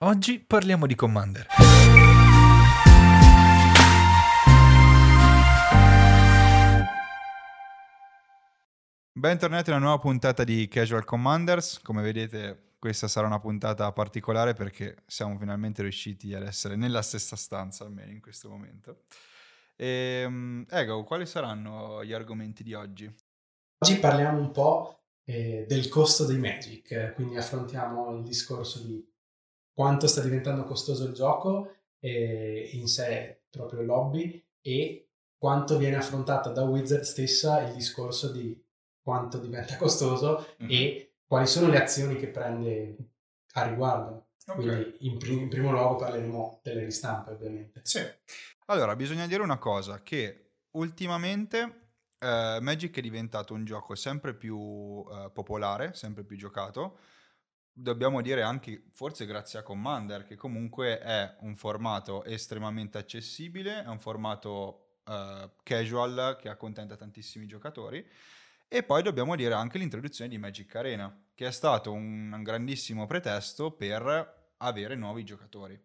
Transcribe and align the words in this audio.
Oggi 0.00 0.40
parliamo 0.40 0.86
di 0.86 0.94
Commander. 0.94 1.46
Bentornati 9.10 9.70
a 9.70 9.76
una 9.76 9.82
nuova 9.82 9.98
puntata 9.98 10.44
di 10.44 10.68
Casual 10.68 11.06
Commanders. 11.06 11.80
Come 11.80 12.02
vedete, 12.02 12.74
questa 12.78 13.08
sarà 13.08 13.26
una 13.26 13.38
puntata 13.38 13.90
particolare 13.92 14.52
perché 14.52 14.96
siamo 15.06 15.38
finalmente 15.38 15.80
riusciti 15.80 16.34
ad 16.34 16.42
essere 16.42 16.76
nella 16.76 17.00
stessa 17.00 17.34
stanza, 17.34 17.84
almeno 17.84 18.12
in 18.12 18.20
questo 18.20 18.50
momento. 18.50 19.04
E, 19.76 20.24
ehm, 20.26 20.66
Ego, 20.68 21.04
quali 21.04 21.24
saranno 21.24 22.04
gli 22.04 22.12
argomenti 22.12 22.62
di 22.62 22.74
oggi? 22.74 23.10
Oggi 23.78 23.98
parliamo 23.98 24.40
un 24.40 24.50
po' 24.50 25.04
eh, 25.24 25.64
del 25.66 25.88
costo 25.88 26.26
dei 26.26 26.36
Magic, 26.36 27.14
quindi 27.14 27.38
affrontiamo 27.38 28.14
il 28.14 28.22
discorso 28.22 28.80
di 28.80 29.02
quanto 29.76 30.06
sta 30.06 30.22
diventando 30.22 30.64
costoso 30.64 31.04
il 31.04 31.12
gioco 31.12 31.74
eh, 32.00 32.70
in 32.72 32.88
sé, 32.88 33.42
proprio 33.50 33.80
il 33.80 33.86
lobby, 33.86 34.42
e 34.62 35.10
quanto 35.36 35.76
viene 35.76 35.96
affrontato 35.96 36.50
da 36.50 36.62
Wizard 36.62 37.02
stessa 37.02 37.60
il 37.60 37.74
discorso 37.74 38.32
di 38.32 38.58
quanto 39.02 39.36
diventa 39.38 39.76
costoso 39.78 40.46
mm-hmm. 40.62 40.70
e 40.70 41.16
quali 41.26 41.46
sono 41.46 41.68
le 41.68 41.82
azioni 41.82 42.16
che 42.16 42.28
prende 42.28 42.96
a 43.52 43.66
riguardo. 43.68 44.28
Okay. 44.46 44.64
Quindi 44.64 44.96
in, 45.00 45.18
prim- 45.18 45.40
in, 45.42 45.48
primo 45.50 45.70
luogo 45.70 45.96
parleremo 45.96 46.60
delle 46.62 46.84
ristampe 46.84 47.32
ovviamente. 47.32 47.80
Sì. 47.84 48.00
Allora, 48.68 48.96
bisogna 48.96 49.26
dire 49.26 49.42
una 49.42 49.58
cosa, 49.58 50.02
che 50.02 50.52
ultimamente 50.70 51.90
eh, 52.18 52.58
Magic 52.62 52.96
è 52.96 53.02
diventato 53.02 53.52
un 53.52 53.66
gioco 53.66 53.94
sempre 53.94 54.32
più 54.34 55.04
eh, 55.10 55.30
popolare, 55.30 55.92
sempre 55.92 56.24
più 56.24 56.38
giocato. 56.38 56.98
Dobbiamo 57.78 58.22
dire 58.22 58.40
anche, 58.40 58.84
forse 58.90 59.26
grazie 59.26 59.58
a 59.58 59.62
Commander, 59.62 60.24
che 60.24 60.34
comunque 60.34 60.98
è 60.98 61.36
un 61.40 61.56
formato 61.56 62.24
estremamente 62.24 62.96
accessibile, 62.96 63.84
è 63.84 63.88
un 63.88 64.00
formato 64.00 65.00
eh, 65.04 65.50
casual 65.62 66.38
che 66.40 66.48
accontenta 66.48 66.96
tantissimi 66.96 67.46
giocatori 67.46 68.02
e 68.66 68.82
poi 68.82 69.02
dobbiamo 69.02 69.36
dire 69.36 69.52
anche 69.52 69.76
l'introduzione 69.76 70.30
di 70.30 70.38
Magic 70.38 70.74
Arena, 70.74 71.14
che 71.34 71.48
è 71.48 71.50
stato 71.50 71.92
un 71.92 72.40
grandissimo 72.42 73.06
pretesto 73.06 73.70
per 73.72 74.54
avere 74.56 74.94
nuovi 74.94 75.22
giocatori. 75.22 75.78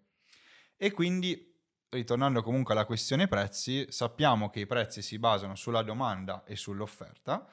E 0.77 0.91
quindi, 0.91 1.53
ritornando 1.89 2.41
comunque 2.41 2.73
alla 2.73 2.85
questione 2.85 3.27
prezzi, 3.27 3.85
sappiamo 3.89 4.49
che 4.49 4.61
i 4.61 4.65
prezzi 4.65 5.01
si 5.01 5.19
basano 5.19 5.55
sulla 5.55 5.81
domanda 5.81 6.45
e 6.45 6.55
sull'offerta 6.55 7.45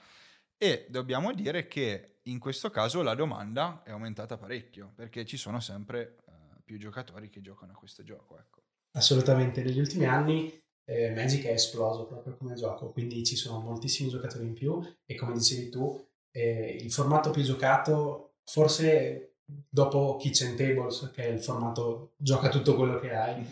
e 0.58 0.86
dobbiamo 0.90 1.32
dire 1.32 1.68
che 1.68 2.18
in 2.24 2.38
questo 2.38 2.70
caso 2.70 3.02
la 3.02 3.14
domanda 3.14 3.82
è 3.84 3.90
aumentata 3.90 4.36
parecchio, 4.36 4.92
perché 4.94 5.24
ci 5.24 5.36
sono 5.36 5.60
sempre 5.60 6.16
uh, 6.26 6.60
più 6.64 6.78
giocatori 6.78 7.30
che 7.30 7.40
giocano 7.40 7.72
a 7.72 7.76
questo 7.76 8.02
gioco. 8.02 8.38
Ecco. 8.38 8.62
Assolutamente, 8.92 9.62
negli 9.62 9.78
ultimi 9.78 10.04
anni 10.04 10.52
eh, 10.84 11.10
Magic 11.14 11.44
è 11.44 11.52
esploso 11.52 12.06
proprio 12.06 12.36
come 12.36 12.54
gioco, 12.54 12.90
quindi 12.90 13.24
ci 13.24 13.36
sono 13.36 13.60
moltissimi 13.60 14.10
giocatori 14.10 14.46
in 14.46 14.54
più 14.54 14.80
e 15.06 15.14
come 15.14 15.34
dicevi 15.34 15.68
tu, 15.70 16.06
eh, 16.30 16.78
il 16.80 16.90
formato 16.90 17.30
più 17.30 17.42
giocato, 17.42 18.36
forse 18.44 19.36
dopo 19.44 20.16
Kitchen 20.16 20.56
Tables, 20.56 21.10
che 21.14 21.24
è 21.24 21.28
il 21.28 21.40
formato 21.40 22.14
gioca 22.16 22.48
tutto 22.48 22.74
quello 22.74 22.98
che 22.98 23.14
hai, 23.14 23.46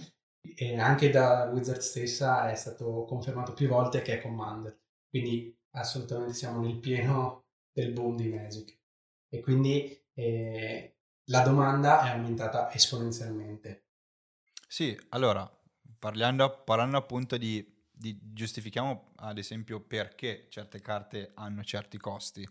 e 0.55 0.79
anche 0.79 1.11
da 1.11 1.51
Wizard 1.53 1.81
stessa 1.81 2.51
è 2.51 2.55
stato 2.55 3.05
confermato 3.07 3.53
più 3.53 3.69
volte 3.69 4.03
che 4.03 4.15
è 4.15 4.23
Commander, 4.23 4.79
quindi 5.09 5.56
assolutamente 5.77 6.35
siamo 6.35 6.61
nel 6.61 6.79
pieno 6.79 7.45
del 7.73 7.93
boom 7.93 8.17
di 8.17 8.29
Magic 8.29 8.79
e 9.29 9.41
quindi 9.41 10.05
eh, 10.15 10.97
la 11.25 11.41
domanda 11.41 12.03
è 12.05 12.11
aumentata 12.11 12.73
esponenzialmente. 12.73 13.85
Sì, 14.69 14.99
allora 15.11 15.49
Parlando, 15.99 16.63
parlando 16.65 16.99
appunto 16.99 17.37
di, 17.37 17.65
di, 17.91 18.19
giustifichiamo 18.21 19.13
ad 19.17 19.39
esempio 19.39 19.81
perché 19.81 20.47
certe 20.51 20.81
carte 20.81 21.33
hanno 21.35 21.65
certi 21.65 21.99
costi. 21.99 22.49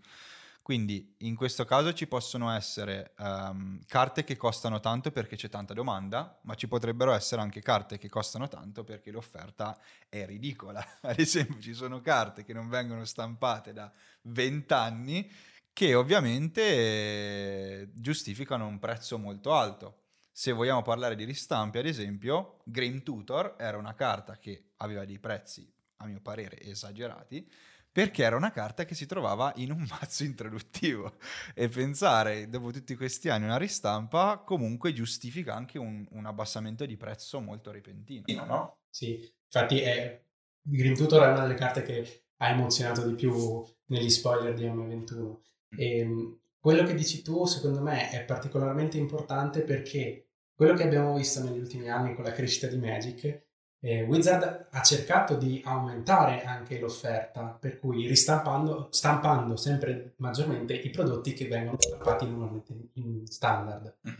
Quindi 0.66 1.14
in 1.20 1.36
questo 1.36 1.64
caso 1.64 1.94
ci 1.94 2.08
possono 2.08 2.50
essere 2.50 3.14
um, 3.20 3.80
carte 3.86 4.24
che 4.24 4.36
costano 4.36 4.80
tanto 4.80 5.12
perché 5.12 5.36
c'è 5.36 5.48
tanta 5.48 5.76
domanda, 5.76 6.40
ma 6.42 6.56
ci 6.56 6.68
potrebbero 6.68 7.14
essere 7.14 7.40
anche 7.40 7.62
carte 7.62 8.00
che 8.00 8.10
costano 8.10 8.48
tanto 8.48 8.84
perché 8.84 9.12
l'offerta 9.12 9.80
è 10.10 10.26
ridicola. 10.26 10.84
Ad 11.02 11.20
esempio 11.20 11.62
ci 11.62 11.76
sono 11.76 12.02
carte 12.02 12.44
che 12.44 12.52
non 12.52 12.68
vengono 12.68 13.06
stampate 13.06 13.74
da 13.74 13.92
20 14.24 14.74
anni 14.74 15.32
che 15.72 15.94
ovviamente 15.94 17.92
giustificano 17.94 18.66
un 18.66 18.80
prezzo 18.80 19.20
molto 19.20 19.54
alto. 19.54 20.06
Se 20.32 20.52
vogliamo 20.52 20.82
parlare 20.82 21.16
di 21.16 21.26
ristampe, 21.26 21.78
ad 21.78 21.86
esempio, 21.86 22.62
Green 22.64 23.04
Tutor 23.04 23.54
era 23.60 23.78
una 23.78 23.94
carta 23.94 24.40
che 24.40 24.72
aveva 24.78 25.06
dei 25.06 25.20
prezzi, 25.20 25.72
a 25.98 26.08
mio 26.08 26.22
parere, 26.22 26.60
esagerati, 26.60 27.48
perché 27.96 28.24
era 28.24 28.36
una 28.36 28.52
carta 28.52 28.84
che 28.84 28.94
si 28.94 29.06
trovava 29.06 29.54
in 29.56 29.72
un 29.72 29.88
mazzo 29.90 30.26
introduttivo 30.26 31.14
e 31.54 31.70
pensare 31.70 32.50
dopo 32.50 32.70
tutti 32.70 32.94
questi 32.94 33.30
anni 33.30 33.46
una 33.46 33.56
ristampa 33.56 34.44
comunque 34.46 34.92
giustifica 34.92 35.56
anche 35.56 35.80
un, 35.80 36.06
un 36.10 36.26
abbassamento 36.26 36.86
di 36.86 36.98
prezzo 36.98 37.40
molto 37.40 37.72
repentino, 37.72 38.44
no? 38.44 38.80
Sì, 38.90 39.18
infatti 39.46 39.80
è, 39.80 40.22
Green 40.62 40.94
Tutor 40.94 41.24
è 41.24 41.32
una 41.32 41.44
delle 41.44 41.54
carte 41.54 41.84
che 41.84 42.24
ha 42.36 42.50
emozionato 42.50 43.08
di 43.08 43.16
più 43.16 43.64
negli 43.86 44.10
spoiler 44.10 44.54
di 44.54 44.66
M21 44.66 45.16
mm. 45.16 45.34
e 45.80 45.98
ehm, 46.00 46.40
quello 46.60 46.84
che 46.84 46.96
dici 46.96 47.22
tu 47.22 47.46
secondo 47.46 47.80
me 47.80 48.10
è 48.10 48.26
particolarmente 48.26 48.98
importante 48.98 49.62
perché 49.62 50.32
quello 50.54 50.74
che 50.74 50.84
abbiamo 50.84 51.16
visto 51.16 51.42
negli 51.42 51.60
ultimi 51.60 51.90
anni 51.90 52.14
con 52.14 52.26
la 52.26 52.34
crescita 52.34 52.68
di 52.68 52.78
Magic, 52.78 53.45
eh, 53.86 54.02
Wizard 54.02 54.70
ha 54.72 54.82
cercato 54.82 55.36
di 55.36 55.62
aumentare 55.64 56.44
anche 56.44 56.80
l'offerta, 56.80 57.44
per 57.44 57.78
cui 57.80 58.08
ristampando 58.08 58.88
stampando 58.90 59.56
sempre 59.56 60.16
maggiormente 60.18 60.74
i 60.74 60.90
prodotti 60.90 61.34
che 61.34 61.48
vengono 61.48 61.78
stampati 61.80 62.26
normalmente 62.26 62.90
in 62.94 63.28
standard. 63.28 63.98
Mm-hmm. 64.08 64.20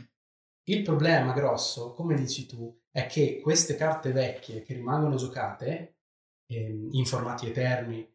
Il 0.68 0.84
problema 0.84 1.34
grosso, 1.34 1.94
come 1.94 2.14
dici 2.14 2.46
tu, 2.46 2.80
è 2.92 3.08
che 3.08 3.40
queste 3.42 3.76
carte 3.76 4.12
vecchie 4.12 4.62
che 4.62 4.76
rimangono 4.76 5.16
giocate 5.16 5.96
eh, 6.46 6.88
in 6.92 7.06
formati 7.06 7.48
eterni, 7.48 8.08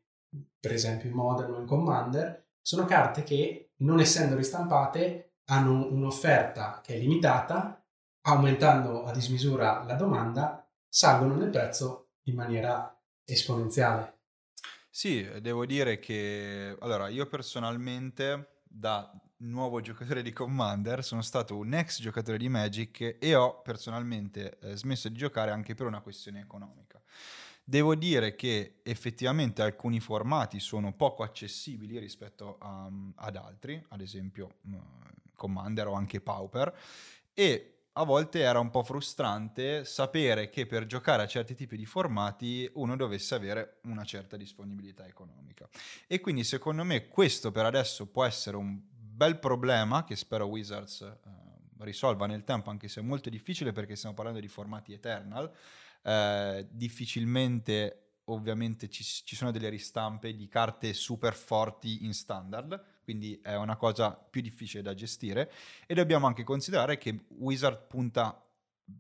per 0.60 0.72
esempio 0.72 1.08
in 1.08 1.16
Modern 1.16 1.54
o 1.54 1.58
in 1.58 1.66
Commander, 1.66 2.46
sono 2.62 2.84
carte 2.84 3.24
che, 3.24 3.72
non 3.78 3.98
essendo 3.98 4.36
ristampate, 4.36 5.32
hanno 5.46 5.88
un'offerta 5.90 6.80
che 6.80 6.94
è 6.94 6.98
limitata 6.98 7.84
aumentando 8.22 9.04
a 9.04 9.10
dismisura 9.10 9.82
la 9.84 9.94
domanda, 9.94 10.59
salgono 10.90 11.36
nel 11.36 11.50
prezzo 11.50 12.08
in 12.24 12.34
maniera 12.34 12.94
esponenziale. 13.24 14.18
Sì, 14.90 15.26
devo 15.40 15.64
dire 15.64 16.00
che 16.00 16.76
allora 16.80 17.08
io 17.08 17.26
personalmente 17.26 18.62
da 18.64 19.10
nuovo 19.38 19.80
giocatore 19.80 20.20
di 20.20 20.32
Commander 20.32 21.02
sono 21.04 21.22
stato 21.22 21.56
un 21.56 21.72
ex 21.72 22.00
giocatore 22.00 22.36
di 22.36 22.48
Magic 22.48 23.16
e 23.18 23.34
ho 23.34 23.62
personalmente 23.62 24.58
eh, 24.58 24.76
smesso 24.76 25.08
di 25.08 25.16
giocare 25.16 25.52
anche 25.52 25.74
per 25.74 25.86
una 25.86 26.00
questione 26.00 26.40
economica. 26.40 27.00
Devo 27.64 27.94
dire 27.94 28.34
che 28.34 28.80
effettivamente 28.82 29.62
alcuni 29.62 30.00
formati 30.00 30.58
sono 30.58 30.92
poco 30.92 31.22
accessibili 31.22 31.98
rispetto 31.98 32.58
a, 32.58 32.90
ad 33.14 33.36
altri, 33.36 33.82
ad 33.90 34.00
esempio 34.00 34.56
uh, 34.62 34.80
Commander 35.36 35.86
o 35.86 35.92
anche 35.92 36.20
Pauper, 36.20 36.74
e 37.32 37.79
a 37.94 38.04
volte 38.04 38.40
era 38.40 38.60
un 38.60 38.70
po' 38.70 38.82
frustrante 38.82 39.84
sapere 39.84 40.48
che 40.48 40.66
per 40.66 40.86
giocare 40.86 41.22
a 41.22 41.26
certi 41.26 41.54
tipi 41.54 41.76
di 41.76 41.86
formati 41.86 42.70
uno 42.74 42.96
dovesse 42.96 43.34
avere 43.34 43.80
una 43.84 44.04
certa 44.04 44.36
disponibilità 44.36 45.06
economica. 45.06 45.68
E 46.06 46.20
quindi 46.20 46.44
secondo 46.44 46.84
me 46.84 47.08
questo 47.08 47.50
per 47.50 47.66
adesso 47.66 48.06
può 48.06 48.24
essere 48.24 48.56
un 48.56 48.80
bel 48.90 49.38
problema 49.38 50.04
che 50.04 50.16
spero 50.16 50.46
Wizards 50.46 51.00
eh, 51.02 51.18
risolva 51.78 52.26
nel 52.26 52.44
tempo, 52.44 52.70
anche 52.70 52.88
se 52.88 53.00
è 53.00 53.02
molto 53.02 53.28
difficile 53.28 53.72
perché 53.72 53.96
stiamo 53.96 54.14
parlando 54.14 54.40
di 54.40 54.48
formati 54.48 54.92
Eternal. 54.92 55.50
Eh, 56.02 56.66
difficilmente 56.70 58.10
ovviamente 58.24 58.88
ci, 58.88 59.02
ci, 59.02 59.34
sono 59.36 59.50
delle 59.50 59.68
ristampe 59.68 60.34
di 60.34 60.48
carte 60.48 60.92
super 60.92 61.34
forti 61.34 62.04
in 62.04 62.14
standard, 62.14 62.80
quindi 63.10 63.40
è 63.42 63.56
una 63.56 63.74
cosa 63.74 64.12
più 64.12 64.40
difficile 64.40 64.84
da 64.84 64.94
gestire 64.94 65.50
e 65.84 65.94
dobbiamo 65.94 66.28
anche 66.28 66.44
considerare 66.44 66.96
che 66.96 67.24
Wizard 67.38 67.88
punta 67.88 68.40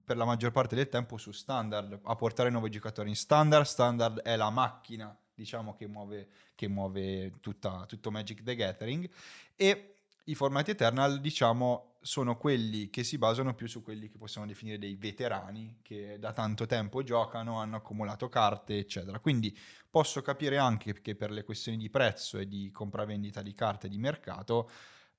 per 0.04 0.16
la 0.16 0.24
maggior 0.24 0.50
parte 0.50 0.74
del 0.74 0.88
tempo 0.88 1.16
su 1.16 1.30
standard, 1.30 2.00
a 2.02 2.16
portare 2.16 2.50
nuovi 2.50 2.70
giocatori 2.70 3.08
in 3.08 3.14
standard, 3.14 3.64
standard 3.64 4.18
è 4.22 4.34
la 4.34 4.50
macchina 4.50 5.16
diciamo 5.32 5.76
che 5.76 5.86
muove, 5.86 6.28
che 6.56 6.66
muove 6.66 7.38
tutta, 7.38 7.84
tutto 7.86 8.10
Magic 8.10 8.42
the 8.42 8.56
Gathering. 8.56 9.08
E 9.54 9.94
i 10.24 10.34
formati 10.34 10.72
Eternal, 10.72 11.20
diciamo, 11.20 11.89
sono 12.00 12.36
quelli 12.36 12.88
che 12.88 13.04
si 13.04 13.18
basano 13.18 13.54
più 13.54 13.68
su 13.68 13.82
quelli 13.82 14.08
che 14.08 14.16
possiamo 14.16 14.46
definire 14.46 14.78
dei 14.78 14.96
veterani, 14.96 15.80
che 15.82 16.18
da 16.18 16.32
tanto 16.32 16.66
tempo 16.66 17.02
giocano, 17.02 17.60
hanno 17.60 17.76
accumulato 17.76 18.28
carte, 18.28 18.78
eccetera. 18.78 19.18
Quindi 19.18 19.56
posso 19.90 20.22
capire 20.22 20.56
anche 20.56 21.00
che 21.00 21.14
per 21.14 21.30
le 21.30 21.44
questioni 21.44 21.76
di 21.76 21.90
prezzo 21.90 22.38
e 22.38 22.48
di 22.48 22.70
compravendita 22.70 23.42
di 23.42 23.54
carte 23.54 23.88
di 23.88 23.98
mercato, 23.98 24.70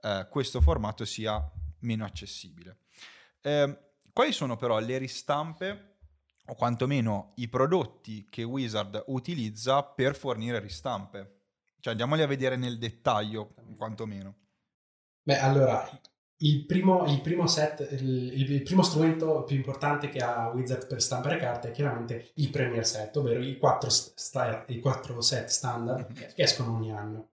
eh, 0.02 0.28
questo 0.30 0.62
formato 0.62 1.06
sia 1.06 1.42
meno 1.80 2.06
accessibile. 2.06 2.78
Eh, 3.42 3.80
quali 4.12 4.32
sono 4.32 4.56
però 4.56 4.80
le 4.80 4.98
ristampe 4.98 5.98
o 6.46 6.56
quantomeno 6.56 7.34
i 7.36 7.48
prodotti 7.48 8.28
che 8.30 8.44
Wizard 8.44 9.04
utilizza 9.08 9.84
per 9.84 10.16
fornire 10.16 10.60
ristampe? 10.60 11.40
Cioè 11.80 11.94
andiamoli 11.94 12.22
a 12.22 12.28
vedere 12.28 12.56
nel 12.56 12.78
dettaglio, 12.78 13.54
quantomeno. 13.78 14.36
Beh, 15.24 15.40
allora, 15.40 15.88
il 16.44 16.66
primo, 16.66 17.06
il 17.06 17.22
primo 17.22 17.48
set, 17.48 17.88
il, 17.92 18.52
il, 18.52 18.64
primo 18.64 18.82
strumento 18.82 19.44
più 19.44 19.56
importante 19.56 20.10
che 20.10 20.20
ha 20.20 20.50
Wizard 20.50 20.88
per 20.88 21.02
stampare 21.02 21.38
carte 21.38 21.70
è 21.70 21.72
chiaramente 21.72 22.32
il 22.36 22.50
Premier 22.50 22.86
Set, 22.86 23.16
ovvero 23.18 23.42
i 23.42 23.58
quattro, 23.58 23.90
sta, 23.90 24.64
i 24.68 24.80
quattro 24.80 25.22
set 25.22 25.48
standard 25.48 26.12
che 26.14 26.32
escono 26.36 26.76
ogni 26.76 26.92
anno. 26.92 27.30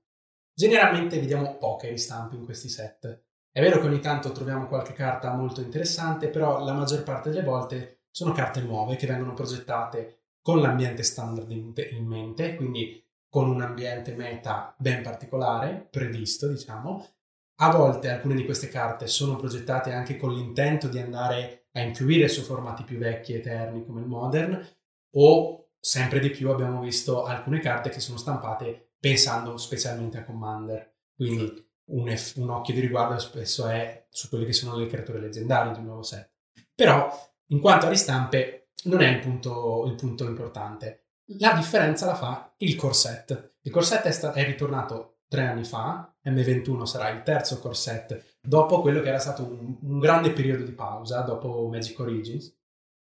Generalmente 0.52 1.18
vediamo 1.20 1.56
poche 1.56 1.88
ristampe 1.88 2.36
in 2.36 2.44
questi 2.44 2.68
set. 2.68 3.22
È 3.50 3.60
vero 3.60 3.80
che 3.80 3.86
ogni 3.86 4.00
tanto 4.00 4.32
troviamo 4.32 4.66
qualche 4.66 4.92
carta 4.92 5.32
molto 5.32 5.60
interessante, 5.60 6.28
però 6.28 6.62
la 6.62 6.72
maggior 6.72 7.02
parte 7.02 7.30
delle 7.30 7.44
volte 7.44 8.00
sono 8.10 8.32
carte 8.32 8.60
nuove 8.60 8.96
che 8.96 9.06
vengono 9.06 9.34
progettate 9.34 10.24
con 10.42 10.60
l'ambiente 10.60 11.02
standard 11.02 11.50
in 11.50 12.06
mente, 12.06 12.56
quindi 12.56 13.02
con 13.28 13.48
un 13.48 13.60
ambiente 13.62 14.14
meta 14.14 14.74
ben 14.78 15.02
particolare, 15.02 15.86
previsto, 15.90 16.48
diciamo, 16.48 17.17
a 17.60 17.70
volte 17.70 18.08
alcune 18.08 18.34
di 18.34 18.44
queste 18.44 18.68
carte 18.68 19.06
sono 19.06 19.36
progettate 19.36 19.92
anche 19.92 20.16
con 20.16 20.32
l'intento 20.32 20.88
di 20.88 20.98
andare 20.98 21.68
a 21.72 21.80
influire 21.80 22.28
su 22.28 22.42
formati 22.42 22.84
più 22.84 22.98
vecchi 22.98 23.32
e 23.32 23.38
eterni 23.38 23.84
come 23.84 24.00
il 24.00 24.06
Modern 24.06 24.66
o 25.14 25.70
sempre 25.80 26.20
di 26.20 26.30
più 26.30 26.50
abbiamo 26.50 26.80
visto 26.80 27.24
alcune 27.24 27.60
carte 27.60 27.90
che 27.90 28.00
sono 28.00 28.18
stampate 28.18 28.92
pensando 28.98 29.56
specialmente 29.56 30.18
a 30.18 30.24
Commander. 30.24 30.94
Quindi 31.14 31.66
un, 31.90 32.14
F- 32.16 32.36
un 32.36 32.50
occhio 32.50 32.74
di 32.74 32.80
riguardo 32.80 33.18
spesso 33.18 33.66
è 33.66 34.06
su 34.10 34.28
quelle 34.28 34.44
che 34.44 34.52
sono 34.52 34.76
le 34.76 34.86
creature 34.86 35.20
leggendarie 35.20 35.72
di 35.72 35.78
un 35.78 35.86
nuovo 35.86 36.02
set. 36.02 36.30
Però 36.74 37.08
in 37.46 37.60
quanto 37.60 37.86
a 37.86 37.90
ristampe 37.90 38.70
non 38.84 39.00
è 39.00 39.08
il 39.08 39.18
punto, 39.18 39.84
il 39.86 39.94
punto 39.94 40.24
importante. 40.24 41.06
La 41.38 41.52
differenza 41.52 42.06
la 42.06 42.14
fa 42.14 42.54
il 42.58 42.76
corset. 42.76 43.56
Il 43.62 43.72
corset 43.72 44.02
è, 44.02 44.10
sta- 44.12 44.32
è 44.32 44.44
ritornato 44.44 45.17
tre 45.28 45.46
anni 45.46 45.64
fa, 45.64 46.12
M21 46.24 46.84
sarà 46.84 47.10
il 47.10 47.22
terzo 47.22 47.58
core 47.58 47.74
set 47.74 48.36
dopo 48.40 48.80
quello 48.80 49.00
che 49.00 49.08
era 49.08 49.18
stato 49.18 49.44
un, 49.44 49.76
un 49.82 49.98
grande 49.98 50.32
periodo 50.32 50.64
di 50.64 50.72
pausa, 50.72 51.20
dopo 51.20 51.68
Magic 51.68 51.98
Origins. 51.98 52.56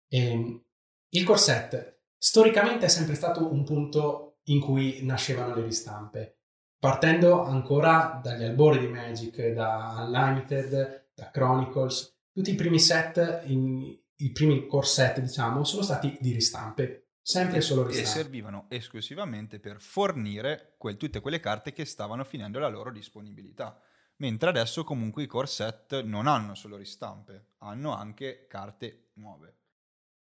E 0.07 0.25
ehm, 0.25 0.63
il 1.09 1.23
core 1.23 1.39
set 1.39 2.01
storicamente 2.17 2.85
è 2.85 2.89
sempre 2.89 3.15
stato 3.15 3.51
un 3.51 3.63
punto 3.63 4.39
in 4.45 4.59
cui 4.59 4.99
nascevano 5.03 5.55
le 5.55 5.63
ristampe, 5.63 6.39
partendo 6.77 7.43
ancora 7.43 8.19
dagli 8.21 8.43
albori 8.43 8.79
di 8.79 8.87
Magic, 8.87 9.53
da 9.53 10.05
Unlimited, 10.05 11.11
da 11.13 11.29
Chronicles, 11.31 12.17
tutti 12.31 12.51
i 12.51 12.55
primi 12.55 12.79
set, 12.79 13.43
in, 13.45 13.97
i 14.17 14.31
primi 14.31 14.67
core 14.67 14.85
set 14.85 15.19
diciamo, 15.19 15.63
sono 15.63 15.83
stati 15.83 16.17
di 16.19 16.31
ristampe 16.33 17.08
Sempre 17.29 17.61
solo 17.61 17.85
ristampe. 17.85 18.09
E 18.09 18.11
servivano 18.11 18.65
esclusivamente 18.69 19.59
per 19.59 19.79
fornire 19.79 20.73
quel, 20.79 20.97
tutte 20.97 21.19
quelle 21.19 21.39
carte 21.39 21.73
che 21.73 21.85
stavano 21.85 22.23
finendo 22.23 22.57
la 22.57 22.69
loro 22.69 22.91
disponibilità. 22.91 23.79
Mentre 24.15 24.49
adesso 24.49 24.83
comunque 24.83 25.21
i 25.21 25.27
core 25.27 25.45
set 25.45 26.01
non 26.01 26.25
hanno 26.25 26.55
solo 26.55 26.75
ristampe, 26.75 27.49
hanno 27.59 27.95
anche 27.95 28.47
carte 28.49 29.09
nuove. 29.13 29.57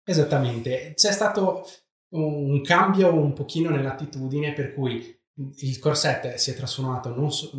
Esattamente, 0.05 0.93
c'è 0.95 1.11
stato 1.11 1.67
un 2.11 2.61
cambio 2.61 3.13
un 3.13 3.33
pochino 3.33 3.71
nell'attitudine 3.71 4.53
per 4.53 4.73
cui 4.73 5.19
il 5.33 5.79
core 5.79 5.95
set 5.95 6.35
si 6.35 6.51
è 6.51 6.55
trasformato 6.55 7.13
non 7.13 7.29
so, 7.29 7.51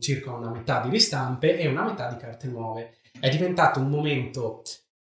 circa 0.00 0.32
una 0.32 0.50
metà 0.50 0.80
di 0.80 0.90
ristampe 0.90 1.56
e 1.56 1.68
una 1.68 1.84
metà 1.84 2.08
di 2.12 2.16
carte 2.16 2.48
nuove. 2.48 2.96
È 3.20 3.28
diventato 3.28 3.78
un 3.78 3.88
momento 3.88 4.62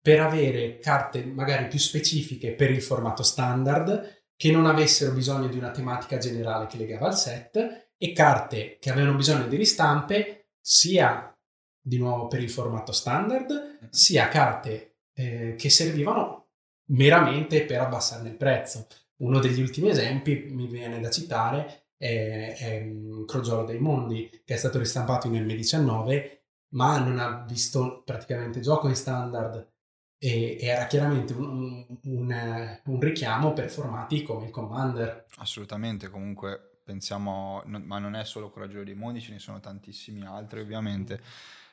per 0.08 0.20
avere 0.20 0.78
carte 0.78 1.22
magari 1.22 1.66
più 1.66 1.78
specifiche 1.78 2.54
per 2.54 2.70
il 2.70 2.80
formato 2.80 3.22
standard, 3.22 4.22
che 4.36 4.50
non 4.50 4.64
avessero 4.64 5.12
bisogno 5.12 5.48
di 5.48 5.58
una 5.58 5.70
tematica 5.70 6.16
generale 6.16 6.66
che 6.66 6.78
legava 6.78 7.08
al 7.08 7.18
set, 7.18 7.90
e 7.94 8.12
carte 8.14 8.78
che 8.80 8.88
avevano 8.88 9.18
bisogno 9.18 9.46
di 9.46 9.56
ristampe 9.56 10.52
sia 10.62 11.30
di 11.78 11.98
nuovo 11.98 12.26
per 12.26 12.40
il 12.40 12.48
formato 12.48 12.90
standard, 12.90 13.90
sia 13.90 14.28
carte 14.28 15.00
eh, 15.12 15.54
che 15.58 15.68
servivano 15.68 16.52
meramente 16.92 17.66
per 17.66 17.80
abbassarne 17.80 18.30
il 18.30 18.36
prezzo. 18.36 18.86
Uno 19.16 19.40
degli 19.40 19.60
ultimi 19.60 19.90
esempi 19.90 20.46
mi 20.48 20.68
viene 20.68 21.00
da 21.00 21.10
citare 21.10 21.88
è, 21.98 22.56
è 22.56 22.80
mm, 22.82 23.26
Crogiolo 23.26 23.64
dei 23.64 23.78
Mondi, 23.78 24.30
che 24.42 24.54
è 24.54 24.56
stato 24.56 24.78
ristampato 24.78 25.26
in 25.26 25.34
M19, 25.34 26.38
ma 26.76 26.98
non 26.98 27.18
ha 27.18 27.44
visto 27.46 28.00
praticamente 28.06 28.60
gioco 28.60 28.88
in 28.88 28.96
standard 28.96 29.76
e 30.18 30.58
era 30.60 30.86
chiaramente 30.86 31.32
un, 31.32 31.86
un, 32.02 32.80
un, 32.84 33.00
richiamo 33.00 33.52
per 33.52 33.70
formati 33.70 34.22
come 34.22 34.46
il 34.46 34.50
Commander. 34.50 35.26
Assolutamente, 35.36 36.08
comunque 36.08 36.80
pensiamo, 36.82 37.62
non, 37.66 37.82
ma 37.82 37.98
non 37.98 38.16
è 38.16 38.24
solo 38.24 38.50
Coraggio 38.50 38.82
dei 38.82 38.94
Mondi, 38.94 39.20
ce 39.20 39.32
ne 39.32 39.38
sono 39.38 39.60
tantissimi 39.60 40.26
altri 40.26 40.60
ovviamente. 40.60 41.20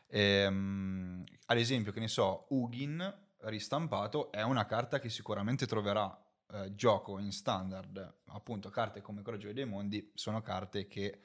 E, 0.07 0.45
um, 0.45 1.23
ad 1.47 1.57
esempio, 1.57 1.91
che 1.91 1.99
ne 1.99 2.07
so, 2.07 2.45
Ugin 2.49 3.23
ristampato 3.45 4.31
è 4.31 4.43
una 4.43 4.65
carta 4.65 4.99
che 4.99 5.09
sicuramente 5.09 5.65
troverà 5.65 6.15
eh, 6.51 6.75
gioco 6.75 7.17
in 7.17 7.31
standard, 7.31 8.13
appunto 8.27 8.69
carte 8.69 9.01
come 9.01 9.23
Coraggio 9.23 9.51
dei 9.51 9.65
Mondi 9.65 10.11
sono 10.13 10.41
carte 10.41 10.87
che 10.87 11.19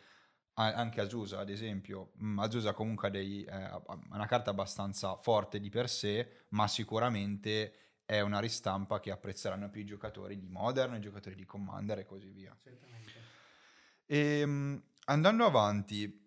anche 0.54 1.00
Azusa 1.00 1.38
ad 1.38 1.48
esempio, 1.48 2.12
mm, 2.22 2.38
Azusa 2.38 2.72
comunque 2.72 3.08
ha 3.08 3.10
dei, 3.10 3.44
è 3.44 3.70
una 4.10 4.26
carta 4.26 4.50
abbastanza 4.50 5.16
forte 5.16 5.58
di 5.58 5.70
per 5.70 5.88
sé, 5.88 6.44
ma 6.50 6.68
sicuramente 6.68 7.74
è 8.04 8.20
una 8.20 8.40
ristampa 8.40 8.98
che 9.00 9.10
apprezzeranno 9.10 9.70
più 9.70 9.82
i 9.82 9.86
giocatori 9.86 10.38
di 10.38 10.48
Modern, 10.48 10.96
i 10.96 11.00
giocatori 11.00 11.36
di 11.36 11.44
Commander 11.44 12.00
e 12.00 12.04
così 12.04 12.30
via. 12.30 12.54
E, 14.04 14.40
ehm, 14.40 14.82
andando 15.04 15.44
avanti, 15.44 16.18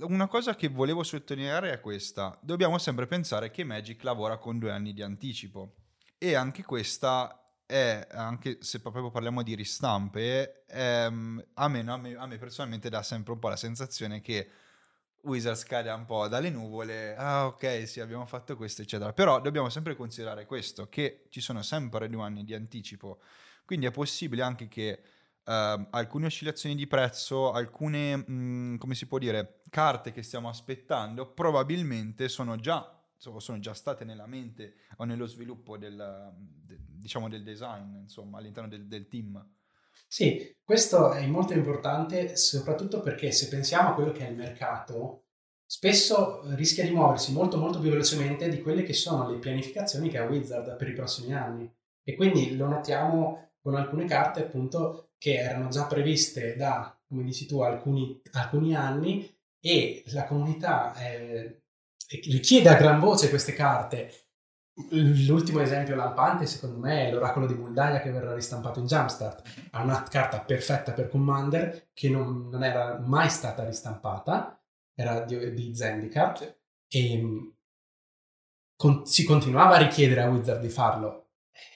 una 0.00 0.26
cosa 0.26 0.54
che 0.54 0.68
volevo 0.68 1.02
sottolineare 1.02 1.72
è 1.72 1.80
questa, 1.80 2.38
dobbiamo 2.42 2.78
sempre 2.78 3.06
pensare 3.06 3.50
che 3.50 3.64
Magic 3.64 4.02
lavora 4.02 4.38
con 4.38 4.58
due 4.58 4.72
anni 4.72 4.92
di 4.92 5.02
anticipo. 5.02 5.76
E 6.18 6.34
anche 6.34 6.62
questa 6.62 7.41
è, 7.72 8.06
anche 8.10 8.58
se 8.60 8.80
proprio 8.80 9.10
parliamo 9.10 9.42
di 9.42 9.54
ristampe, 9.54 10.64
ehm, 10.66 11.42
a, 11.54 11.68
me, 11.68 11.80
a, 11.80 11.96
me, 11.96 12.14
a, 12.14 12.26
me, 12.26 12.36
personalmente 12.36 12.90
dà 12.90 13.02
sempre 13.02 13.32
un 13.32 13.38
po' 13.38 13.48
la 13.48 13.56
sensazione 13.56 14.20
che 14.20 14.48
Wizards 15.22 15.64
cade 15.64 15.90
un 15.90 16.04
po' 16.04 16.28
dalle 16.28 16.50
nuvole, 16.50 17.16
ah 17.16 17.46
ok 17.46 17.88
sì 17.88 18.00
abbiamo 18.00 18.26
fatto 18.26 18.56
questo 18.56 18.82
eccetera, 18.82 19.14
però 19.14 19.40
dobbiamo 19.40 19.70
sempre 19.70 19.96
considerare 19.96 20.44
questo, 20.44 20.88
che 20.90 21.24
ci 21.30 21.40
sono 21.40 21.62
sempre 21.62 22.10
due 22.10 22.22
anni 22.22 22.44
di 22.44 22.52
anticipo, 22.52 23.20
quindi 23.64 23.86
è 23.86 23.90
possibile 23.90 24.42
anche 24.42 24.68
che 24.68 25.02
Uh, 25.44 25.88
alcune 25.90 26.26
oscillazioni 26.26 26.76
di 26.76 26.86
prezzo, 26.86 27.50
alcune, 27.50 28.16
mh, 28.16 28.24
mm, 28.30 28.76
come 28.76 28.94
si 28.94 29.06
può 29.06 29.18
dire, 29.18 29.62
carte 29.70 30.12
che 30.12 30.22
stiamo 30.22 30.48
aspettando, 30.48 31.32
probabilmente 31.32 32.28
sono 32.28 32.54
già 32.54 33.01
sono 33.38 33.58
già 33.58 33.74
state 33.74 34.04
nella 34.04 34.26
mente 34.26 34.74
o 34.96 35.04
nello 35.04 35.26
sviluppo 35.26 35.76
del, 35.76 36.32
de, 36.36 36.78
diciamo 36.80 37.28
del 37.28 37.42
design, 37.42 38.00
insomma, 38.02 38.38
all'interno 38.38 38.68
del, 38.68 38.86
del 38.86 39.08
team. 39.08 39.44
Sì, 40.08 40.54
questo 40.62 41.12
è 41.12 41.26
molto 41.26 41.52
importante 41.52 42.36
soprattutto 42.36 43.00
perché 43.00 43.30
se 43.32 43.48
pensiamo 43.48 43.90
a 43.90 43.94
quello 43.94 44.12
che 44.12 44.26
è 44.26 44.30
il 44.30 44.36
mercato, 44.36 45.24
spesso 45.64 46.42
rischia 46.54 46.84
di 46.84 46.90
muoversi 46.90 47.32
molto 47.32 47.56
molto 47.56 47.78
più 47.80 47.90
velocemente 47.90 48.48
di 48.48 48.60
quelle 48.60 48.82
che 48.82 48.92
sono 48.92 49.30
le 49.30 49.38
pianificazioni 49.38 50.10
che 50.10 50.18
ha 50.18 50.24
Wizard 50.24 50.76
per 50.76 50.88
i 50.88 50.92
prossimi 50.92 51.32
anni. 51.32 51.72
E 52.04 52.14
quindi 52.14 52.56
lo 52.56 52.66
notiamo 52.66 53.52
con 53.62 53.74
alcune 53.74 54.04
carte 54.04 54.42
appunto 54.42 55.12
che 55.16 55.34
erano 55.34 55.68
già 55.68 55.86
previste 55.86 56.56
da, 56.56 56.98
come 57.06 57.22
dici 57.22 57.46
tu, 57.46 57.60
alcuni, 57.60 58.20
alcuni 58.32 58.74
anni 58.74 59.32
e 59.60 60.02
la 60.06 60.26
comunità 60.26 60.94
eh, 60.96 61.61
richiede 62.24 62.68
a 62.68 62.74
gran 62.74 63.00
voce 63.00 63.28
queste 63.28 63.52
carte. 63.52 64.12
L'ultimo 64.90 65.60
esempio 65.60 65.94
lampante, 65.94 66.46
secondo 66.46 66.78
me, 66.78 67.08
è 67.08 67.12
l'oracolo 67.12 67.46
di 67.46 67.54
Muldaia 67.54 68.00
che 68.00 68.10
verrà 68.10 68.34
ristampato 68.34 68.80
in 68.80 68.86
Jumpstart. 68.86 69.68
Ha 69.72 69.82
una 69.82 70.02
carta 70.02 70.40
perfetta 70.40 70.92
per 70.92 71.08
Commander 71.08 71.90
che 71.92 72.08
non, 72.08 72.48
non 72.50 72.64
era 72.64 72.98
mai 72.98 73.28
stata 73.28 73.64
ristampata, 73.64 74.58
era 74.94 75.20
di, 75.20 75.52
di 75.52 75.74
Zendikar, 75.74 76.56
e 76.88 77.16
mm, 77.16 77.48
con, 78.76 79.06
si 79.06 79.24
continuava 79.24 79.76
a 79.76 79.78
richiedere 79.78 80.22
a 80.22 80.28
Wizard 80.28 80.60
di 80.60 80.68
farlo. 80.68 81.18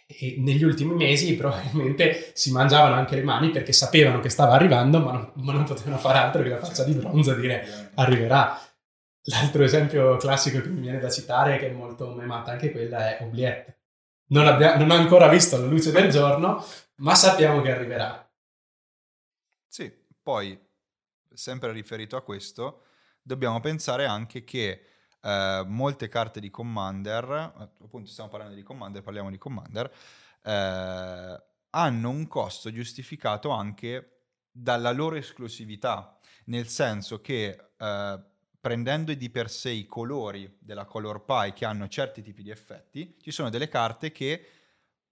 E 0.07 0.37
negli 0.38 0.64
ultimi 0.64 0.95
mesi 0.95 1.35
probabilmente 1.37 2.31
si 2.35 2.50
mangiavano 2.50 2.95
anche 2.95 3.14
le 3.14 3.23
mani 3.23 3.50
perché 3.50 3.73
sapevano 3.73 4.21
che 4.21 4.28
stava 4.28 4.55
arrivando, 4.55 5.00
ma 5.00 5.12
non, 5.12 5.33
ma 5.35 5.52
non 5.52 5.64
potevano 5.64 5.99
fare 5.99 6.19
altro 6.19 6.43
che 6.43 6.49
la 6.49 6.59
faccia 6.59 6.85
di 6.85 6.93
bronzo 6.95 7.35
dire 7.35 7.90
arriverà. 7.95 8.59
L'altro 9.28 9.64
esempio 9.64 10.16
classico 10.18 10.61
che 10.61 10.68
mi 10.68 10.80
viene 10.80 10.99
da 10.99 11.11
citare, 11.11 11.59
che 11.59 11.68
è 11.68 11.73
molto 11.73 12.14
memata 12.14 12.52
anche 12.52 12.71
quella, 12.71 13.16
è 13.16 13.23
Oubliette. 13.23 13.78
Non, 14.28 14.47
abbia, 14.47 14.76
non 14.76 14.90
ha 14.90 14.95
ancora 14.97 15.28
visto 15.28 15.59
la 15.59 15.66
luce 15.66 15.90
del 15.90 16.11
giorno, 16.11 16.64
ma 16.97 17.14
sappiamo 17.14 17.61
che 17.61 17.73
arriverà. 17.73 18.28
Sì, 19.66 19.92
poi, 20.23 20.59
sempre 21.33 21.73
riferito 21.73 22.16
a 22.16 22.23
questo, 22.23 22.85
dobbiamo 23.21 23.59
pensare 23.61 24.06
anche 24.06 24.45
che 24.45 24.87
eh, 25.21 25.64
molte 25.66 26.09
carte 26.09 26.38
di 26.38 26.50
Commander, 26.50 27.52
eh, 27.59 27.85
appunto 27.85 28.09
stiamo 28.09 28.30
parlando 28.30 28.54
di 28.54 28.62
Commander, 28.62 29.02
parliamo 29.02 29.30
di 29.30 29.38
Commander, 29.38 29.92
eh, 30.42 31.42
hanno 31.71 32.09
un 32.09 32.28
costo 32.28 32.73
giustificato 32.73 33.50
anche 33.50 34.21
dalla 34.50 34.92
loro 34.92 35.16
esclusività, 35.16 36.16
nel 36.47 36.68
senso 36.68 37.21
che 37.21 37.71
eh, 37.76 38.25
prendendo 38.67 39.15
di 39.15 39.31
per 39.31 39.49
sé 39.49 39.71
i 39.71 39.87
colori 39.87 40.57
della 40.59 40.87
color 40.87 41.25
pie 41.25 41.53
che 41.53 41.65
hanno 41.65 41.87
certi 41.87 42.21
tipi 42.21 42.43
di 42.43 42.51
effetti, 42.51 43.17
ci 43.21 43.31
sono 43.31 43.49
delle 43.49 43.69
carte 43.69 44.11
che 44.11 44.45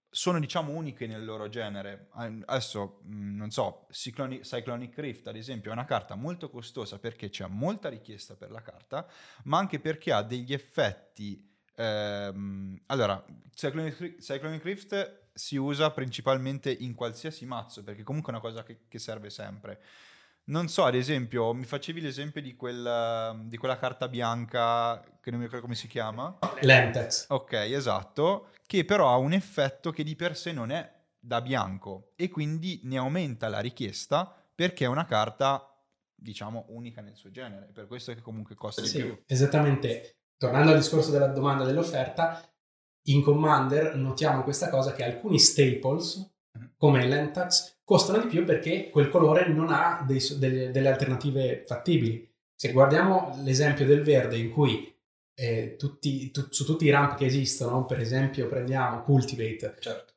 sono 0.09 0.41
diciamo 0.41 0.73
uniche 0.73 1.07
nel 1.07 1.23
loro 1.23 1.47
genere. 1.47 2.09
Adesso, 2.11 2.99
mm, 3.05 3.37
non 3.37 3.51
so, 3.51 3.87
Cyclonic, 3.91 4.41
Cyclonic, 4.41 4.97
Rift 4.97 5.27
ad 5.27 5.37
esempio 5.37 5.69
è 5.69 5.73
una 5.73 5.85
carta 5.85 6.15
molto 6.15 6.49
costosa 6.49 6.99
perché 6.99 7.29
c'è 7.29 7.47
molta 7.47 7.87
richiesta 7.87 8.35
per 8.35 8.51
la 8.51 8.61
carta, 8.61 9.07
ma 9.45 9.57
anche 9.57 9.79
perché 9.79 10.11
ha 10.11 10.21
degli 10.21 10.51
effetti... 10.51 11.49
Ehm, 11.77 12.81
allora, 12.87 13.23
Cyclonic, 13.53 14.17
Cyclonic, 14.17 14.63
Rift 14.65 15.29
si 15.33 15.55
usa 15.55 15.91
principalmente 15.91 16.73
in 16.73 16.93
qualsiasi 16.93 17.45
mazzo 17.45 17.85
perché 17.85 18.03
comunque 18.03 18.33
è 18.33 18.35
una 18.35 18.45
cosa 18.45 18.63
che, 18.63 18.79
che 18.89 18.99
serve 18.99 19.29
sempre. 19.29 19.81
Non 20.47 20.67
so, 20.67 20.83
ad 20.83 20.93
esempio, 20.93 21.53
mi 21.53 21.65
facevi 21.65 22.01
l'esempio 22.01 22.41
di 22.41 22.55
quella, 22.55 23.35
di 23.45 23.57
quella 23.57 23.77
carta 23.77 24.07
bianca 24.07 25.01
che 25.19 25.31
non 25.31 25.39
mi 25.39 25.45
ricordo 25.45 25.65
come 25.65 25.75
si 25.75 25.87
chiama. 25.87 26.37
Lentex. 26.61 27.25
Ok, 27.29 27.53
esatto, 27.53 28.49
che 28.67 28.85
però 28.85 29.11
ha 29.11 29.17
un 29.17 29.33
effetto 29.33 29.91
che 29.91 30.03
di 30.03 30.15
per 30.15 30.37
sé 30.37 30.51
non 30.51 30.69
è 30.69 30.93
da 31.19 31.41
bianco 31.41 32.11
e 32.15 32.29
quindi 32.29 32.81
ne 32.83 32.97
aumenta 32.97 33.47
la 33.49 33.59
richiesta 33.59 34.35
perché 34.53 34.85
è 34.85 34.87
una 34.87 35.05
carta, 35.05 35.67
diciamo, 36.13 36.65
unica 36.69 37.01
nel 37.01 37.15
suo 37.15 37.31
genere. 37.31 37.71
Per 37.73 37.87
questo 37.87 38.13
che 38.13 38.21
comunque 38.21 38.53
costa 38.53 38.83
sì, 38.83 38.97
di 38.97 39.03
più. 39.03 39.23
Esattamente. 39.25 40.17
Tornando 40.37 40.71
al 40.71 40.77
discorso 40.77 41.09
della 41.09 41.27
domanda 41.27 41.63
dell'offerta, 41.63 42.47
in 43.07 43.23
Commander 43.23 43.95
notiamo 43.95 44.43
questa 44.43 44.69
cosa 44.69 44.93
che 44.93 45.03
alcuni 45.03 45.39
staples. 45.39 46.34
Come 46.85 47.07
Lentax, 47.07 47.79
costano 47.83 48.21
di 48.21 48.27
più 48.27 48.45
perché 48.45 48.91
quel 48.91 49.09
colore 49.09 49.47
non 49.47 49.69
ha 49.71 50.05
dei, 50.05 50.21
delle, 50.37 50.69
delle, 50.69 50.89
alternative 50.89 51.63
fattibili. 51.65 52.31
Se 52.53 52.71
guardiamo 52.71 53.39
l'esempio 53.43 53.87
del 53.87 54.03
verde 54.03 54.37
in 54.37 54.51
cui 54.51 54.95
eh, 55.33 55.77
tutti, 55.79 56.29
tu, 56.29 56.45
su 56.51 56.63
tutti 56.63 56.85
i 56.85 56.91
ramp 56.91 57.15
che 57.15 57.25
esistono, 57.25 57.85
per 57.85 57.99
esempio 57.99 58.47
prendiamo 58.47 59.01
Cultivate, 59.01 59.75
certo. 59.79 60.13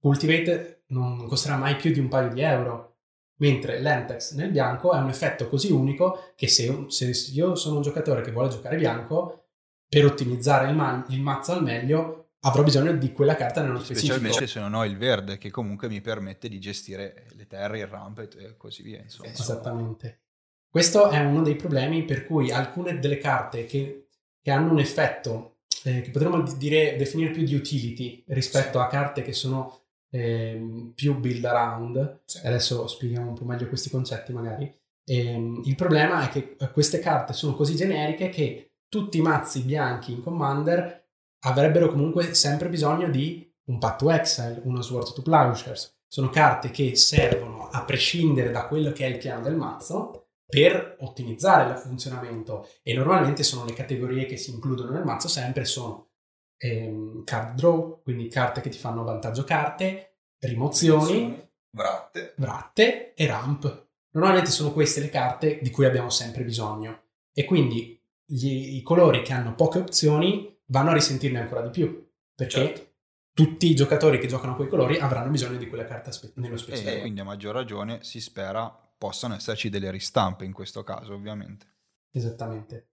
Cultivate 0.00 0.82
non 0.88 1.28
costerà 1.28 1.56
mai 1.56 1.76
più 1.76 1.92
di 1.92 2.00
un 2.00 2.08
paio 2.08 2.32
di 2.32 2.40
euro, 2.40 2.96
mentre 3.36 3.78
l'Entex 3.78 4.34
nel 4.34 4.50
bianco 4.50 4.92
è 4.92 4.98
un 4.98 5.08
effetto 5.08 5.48
così 5.48 5.70
unico 5.70 6.32
che 6.34 6.48
se, 6.48 6.86
se 6.88 7.30
io 7.32 7.54
sono 7.54 7.76
un 7.76 7.82
giocatore 7.82 8.22
che 8.22 8.32
vuole 8.32 8.48
giocare 8.48 8.76
bianco, 8.76 9.50
per 9.88 10.04
ottimizzare 10.04 10.68
il, 10.68 10.74
man- 10.74 11.04
il 11.10 11.20
mazzo 11.20 11.52
al 11.52 11.62
meglio 11.62 12.25
avrò 12.46 12.62
bisogno 12.62 12.92
di 12.92 13.12
quella 13.12 13.34
carta 13.34 13.62
nello 13.62 13.80
specifico. 13.80 14.14
Specialmente 14.14 14.46
se 14.46 14.60
non 14.60 14.74
ho 14.74 14.84
il 14.84 14.96
verde, 14.96 15.36
che 15.36 15.50
comunque 15.50 15.88
mi 15.88 16.00
permette 16.00 16.48
di 16.48 16.60
gestire 16.60 17.26
le 17.34 17.46
terre, 17.46 17.80
il 17.80 17.86
ramp 17.86 18.20
e 18.20 18.56
così 18.56 18.82
via. 18.82 19.00
Insomma. 19.00 19.30
Esattamente. 19.30 20.20
Questo 20.68 21.08
è 21.08 21.18
uno 21.20 21.42
dei 21.42 21.56
problemi 21.56 22.04
per 22.04 22.26
cui 22.26 22.50
alcune 22.50 22.98
delle 22.98 23.18
carte 23.18 23.66
che, 23.66 24.08
che 24.40 24.50
hanno 24.50 24.72
un 24.72 24.78
effetto 24.78 25.58
eh, 25.84 26.02
che 26.02 26.10
potremmo 26.10 26.42
dire, 26.56 26.96
definire 26.96 27.30
più 27.30 27.44
di 27.44 27.54
utility 27.54 28.24
rispetto 28.28 28.78
sì. 28.78 28.84
a 28.84 28.86
carte 28.88 29.22
che 29.22 29.32
sono 29.32 29.80
eh, 30.10 30.92
più 30.94 31.18
build 31.18 31.44
around, 31.44 32.20
sì. 32.24 32.46
adesso 32.46 32.86
spieghiamo 32.86 33.28
un 33.28 33.34
po' 33.34 33.44
meglio 33.44 33.68
questi 33.68 33.90
concetti 33.90 34.32
magari, 34.32 34.72
eh, 35.04 35.60
il 35.64 35.74
problema 35.76 36.24
è 36.24 36.28
che 36.28 36.56
queste 36.72 36.98
carte 36.98 37.32
sono 37.32 37.54
così 37.54 37.74
generiche 37.76 38.28
che 38.28 38.72
tutti 38.88 39.18
i 39.18 39.22
mazzi 39.22 39.62
bianchi 39.62 40.12
in 40.12 40.22
Commander 40.22 41.05
avrebbero 41.46 41.88
comunque 41.88 42.34
sempre 42.34 42.68
bisogno 42.68 43.08
di 43.08 43.48
un 43.66 43.78
Path 43.78 43.98
to 43.98 44.10
Exile, 44.10 44.60
uno 44.64 44.82
Sword 44.82 45.12
to 45.12 45.22
Plowshares. 45.22 45.94
Sono 46.06 46.28
carte 46.28 46.70
che 46.70 46.94
servono 46.96 47.68
a 47.68 47.84
prescindere 47.84 48.50
da 48.50 48.66
quello 48.66 48.92
che 48.92 49.06
è 49.06 49.08
il 49.08 49.18
piano 49.18 49.42
del 49.42 49.56
mazzo 49.56 50.28
per 50.46 50.96
ottimizzare 51.00 51.72
il 51.72 51.78
funzionamento 51.78 52.68
e 52.82 52.94
normalmente 52.94 53.42
sono 53.42 53.64
le 53.64 53.72
categorie 53.72 54.26
che 54.26 54.36
si 54.36 54.52
includono 54.52 54.90
nel 54.90 55.04
mazzo 55.04 55.26
sempre 55.28 55.64
sono 55.64 56.10
ehm, 56.58 57.24
card 57.24 57.56
draw, 57.56 58.02
quindi 58.02 58.28
carte 58.28 58.60
che 58.60 58.68
ti 58.68 58.78
fanno 58.78 59.02
vantaggio 59.02 59.44
carte, 59.44 60.18
rimozioni, 60.40 61.48
vratte. 61.70 62.34
vratte 62.36 63.14
e 63.14 63.26
ramp. 63.26 63.88
Normalmente 64.10 64.50
sono 64.50 64.72
queste 64.72 65.00
le 65.00 65.10
carte 65.10 65.58
di 65.60 65.70
cui 65.70 65.84
abbiamo 65.84 66.10
sempre 66.10 66.44
bisogno 66.44 67.02
e 67.32 67.44
quindi 67.44 68.00
gli, 68.24 68.76
i 68.76 68.82
colori 68.82 69.22
che 69.22 69.32
hanno 69.32 69.54
poche 69.54 69.78
opzioni 69.78 70.55
vanno 70.66 70.90
a 70.90 70.94
risentirne 70.94 71.40
ancora 71.40 71.62
di 71.62 71.70
più, 71.70 72.08
perché 72.34 72.66
certo. 72.66 72.92
tutti 73.32 73.70
i 73.70 73.74
giocatori 73.74 74.18
che 74.18 74.26
giocano 74.26 74.52
a 74.52 74.56
quei 74.56 74.68
colori 74.68 74.98
avranno 74.98 75.30
bisogno 75.30 75.58
di 75.58 75.68
quella 75.68 75.84
carta 75.84 76.12
spe- 76.12 76.32
nello 76.36 76.56
specifico. 76.56 76.96
E 76.96 77.00
quindi 77.00 77.20
a 77.20 77.24
maggior 77.24 77.54
ragione 77.54 78.02
si 78.02 78.20
spera 78.20 78.68
possano 78.98 79.34
esserci 79.34 79.68
delle 79.68 79.90
ristampe 79.90 80.44
in 80.44 80.52
questo 80.52 80.82
caso, 80.82 81.14
ovviamente. 81.14 81.66
Esattamente. 82.10 82.88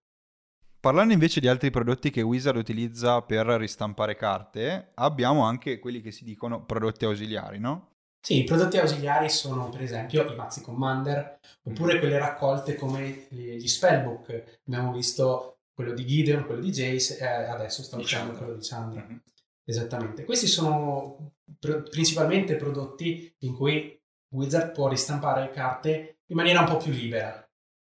Parlando 0.80 1.14
invece 1.14 1.40
di 1.40 1.48
altri 1.48 1.70
prodotti 1.70 2.10
che 2.10 2.22
Wizard 2.22 2.58
utilizza 2.58 3.22
per 3.22 3.46
ristampare 3.46 4.18
carte, 4.18 4.92
abbiamo 4.96 5.46
anche 5.46 5.80
quelli 5.80 6.02
che 6.02 6.12
si 6.12 6.26
dicono 6.26 6.66
prodotti 6.66 7.06
ausiliari, 7.06 7.58
no? 7.58 7.92
Sì, 8.20 8.40
i 8.40 8.44
prodotti 8.44 8.78
ausiliari 8.78 9.30
sono 9.30 9.70
per 9.70 9.82
esempio 9.82 10.30
i 10.30 10.36
mazzi 10.36 10.62
Commander, 10.62 11.40
oppure 11.64 12.00
quelle 12.00 12.18
raccolte 12.18 12.76
come 12.76 13.28
gli 13.30 13.68
spellbook. 13.68 14.62
Abbiamo 14.66 14.92
visto 14.92 15.53
quello 15.74 15.94
di 15.94 16.06
Gideon, 16.06 16.46
quello 16.46 16.62
di 16.62 16.72
Jace 16.72 17.18
e 17.18 17.26
adesso 17.26 17.84
sto 17.84 17.98
usando 17.98 18.38
quello 18.38 18.54
di 18.54 18.66
Chandra. 18.66 19.02
Mm-hmm. 19.02 19.18
Esattamente. 19.66 20.26
Questi 20.26 20.48
sono 20.48 21.36
pr- 21.58 21.90
principalmente 21.90 22.56
prodotti 22.56 23.34
in 23.40 23.56
cui 23.56 24.00
Wizard 24.34 24.72
può 24.72 24.88
ristampare 24.88 25.52
carte 25.52 26.20
in 26.28 26.36
maniera 26.36 26.60
un 26.60 26.66
po' 26.66 26.78
più 26.78 26.92
libera. 26.92 27.40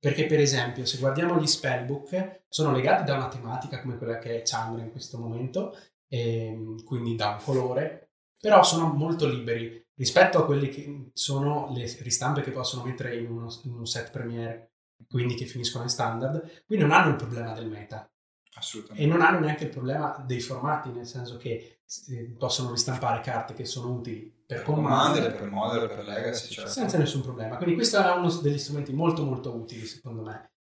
Perché, 0.00 0.26
per 0.26 0.38
esempio, 0.38 0.85
se 0.85 0.99
guardiamo 0.99 1.40
gli 1.40 1.47
spellbook, 1.47 2.42
sono 2.49 2.73
legati 2.73 3.04
da 3.04 3.16
una 3.16 3.28
tematica 3.28 3.80
come 3.82 3.99
quella 3.99 4.18
che 4.18 4.38
è 4.38 4.42
Chandra 4.44 4.82
in 4.82 4.92
questo 4.92 5.18
momento, 5.18 5.76
e 6.08 6.47
ehm, 6.47 6.85
quindi 6.85 7.16
da 7.16 7.30
un 7.30 7.42
colore, 7.42 8.12
però 8.40 8.62
sono 8.62 8.92
molto 8.92 9.26
liberi 9.28 9.85
rispetto 9.94 10.38
a 10.38 10.44
quelle 10.44 10.68
che 10.68 11.11
sono 11.12 11.73
le 11.75 11.92
ristampe 12.00 12.42
che 12.42 12.52
possono 12.52 12.85
mettere 12.85 13.16
in, 13.16 13.28
uno, 13.28 13.49
in 13.64 13.73
un 13.73 13.87
set 13.87 14.11
premiere 14.12 14.70
quindi 15.07 15.35
che 15.35 15.47
finiscono 15.47 15.85
in 15.85 15.90
standard, 15.90 16.64
qui 16.67 16.76
non 16.76 16.90
hanno 16.90 17.11
il 17.11 17.17
problema 17.17 17.52
del 17.52 17.69
meta. 17.69 18.11
Assolutamente. 18.55 19.05
E 19.05 19.07
non 19.09 19.21
hanno 19.21 19.38
neanche 19.38 19.64
il 19.64 19.71
problema 19.71 20.23
dei 20.26 20.40
formati, 20.40 20.90
nel 20.90 21.07
senso 21.07 21.37
che 21.37 21.81
eh, 22.09 22.35
possono 22.37 22.71
ristampare 22.71 23.21
carte 23.21 23.55
che 23.55 23.64
sono 23.64 23.93
utili 23.93 24.21
per, 24.45 24.59
per 24.59 24.67
Commander, 24.67 25.37
per 25.37 25.50
Modern, 25.50 25.87
per 25.87 26.05
Legacy, 26.05 26.52
certo. 26.52 26.71
senza 26.71 26.99
nessun 26.99 27.23
problema. 27.23 27.57
Quindi 27.57 27.76
questo 27.76 28.02
è 28.02 28.11
uno 28.17 28.31
degli 28.40 28.59
strumenti 28.59 28.93
molto 28.93 29.25
molto 29.25 29.55
utili 29.55 29.87
secondo 29.87 30.23
me. 30.23 30.52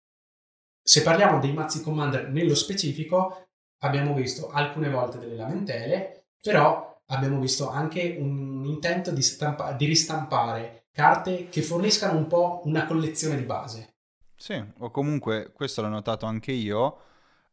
Se 0.80 1.02
parliamo 1.02 1.38
dei 1.40 1.52
mazzi 1.52 1.82
Commander 1.82 2.28
nello 2.28 2.54
specifico, 2.54 3.48
abbiamo 3.82 4.14
visto 4.14 4.48
alcune 4.48 4.88
volte 4.88 5.18
delle 5.18 5.36
lamentele, 5.36 6.28
però 6.40 7.02
abbiamo 7.06 7.38
visto 7.40 7.68
anche 7.68 8.16
un 8.18 8.64
intento 8.64 9.10
di, 9.10 9.22
stampa- 9.22 9.72
di 9.72 9.86
ristampare 9.86 10.86
carte 10.92 11.48
che 11.48 11.62
forniscano 11.62 12.16
un 12.16 12.26
po' 12.26 12.62
una 12.64 12.86
collezione 12.86 13.36
di 13.36 13.44
base. 13.44 13.97
Sì, 14.40 14.62
o 14.78 14.90
comunque, 14.92 15.50
questo 15.52 15.82
l'ho 15.82 15.88
notato 15.88 16.24
anche 16.24 16.52
io, 16.52 17.00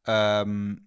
ehm, 0.05 0.79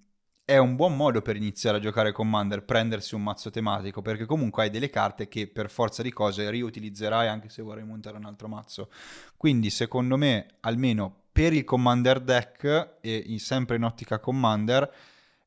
è 0.44 0.56
un 0.56 0.76
buon 0.76 0.94
modo 0.96 1.20
per 1.22 1.34
iniziare 1.34 1.78
a 1.78 1.80
giocare 1.80 2.12
Commander, 2.12 2.64
prendersi 2.64 3.16
un 3.16 3.22
mazzo 3.24 3.50
tematico, 3.50 4.00
perché 4.00 4.24
comunque 4.24 4.62
hai 4.62 4.70
delle 4.70 4.90
carte 4.90 5.26
che 5.26 5.48
per 5.48 5.68
forza 5.68 6.02
di 6.02 6.12
cose 6.12 6.48
riutilizzerai 6.50 7.26
anche 7.26 7.48
se 7.48 7.62
vorrai 7.62 7.84
montare 7.84 8.16
un 8.16 8.26
altro 8.26 8.46
mazzo. 8.46 8.90
Quindi 9.36 9.70
secondo 9.70 10.16
me, 10.16 10.46
almeno 10.60 11.24
per 11.32 11.52
il 11.52 11.64
Commander 11.64 12.20
deck, 12.20 12.98
e 13.00 13.16
in, 13.26 13.40
sempre 13.40 13.74
in 13.76 13.82
ottica 13.82 14.20
Commander, 14.20 14.90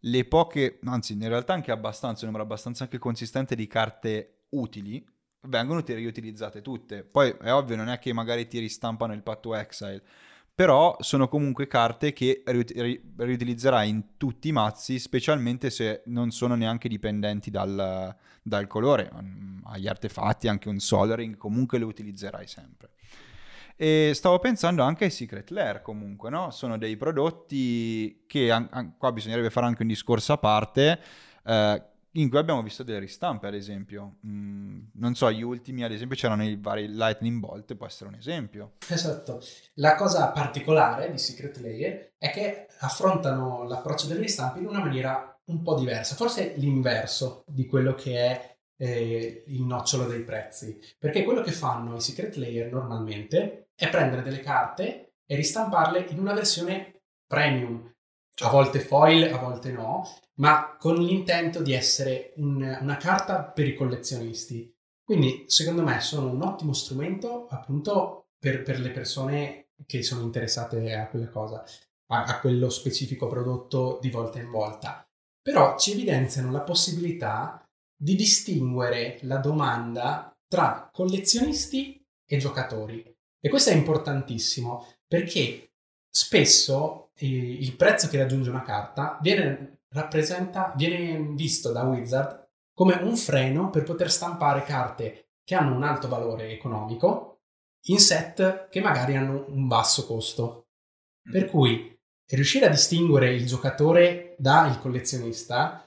le 0.01 0.25
poche, 0.25 0.79
anzi 0.83 1.13
in 1.13 1.27
realtà 1.29 1.53
anche 1.53 1.71
abbastanza, 1.71 2.25
un 2.25 2.31
numero 2.31 2.43
abbastanza 2.43 2.83
anche 2.83 2.97
consistente 2.97 3.55
di 3.55 3.67
carte 3.67 4.41
utili, 4.49 5.03
vengono 5.43 5.81
riutilizzate 5.83 6.61
tutte. 6.61 7.03
Poi 7.03 7.33
è 7.41 7.53
ovvio, 7.53 7.77
non 7.77 7.87
è 7.87 7.99
che 7.99 8.11
magari 8.13 8.47
ti 8.47 8.59
ristampano 8.59 9.13
il 9.13 9.23
patto 9.23 9.55
Exile, 9.55 10.03
però 10.53 10.95
sono 10.99 11.27
comunque 11.27 11.67
carte 11.67 12.13
che 12.13 12.43
riutilizzerai 12.45 13.89
in 13.89 14.17
tutti 14.17 14.49
i 14.49 14.51
mazzi, 14.51 14.99
specialmente 14.99 15.69
se 15.69 16.03
non 16.05 16.31
sono 16.31 16.55
neanche 16.55 16.87
dipendenti 16.89 17.49
dal, 17.49 18.15
dal 18.43 18.67
colore. 18.67 19.11
Mm, 19.13 19.59
agli 19.65 19.87
artefatti, 19.87 20.47
anche 20.47 20.69
un 20.69 20.79
Solaring, 20.79 21.37
comunque 21.37 21.77
lo 21.77 21.87
utilizzerai 21.87 22.47
sempre. 22.47 22.91
E 23.75 24.11
stavo 24.13 24.37
pensando 24.37 24.83
anche 24.83 25.05
ai 25.05 25.09
Secret 25.09 25.49
Lair 25.49 25.81
comunque, 25.81 26.29
no? 26.29 26.51
Sono 26.51 26.77
dei 26.77 26.97
prodotti 26.97 28.25
che, 28.27 28.51
an- 28.51 28.67
an- 28.71 28.97
qua 28.97 29.11
bisognerebbe 29.11 29.49
fare 29.49 29.65
anche 29.65 29.81
un 29.81 29.87
discorso 29.87 30.33
a 30.33 30.37
parte, 30.37 30.99
eh, 31.43 31.83
in 32.13 32.29
cui 32.29 32.39
abbiamo 32.39 32.61
visto 32.61 32.83
delle 32.83 32.99
ristampe, 32.99 33.47
ad 33.47 33.53
esempio. 33.53 34.17
Mm, 34.25 34.79
non 34.93 35.15
so, 35.15 35.31
gli 35.31 35.41
ultimi, 35.41 35.83
ad 35.83 35.91
esempio, 35.91 36.17
c'erano 36.17 36.43
i 36.43 36.57
vari 36.59 36.87
Lightning 36.87 37.39
Bolt, 37.39 37.75
può 37.75 37.85
essere 37.85 38.09
un 38.09 38.15
esempio. 38.15 38.73
Esatto. 38.87 39.41
La 39.75 39.95
cosa 39.95 40.29
particolare 40.29 41.11
di 41.11 41.17
Secret 41.17 41.57
Layer 41.57 42.13
è 42.17 42.31
che 42.31 42.67
affrontano 42.79 43.63
l'approccio 43.63 44.07
delle 44.07 44.21
ristampe 44.21 44.59
in 44.59 44.67
una 44.67 44.79
maniera 44.79 45.27
un 45.45 45.61
po' 45.61 45.75
diversa, 45.75 46.15
forse 46.15 46.53
l'inverso 46.57 47.43
di 47.47 47.65
quello 47.65 47.93
che 47.93 48.17
è 48.17 48.57
eh, 48.77 49.43
il 49.47 49.63
nocciolo 49.63 50.05
dei 50.05 50.23
prezzi. 50.23 50.79
Perché 50.97 51.23
quello 51.23 51.41
che 51.41 51.51
fanno 51.51 51.95
i 51.95 52.01
Secret 52.01 52.35
Layer 52.35 52.71
normalmente 52.71 53.69
è 53.75 53.89
prendere 53.89 54.21
delle 54.21 54.39
carte 54.39 55.13
e 55.25 55.35
ristamparle 55.35 56.07
in 56.09 56.19
una 56.19 56.33
versione 56.33 57.03
premium, 57.25 57.90
a 58.41 58.49
volte 58.49 58.79
foil, 58.79 59.31
a 59.33 59.37
volte 59.37 59.71
no, 59.71 60.07
ma 60.35 60.75
con 60.77 60.95
l'intento 60.95 61.61
di 61.61 61.73
essere 61.73 62.33
un, 62.37 62.77
una 62.81 62.97
carta 62.97 63.43
per 63.43 63.67
i 63.67 63.75
collezionisti. 63.75 64.73
Quindi, 65.03 65.45
secondo 65.47 65.83
me, 65.83 65.99
sono 65.99 66.31
un 66.31 66.41
ottimo 66.41 66.73
strumento 66.73 67.47
appunto 67.49 68.29
per, 68.39 68.63
per 68.63 68.79
le 68.79 68.91
persone 68.91 69.69
che 69.85 70.03
sono 70.03 70.21
interessate 70.21 70.93
a 70.93 71.07
quella 71.07 71.29
cosa, 71.29 71.63
a, 72.07 72.23
a 72.23 72.39
quello 72.39 72.69
specifico 72.69 73.27
prodotto 73.27 73.99
di 74.01 74.09
volta 74.09 74.39
in 74.39 74.49
volta. 74.49 75.05
Però 75.41 75.77
ci 75.77 75.91
evidenziano 75.91 76.51
la 76.51 76.61
possibilità 76.61 77.63
di 77.95 78.15
distinguere 78.15 79.19
la 79.23 79.37
domanda 79.37 80.35
tra 80.47 80.89
collezionisti 80.91 82.03
e 82.25 82.37
giocatori. 82.37 83.03
E 83.39 83.49
questo 83.49 83.69
è 83.71 83.73
importantissimo 83.73 84.87
perché 85.07 85.73
spesso 86.09 87.10
il 87.25 87.75
prezzo 87.75 88.07
che 88.07 88.17
raggiunge 88.17 88.49
una 88.49 88.63
carta 88.63 89.17
viene 89.21 89.81
rappresenta, 89.93 90.73
viene 90.75 91.33
visto 91.35 91.71
da 91.71 91.83
Wizard 91.83 92.49
come 92.73 92.95
un 92.95 93.15
freno 93.15 93.69
per 93.69 93.83
poter 93.83 94.11
stampare 94.11 94.63
carte 94.63 95.31
che 95.43 95.55
hanno 95.55 95.75
un 95.75 95.83
alto 95.83 96.07
valore 96.07 96.51
economico 96.51 97.41
in 97.85 97.99
set 97.99 98.69
che 98.69 98.79
magari 98.79 99.15
hanno 99.15 99.45
un 99.49 99.67
basso 99.67 100.05
costo. 100.05 100.67
Per 101.29 101.45
mm. 101.45 101.47
cui 101.49 101.99
riuscire 102.29 102.65
a 102.65 102.69
distinguere 102.69 103.33
il 103.33 103.45
giocatore 103.45 104.35
dal 104.37 104.79
collezionista 104.79 105.85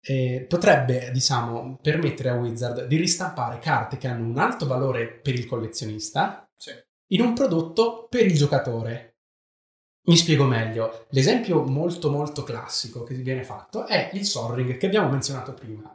eh, 0.00 0.44
potrebbe, 0.48 1.10
diciamo, 1.12 1.78
permettere 1.80 2.30
a 2.30 2.34
Wizard 2.34 2.86
di 2.86 2.96
ristampare 2.96 3.58
carte 3.58 3.96
che 3.96 4.06
hanno 4.06 4.26
un 4.26 4.38
alto 4.38 4.66
valore 4.66 5.08
per 5.08 5.34
il 5.34 5.46
collezionista 5.46 6.48
sì. 6.56 6.72
in 7.08 7.22
un 7.22 7.34
prodotto 7.34 8.06
per 8.08 8.26
il 8.26 8.36
giocatore. 8.36 9.07
Mi 10.08 10.16
spiego 10.16 10.44
meglio. 10.44 11.06
L'esempio 11.10 11.62
molto 11.64 12.10
molto 12.10 12.42
classico 12.42 13.02
che 13.02 13.14
viene 13.14 13.44
fatto 13.44 13.86
è 13.86 14.08
il 14.14 14.24
Sol 14.24 14.54
Ring 14.54 14.78
che 14.78 14.86
abbiamo 14.86 15.10
menzionato 15.10 15.52
prima. 15.52 15.94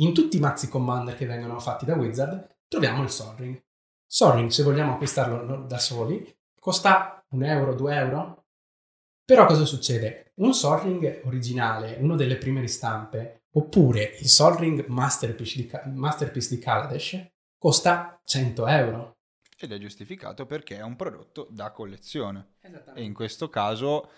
In 0.00 0.12
tutti 0.12 0.36
i 0.36 0.40
mazzi 0.40 0.68
Commander 0.68 1.16
che 1.16 1.24
vengono 1.24 1.58
fatti 1.58 1.86
da 1.86 1.94
Wizard 1.94 2.58
troviamo 2.68 3.02
il 3.02 3.08
Sol 3.08 3.34
Ring. 3.36 3.58
Sol 4.06 4.34
Ring, 4.34 4.50
se 4.50 4.62
vogliamo 4.62 4.92
acquistarlo 4.92 5.64
da 5.64 5.78
soli, 5.78 6.30
costa 6.60 7.24
un 7.30 7.42
euro, 7.42 7.74
due 7.74 7.94
euro. 7.94 8.44
Però 9.24 9.46
cosa 9.46 9.64
succede? 9.64 10.32
Un 10.36 10.52
Sol 10.52 10.80
Ring 10.80 11.22
originale, 11.24 11.96
una 12.00 12.16
delle 12.16 12.36
prime 12.36 12.60
ristampe, 12.60 13.44
oppure 13.54 14.16
il 14.20 14.28
Sol 14.28 14.56
Ring 14.56 14.84
Masterpiece 14.88 15.56
di, 15.62 15.70
Masterpiece 15.94 16.54
di 16.54 16.60
Kaladesh, 16.60 17.26
costa 17.56 18.20
100 18.24 18.66
euro 18.66 19.17
ed 19.58 19.72
è 19.72 19.78
giustificato 19.78 20.46
perché 20.46 20.76
è 20.76 20.82
un 20.82 20.96
prodotto 20.96 21.48
da 21.50 21.70
collezione. 21.70 22.54
E 22.94 23.02
in 23.02 23.12
questo 23.12 23.48
caso 23.48 24.10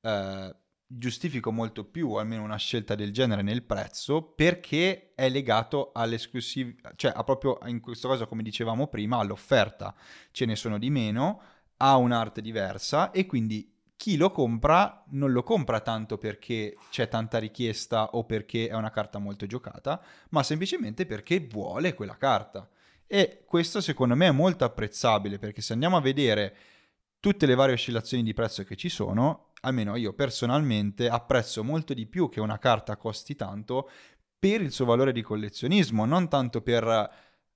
eh, 0.00 0.54
giustifico 0.86 1.52
molto 1.52 1.84
più, 1.84 2.12
almeno 2.14 2.42
una 2.42 2.56
scelta 2.56 2.96
del 2.96 3.12
genere 3.12 3.42
nel 3.42 3.62
prezzo, 3.62 4.22
perché 4.22 5.12
è 5.14 5.28
legato 5.28 5.92
all'esclusività, 5.94 6.92
cioè 6.96 7.12
a 7.14 7.22
proprio 7.22 7.58
in 7.66 7.80
questo 7.80 8.08
caso, 8.08 8.26
come 8.26 8.42
dicevamo 8.42 8.88
prima, 8.88 9.18
all'offerta. 9.18 9.94
Ce 10.32 10.44
ne 10.44 10.56
sono 10.56 10.78
di 10.78 10.90
meno, 10.90 11.40
ha 11.76 11.96
un'arte 11.96 12.40
diversa 12.42 13.12
e 13.12 13.26
quindi 13.26 13.72
chi 13.96 14.16
lo 14.16 14.30
compra 14.30 15.04
non 15.10 15.30
lo 15.30 15.42
compra 15.42 15.80
tanto 15.80 16.16
perché 16.16 16.74
c'è 16.90 17.08
tanta 17.08 17.38
richiesta 17.38 18.10
o 18.12 18.24
perché 18.24 18.66
è 18.68 18.74
una 18.74 18.90
carta 18.90 19.18
molto 19.18 19.46
giocata, 19.46 20.02
ma 20.30 20.42
semplicemente 20.42 21.06
perché 21.06 21.38
vuole 21.40 21.94
quella 21.94 22.16
carta. 22.16 22.68
E 23.12 23.42
questo 23.44 23.80
secondo 23.80 24.14
me 24.14 24.28
è 24.28 24.30
molto 24.30 24.64
apprezzabile 24.64 25.40
perché 25.40 25.62
se 25.62 25.72
andiamo 25.72 25.96
a 25.96 26.00
vedere 26.00 26.54
tutte 27.18 27.44
le 27.44 27.56
varie 27.56 27.74
oscillazioni 27.74 28.22
di 28.22 28.34
prezzo 28.34 28.62
che 28.62 28.76
ci 28.76 28.88
sono, 28.88 29.50
almeno 29.62 29.96
io 29.96 30.12
personalmente 30.12 31.08
apprezzo 31.08 31.64
molto 31.64 31.92
di 31.92 32.06
più 32.06 32.28
che 32.28 32.38
una 32.38 32.60
carta 32.60 32.96
costi 32.96 33.34
tanto 33.34 33.90
per 34.38 34.60
il 34.60 34.70
suo 34.70 34.84
valore 34.84 35.10
di 35.10 35.22
collezionismo, 35.22 36.04
non 36.04 36.28
tanto 36.28 36.60
per 36.62 37.10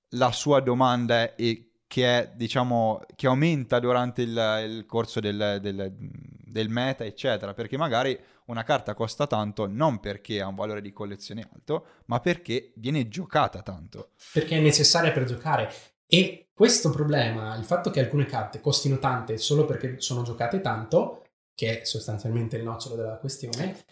la 0.09 0.31
sua 0.33 0.59
domanda 0.59 1.35
e 1.35 1.69
che 1.87 2.05
è, 2.05 2.31
diciamo, 2.35 2.99
che 3.15 3.27
aumenta 3.27 3.79
durante 3.79 4.23
il, 4.23 4.61
il 4.67 4.85
corso 4.85 5.21
del, 5.21 5.59
del, 5.61 5.95
del, 5.97 6.67
meta, 6.67 7.05
eccetera, 7.05 7.53
perché 7.53 7.77
magari 7.77 8.19
una 8.45 8.63
carta 8.63 8.93
costa 8.93 9.27
tanto 9.27 9.67
non 9.67 9.99
perché 9.99 10.41
ha 10.41 10.47
un 10.47 10.55
valore 10.55 10.81
di 10.81 10.91
collezione 10.91 11.47
alto, 11.51 11.85
ma 12.05 12.19
perché 12.19 12.73
viene 12.75 13.07
giocata 13.07 13.61
tanto. 13.61 14.11
Perché 14.33 14.57
è 14.57 14.61
necessaria 14.61 15.11
per 15.11 15.25
giocare. 15.25 15.71
E 16.07 16.49
questo 16.53 16.89
problema, 16.89 17.55
il 17.55 17.65
fatto 17.65 17.89
che 17.89 17.99
alcune 17.99 18.25
carte 18.25 18.61
costino 18.61 18.99
tante 18.99 19.37
solo 19.37 19.65
perché 19.65 19.99
sono 19.99 20.21
giocate 20.21 20.61
tanto, 20.61 21.25
che 21.55 21.81
è 21.81 21.85
sostanzialmente 21.85 22.57
il 22.57 22.63
nocciolo 22.63 22.95
della 22.95 23.17
questione, 23.17 23.83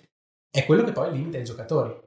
è 0.49 0.65
quello 0.65 0.83
che 0.83 0.91
poi 0.91 1.11
limita 1.11 1.37
i 1.37 1.43
giocatori. 1.43 1.99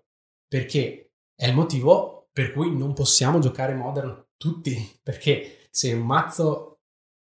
Perché 0.49 1.11
è 1.35 1.47
il 1.47 1.55
motivo 1.55 2.29
per 2.33 2.53
cui 2.53 2.77
non 2.77 2.93
possiamo 2.93 3.39
giocare 3.39 3.75
Modern 3.75 4.27
tutti, 4.37 4.77
perché 5.03 5.67
se 5.71 5.93
un 5.93 6.07
mazzo 6.07 6.81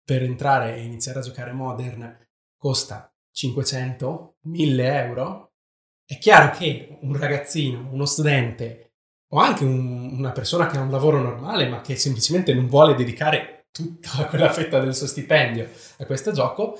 per 0.03 0.23
entrare 0.23 0.75
e 0.75 0.83
iniziare 0.83 1.19
a 1.19 1.23
giocare 1.23 1.51
Modern 1.51 2.27
costa 2.57 3.13
500, 3.31 4.37
1000 4.41 5.03
euro, 5.05 5.53
è 6.05 6.17
chiaro 6.17 6.55
che 6.57 6.97
un 7.01 7.15
ragazzino, 7.17 7.87
uno 7.91 8.05
studente 8.05 8.93
o 9.31 9.39
anche 9.39 9.63
un, 9.63 10.17
una 10.17 10.31
persona 10.31 10.67
che 10.67 10.77
ha 10.77 10.81
un 10.81 10.89
lavoro 10.89 11.21
normale 11.21 11.67
ma 11.67 11.81
che 11.81 11.95
semplicemente 11.95 12.53
non 12.53 12.67
vuole 12.67 12.95
dedicare 12.95 13.67
tutta 13.71 14.25
quella 14.29 14.51
fetta 14.51 14.79
del 14.79 14.95
suo 14.95 15.07
stipendio 15.07 15.69
a 15.97 16.05
questo 16.05 16.31
gioco, 16.31 16.79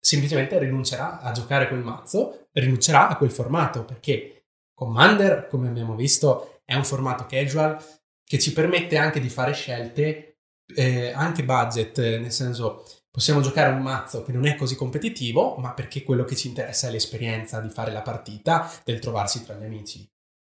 semplicemente 0.00 0.58
rinuncerà 0.58 1.20
a 1.20 1.32
giocare 1.32 1.68
quel 1.68 1.84
mazzo, 1.84 2.48
rinuncerà 2.52 3.08
a 3.08 3.16
quel 3.16 3.30
formato 3.30 3.84
perché 3.84 4.34
Commander, 4.74 5.46
come 5.46 5.68
abbiamo 5.68 5.94
visto, 5.94 6.60
è 6.64 6.74
un 6.74 6.84
formato 6.84 7.26
casual 7.26 7.78
che 8.24 8.38
ci 8.40 8.52
permette 8.52 8.96
anche 8.96 9.20
di 9.20 9.28
fare 9.28 9.52
scelte 9.52 10.40
eh, 10.74 11.12
anche 11.12 11.44
budget, 11.44 11.96
nel 11.98 12.32
senso 12.32 12.84
possiamo 13.14 13.40
giocare 13.40 13.72
un 13.72 13.80
mazzo 13.80 14.24
che 14.24 14.32
non 14.32 14.44
è 14.44 14.56
così 14.56 14.74
competitivo, 14.74 15.54
ma 15.54 15.72
perché 15.72 16.02
quello 16.02 16.24
che 16.24 16.34
ci 16.34 16.48
interessa 16.48 16.88
è 16.88 16.90
l'esperienza 16.90 17.60
di 17.60 17.68
fare 17.68 17.92
la 17.92 18.02
partita, 18.02 18.68
del 18.82 18.98
trovarsi 18.98 19.44
tra 19.44 19.54
gli 19.54 19.62
amici. 19.62 20.04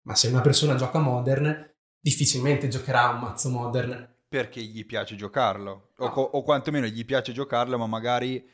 Ma 0.04 0.15
se 0.15 0.30
una 0.30 0.39
persona 0.39 0.76
gioca 0.76 0.99
modern, 0.99 1.73
difficilmente 1.99 2.69
giocherà 2.69 3.10
un 3.10 3.19
mazzo 3.19 3.49
modern. 3.49 4.15
Perché 4.30 4.62
gli 4.62 4.86
piace 4.86 5.17
giocarlo, 5.17 5.89
o, 5.97 6.10
co- 6.12 6.21
o 6.21 6.41
quantomeno 6.41 6.86
gli 6.86 7.04
piace 7.04 7.34
giocarlo, 7.34 7.78
ma 7.78 7.86
magari 7.86 8.49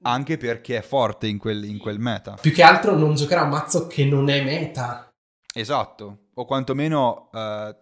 anche 0.00 0.38
perché 0.38 0.78
è 0.78 0.82
forte 0.82 1.26
in 1.26 1.36
quel, 1.36 1.62
in 1.64 1.76
quel 1.76 1.98
meta. 1.98 2.38
Più 2.40 2.52
che 2.52 2.62
altro 2.62 2.96
non 2.96 3.16
giocherà 3.16 3.42
un 3.42 3.50
mazzo 3.50 3.86
che 3.86 4.06
non 4.06 4.30
è 4.30 4.42
meta. 4.42 5.14
Esatto, 5.52 6.28
o 6.32 6.46
quantomeno 6.46 7.28
uh, 7.30 7.76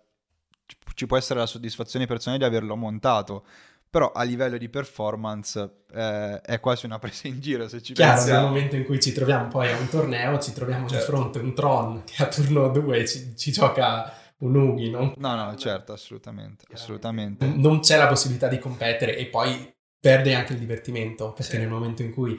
ci 0.94 1.06
può 1.06 1.16
essere 1.16 1.38
la 1.38 1.46
soddisfazione 1.46 2.06
personale 2.06 2.40
di 2.40 2.44
averlo 2.44 2.74
montato, 2.74 3.46
però 3.94 4.10
a 4.10 4.24
livello 4.24 4.58
di 4.58 4.68
performance 4.68 5.84
eh, 5.92 6.40
è 6.40 6.58
quasi 6.58 6.84
una 6.84 6.98
presa 6.98 7.28
in 7.28 7.40
giro 7.40 7.68
se 7.68 7.80
ci 7.80 7.92
Chiaro, 7.92 8.16
pensiamo. 8.16 8.40
nel 8.40 8.48
momento 8.48 8.74
in 8.74 8.84
cui 8.84 9.00
ci 9.00 9.12
troviamo 9.12 9.46
poi 9.46 9.70
a 9.70 9.78
un 9.78 9.88
torneo, 9.88 10.40
ci 10.40 10.52
troviamo 10.52 10.88
certo. 10.88 11.04
di 11.04 11.12
fronte 11.12 11.38
un 11.38 11.54
Tron 11.54 12.02
che 12.04 12.20
a 12.20 12.26
turno 12.26 12.70
2 12.70 13.06
ci, 13.06 13.36
ci 13.36 13.52
gioca 13.52 14.12
un 14.38 14.56
Ughi, 14.56 14.90
no? 14.90 15.12
No, 15.16 15.36
no, 15.36 15.54
certo, 15.54 15.92
assolutamente, 15.92 16.64
assolutamente. 16.72 17.46
Non 17.46 17.78
c'è 17.78 17.96
la 17.96 18.08
possibilità 18.08 18.48
di 18.48 18.58
competere 18.58 19.16
e 19.16 19.26
poi 19.26 19.72
perde 20.00 20.34
anche 20.34 20.54
il 20.54 20.58
divertimento, 20.58 21.32
perché 21.32 21.52
sì. 21.52 21.58
nel 21.58 21.68
momento 21.68 22.02
in 22.02 22.12
cui 22.12 22.36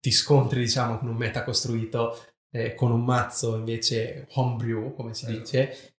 ti 0.00 0.10
scontri, 0.10 0.58
diciamo, 0.58 0.98
con 0.98 1.10
un 1.10 1.16
meta 1.16 1.44
costruito, 1.44 2.20
eh, 2.50 2.74
con 2.74 2.90
un 2.90 3.04
mazzo 3.04 3.54
invece 3.54 4.26
homebrew, 4.32 4.94
come 4.94 5.14
si 5.14 5.26
dice, 5.26 5.94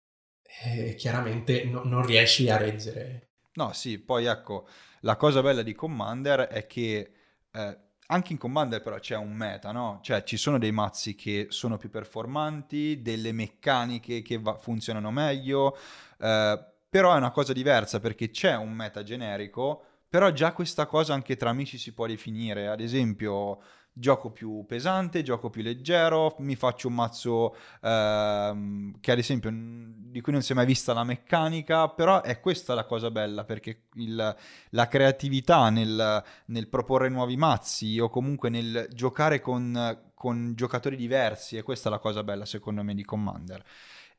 eh, 0.65 0.93
chiaramente 0.95 1.63
no, 1.63 1.83
non 1.85 2.05
riesci 2.05 2.49
a 2.49 2.57
reggere. 2.57 3.28
No, 3.59 3.73
sì, 3.73 3.99
poi 3.99 4.25
ecco, 4.25 4.67
la 5.01 5.15
cosa 5.17 5.41
bella 5.41 5.63
di 5.63 5.73
Commander 5.73 6.41
è 6.41 6.65
che 6.65 7.11
eh, 7.51 7.77
anche 8.07 8.31
in 8.31 8.37
Commander 8.39 8.81
però 8.81 8.97
c'è 8.99 9.17
un 9.17 9.33
meta, 9.33 9.71
no? 9.73 9.99
Cioè 10.01 10.23
ci 10.23 10.37
sono 10.37 10.57
dei 10.57 10.71
mazzi 10.71 11.13
che 11.15 11.47
sono 11.49 11.75
più 11.77 11.89
performanti, 11.89 13.01
delle 13.01 13.33
meccaniche 13.33 14.21
che 14.21 14.39
va- 14.39 14.55
funzionano 14.57 15.11
meglio, 15.11 15.75
eh, 16.19 16.65
però 16.89 17.13
è 17.13 17.17
una 17.17 17.31
cosa 17.31 17.51
diversa 17.53 17.99
perché 17.99 18.29
c'è 18.29 18.55
un 18.55 18.71
meta 18.71 19.03
generico, 19.03 19.83
però 20.07 20.31
già 20.31 20.53
questa 20.53 20.85
cosa 20.85 21.13
anche 21.13 21.35
tra 21.35 21.49
amici 21.49 21.77
si 21.77 21.93
può 21.93 22.07
definire, 22.07 22.67
ad 22.69 22.79
esempio 22.79 23.59
gioco 23.99 24.31
più 24.31 24.63
pesante, 24.65 25.23
gioco 25.23 25.49
più 25.49 25.61
leggero, 25.61 26.35
mi 26.39 26.55
faccio 26.55 26.87
un 26.87 26.95
mazzo 26.95 27.55
ehm, 27.81 28.99
che 29.01 29.11
ad 29.11 29.17
esempio 29.17 29.51
di 29.53 30.21
cui 30.21 30.31
non 30.31 30.41
si 30.41 30.53
è 30.53 30.55
mai 30.55 30.65
vista 30.65 30.93
la 30.93 31.03
meccanica, 31.03 31.89
però 31.89 32.21
è 32.21 32.39
questa 32.39 32.73
la 32.73 32.85
cosa 32.85 33.11
bella 33.11 33.43
perché 33.43 33.87
il, 33.95 34.35
la 34.69 34.87
creatività 34.87 35.69
nel, 35.69 36.23
nel, 36.45 36.69
proporre 36.69 37.09
nuovi 37.09 37.35
mazzi 37.35 37.99
o 37.99 38.09
comunque 38.09 38.49
nel 38.49 38.87
giocare 38.93 39.41
con, 39.41 40.11
con 40.13 40.53
giocatori 40.55 40.95
diversi, 40.95 41.57
e 41.57 41.63
questa 41.63 41.89
è 41.89 41.91
la 41.91 41.99
cosa 41.99 42.23
bella 42.23 42.45
secondo 42.45 42.83
me 42.83 42.95
di 42.95 43.03
Commander. 43.03 43.63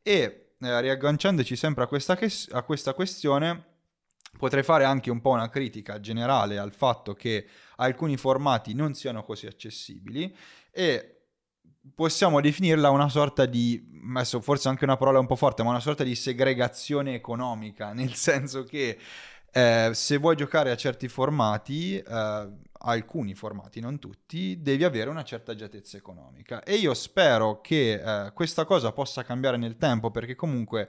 E 0.03 0.53
eh, 0.61 0.81
riagganciandoci 0.83 1.57
sempre 1.57 1.85
a 1.85 1.87
questa, 1.87 2.19
a 2.51 2.63
questa 2.63 2.93
questione, 2.93 3.70
potrei 4.39 4.63
fare 4.63 4.85
anche 4.85 5.11
un 5.11 5.21
po' 5.21 5.31
una 5.31 5.49
critica 5.49 6.01
generale 6.01 6.59
al 6.59 6.73
fatto 6.73 7.15
che 7.15 7.47
alcuni 7.77 8.17
formati 8.17 8.75
non 8.75 8.95
siano 8.95 9.23
così 9.23 9.47
accessibili 9.47 10.35
e 10.71 11.21
possiamo 11.95 12.41
definirla 12.41 12.91
una 12.91 13.09
sorta 13.09 13.47
di, 13.47 13.83
adesso 14.15 14.41
forse 14.41 14.69
anche 14.69 14.85
una 14.85 14.97
parola 14.97 15.19
un 15.19 15.27
po' 15.27 15.37
forte, 15.37 15.63
ma 15.63 15.71
una 15.71 15.81
sorta 15.81 16.05
di 16.05 16.15
segregazione 16.15 17.15
economica, 17.15 17.93
nel 17.95 18.15
senso 18.15 18.65
che 18.65 18.99
eh, 19.53 19.91
se 19.93 20.17
vuoi 20.19 20.37
giocare 20.37 20.71
a 20.71 20.77
certi 20.77 21.09
formati, 21.09 21.99
eh, 21.99 22.49
alcuni 22.83 23.35
formati, 23.35 23.81
non 23.81 23.99
tutti, 23.99 24.61
devi 24.63 24.85
avere 24.85 25.11
una 25.11 25.25
certa 25.25 25.53
agiatezza 25.53 25.97
economica. 25.97 26.63
E 26.63 26.75
io 26.75 26.95
spero 26.95 27.61
che 27.61 27.93
eh, 27.95 28.33
questa 28.33 28.65
cosa 28.65 28.93
possa 28.93 29.25
cambiare 29.25 29.57
nel 29.57 29.77
tempo, 29.77 30.11
perché 30.11 30.35
comunque 30.35 30.89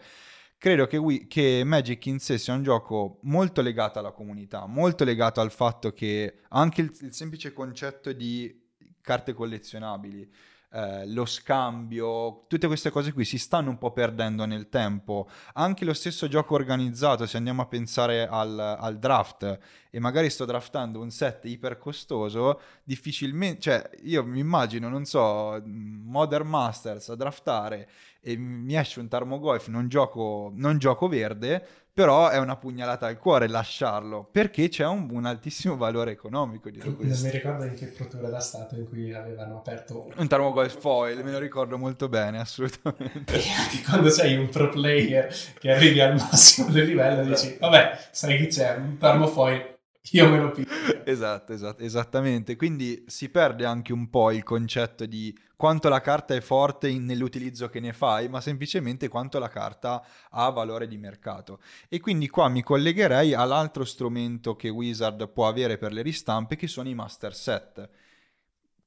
credo 0.62 0.86
che, 0.86 0.98
Wii, 0.98 1.26
che, 1.26 1.64
Magic 1.66 2.06
in 2.06 2.20
sé 2.20 2.38
sia 2.38 2.54
un 2.54 2.62
gioco 2.62 3.18
molto 3.22 3.64
legato 3.64 3.98
alla 3.98 4.12
comunità, 4.12 4.68
molto 4.68 5.04
legato 5.04 5.42
al 5.42 5.52
fatto 5.52 5.92
che 5.92 6.42
anche 6.50 6.82
il, 6.82 6.96
il 7.02 7.16
semplice 7.16 7.52
concetto 7.52 8.14
di 8.14 8.62
carte 9.02 9.34
collezionabili, 9.34 10.32
eh, 10.74 11.08
lo 11.08 11.26
scambio, 11.26 12.46
tutte 12.48 12.68
queste 12.68 12.92
cose 12.92 13.12
qui 13.12 13.26
si 13.26 13.40
stanno 13.40 13.72
un 13.72 13.80
po' 13.80 13.92
perdendo 13.92 14.46
nel 14.46 14.70
tempo. 14.70 15.28
Anche 15.54 15.84
lo 15.84 15.94
stesso 15.94 16.28
gioco 16.28 16.54
organizzato, 16.54 17.26
se 17.26 17.38
andiamo 17.38 17.64
a 17.64 17.66
pensare 17.66 18.28
al, 18.28 18.60
al 18.60 19.00
draft 19.00 19.60
e 19.90 20.00
magari 20.00 20.30
sto 20.30 20.46
draftando 20.46 21.02
un 21.02 21.10
set 21.10 21.44
iper 21.46 21.80
costoso, 21.80 22.62
difficilmente, 22.84 23.62
cioè 23.62 23.90
io 24.04 24.24
mi 24.24 24.40
immagino, 24.40 24.90
non 24.90 25.06
so, 25.06 25.60
Modern 25.66 26.48
Masters 26.48 27.10
a 27.10 27.16
draftare 27.16 27.90
e 28.22 28.38
mi 28.38 28.78
esce 28.78 29.00
un 29.00 29.08
Tarmogoyf, 29.08 29.68
non 29.68 29.88
gioco, 29.88 30.52
non 30.56 30.78
gioco 30.78 31.08
verde, 31.08 31.66
però 31.94 32.30
è 32.30 32.38
una 32.38 32.56
pugnalata 32.56 33.08
al 33.08 33.18
cuore 33.18 33.48
lasciarlo, 33.48 34.28
perché 34.32 34.70
c'è 34.70 34.86
un, 34.86 35.10
un 35.12 35.26
altissimo 35.26 35.76
valore 35.76 36.12
economico 36.12 36.70
dietro 36.70 36.96
questo. 36.96 37.14
Non 37.14 37.24
mi 37.24 37.32
ricordo 37.32 37.66
in 37.66 37.74
che 37.74 37.88
procura 37.88 38.28
era 38.28 38.40
stato 38.40 38.76
in 38.76 38.88
cui 38.88 39.14
avevano 39.14 39.58
aperto... 39.58 40.08
Un 40.16 40.28
Tarmogoyf 40.28 40.80
foil, 40.80 41.24
me 41.24 41.32
lo 41.32 41.40
ricordo 41.40 41.78
molto 41.78 42.08
bene, 42.08 42.40
assolutamente. 42.40 43.34
E 43.42 43.44
anche 43.58 43.82
quando 43.84 44.10
sei 44.10 44.38
un 44.38 44.48
pro 44.50 44.70
player 44.70 45.34
che 45.60 45.72
arrivi 45.72 46.00
al 46.00 46.14
massimo 46.14 46.70
del 46.70 46.86
livello 46.88 47.24
dici, 47.24 47.58
vabbè, 47.60 48.10
sai 48.12 48.38
che 48.38 48.48
c'è, 48.48 48.76
un 48.76 48.98
Tarmofoil 48.98 49.71
io 50.10 50.30
me 50.30 50.38
lo 50.40 50.52
piglio. 50.52 51.06
esatto, 51.06 51.54
esatto, 51.54 51.84
esattamente. 51.84 52.56
Quindi 52.56 53.04
si 53.08 53.30
perde 53.30 53.66
anche 53.66 53.94
un 53.94 54.10
po' 54.10 54.32
il 54.32 54.44
concetto 54.44 55.06
di 55.06 55.38
quanto 55.56 55.90
la 55.90 56.02
carta 56.02 56.34
è 56.34 56.42
forte 56.42 56.90
in, 56.90 57.06
nell'utilizzo 57.06 57.70
che 57.70 57.80
ne 57.80 57.94
fai, 57.94 58.28
ma 58.28 58.42
semplicemente 58.42 59.08
quanto 59.08 59.38
la 59.38 59.48
carta 59.48 60.04
ha 60.32 60.50
valore 60.50 60.88
di 60.88 60.98
mercato. 60.98 61.62
E 61.88 62.00
quindi 62.00 62.28
qua 62.30 62.50
mi 62.50 62.64
collegherei 62.64 63.36
all'altro 63.36 63.86
strumento 63.86 64.56
che 64.56 64.70
Wizard 64.70 65.30
può 65.30 65.48
avere 65.48 65.78
per 65.78 65.94
le 65.94 66.02
ristampe, 66.02 66.56
che 66.56 66.68
sono 66.68 66.90
i 66.90 66.96
master 66.96 67.36
set. 67.36 67.90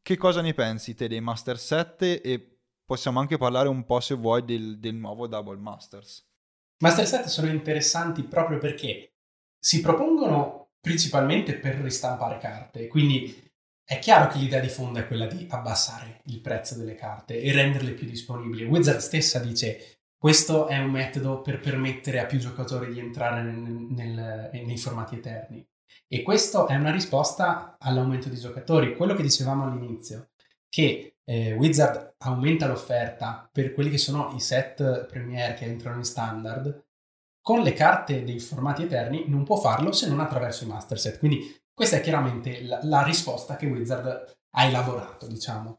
Che 0.02 0.16
cosa 0.16 0.40
ne 0.40 0.52
pensi 0.52 0.94
te 0.94 1.06
dei 1.06 1.20
master 1.20 1.58
set? 1.58 2.02
E 2.02 2.58
possiamo 2.84 3.20
anche 3.20 3.38
parlare 3.38 3.68
un 3.68 3.84
po', 3.84 4.00
se 4.00 4.14
vuoi, 4.14 4.44
del, 4.44 4.78
del 4.80 4.96
nuovo 4.96 5.28
Double 5.28 5.56
Masters. 5.56 6.26
Master 6.78 7.06
set 7.06 7.26
sono 7.26 7.48
interessanti 7.48 8.24
proprio 8.24 8.58
perché 8.58 9.14
si 9.58 9.80
propongono 9.80 10.63
principalmente 10.84 11.54
per 11.54 11.76
ristampare 11.76 12.36
carte, 12.36 12.88
quindi 12.88 13.42
è 13.82 13.98
chiaro 13.98 14.30
che 14.30 14.36
l'idea 14.36 14.60
di 14.60 14.68
fondo 14.68 14.98
è 14.98 15.06
quella 15.06 15.26
di 15.26 15.46
abbassare 15.48 16.20
il 16.26 16.42
prezzo 16.42 16.76
delle 16.76 16.94
carte 16.94 17.40
e 17.40 17.52
renderle 17.52 17.92
più 17.92 18.06
disponibili. 18.06 18.64
Wizard 18.64 18.98
stessa 18.98 19.38
dice 19.38 20.00
questo 20.18 20.66
è 20.66 20.76
un 20.76 20.90
metodo 20.90 21.40
per 21.40 21.58
permettere 21.58 22.20
a 22.20 22.26
più 22.26 22.38
giocatori 22.38 22.92
di 22.92 22.98
entrare 22.98 23.42
nel, 23.42 23.62
nel, 23.62 24.50
nei 24.52 24.76
formati 24.76 25.14
eterni. 25.14 25.66
E 26.06 26.22
questa 26.22 26.66
è 26.66 26.76
una 26.76 26.90
risposta 26.90 27.76
all'aumento 27.78 28.28
di 28.28 28.36
giocatori. 28.36 28.94
Quello 28.94 29.14
che 29.14 29.22
dicevamo 29.22 29.64
all'inizio, 29.64 30.32
che 30.68 31.16
eh, 31.24 31.54
Wizard 31.54 32.16
aumenta 32.18 32.66
l'offerta 32.66 33.48
per 33.50 33.72
quelli 33.72 33.88
che 33.88 33.96
sono 33.96 34.34
i 34.36 34.40
set 34.40 35.06
premier 35.06 35.54
che 35.54 35.64
entrano 35.64 35.96
in 35.96 36.04
standard, 36.04 36.83
con 37.44 37.60
le 37.60 37.74
carte 37.74 38.24
dei 38.24 38.40
formati 38.40 38.84
eterni 38.84 39.24
non 39.26 39.44
può 39.44 39.56
farlo 39.56 39.92
se 39.92 40.08
non 40.08 40.18
attraverso 40.18 40.64
i 40.64 40.66
master 40.66 40.98
set. 40.98 41.18
Quindi 41.18 41.54
questa 41.74 41.96
è 41.96 42.00
chiaramente 42.00 42.62
la, 42.62 42.78
la 42.84 43.02
risposta 43.02 43.56
che 43.56 43.66
Wizard 43.66 44.36
ha 44.50 44.64
elaborato, 44.64 45.26
diciamo. 45.26 45.76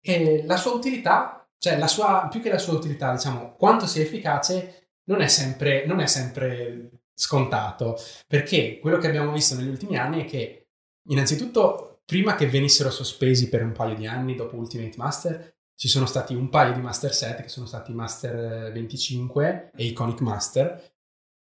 E 0.00 0.42
la 0.44 0.56
sua 0.56 0.72
utilità, 0.72 1.48
cioè 1.58 1.78
la 1.78 1.86
sua, 1.86 2.26
più 2.28 2.40
che 2.40 2.48
la 2.48 2.58
sua 2.58 2.72
utilità, 2.72 3.12
diciamo, 3.12 3.54
quanto 3.54 3.86
sia 3.86 4.02
efficace, 4.02 4.88
non 5.04 5.20
è 5.20 5.28
sempre, 5.28 5.86
non 5.86 6.00
è 6.00 6.06
sempre 6.06 7.02
scontato, 7.14 7.96
perché 8.26 8.80
quello 8.80 8.98
che 8.98 9.06
abbiamo 9.06 9.30
visto 9.30 9.54
negli 9.54 9.68
ultimi 9.68 9.96
anni 9.96 10.22
è 10.22 10.24
che, 10.24 10.70
innanzitutto, 11.10 12.00
prima 12.04 12.34
che 12.34 12.48
venissero 12.48 12.90
sospesi 12.90 13.48
per 13.48 13.62
un 13.62 13.70
paio 13.70 13.94
di 13.94 14.08
anni 14.08 14.34
dopo 14.34 14.56
Ultimate 14.56 14.96
Master, 14.96 15.54
ci 15.76 15.86
sono 15.86 16.06
stati 16.06 16.34
un 16.34 16.48
paio 16.48 16.72
di 16.72 16.80
master 16.80 17.14
set 17.14 17.42
che 17.42 17.48
sono 17.48 17.66
stati 17.66 17.92
Master 17.92 18.72
25 18.72 19.72
e 19.76 19.84
Iconic 19.84 20.20
Master 20.20 20.95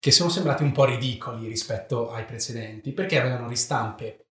che 0.00 0.10
sono 0.10 0.30
sembrati 0.30 0.62
un 0.62 0.72
po' 0.72 0.86
ridicoli 0.86 1.46
rispetto 1.46 2.10
ai 2.10 2.24
precedenti, 2.24 2.92
perché 2.92 3.20
avevano 3.20 3.48
ristampe 3.48 4.28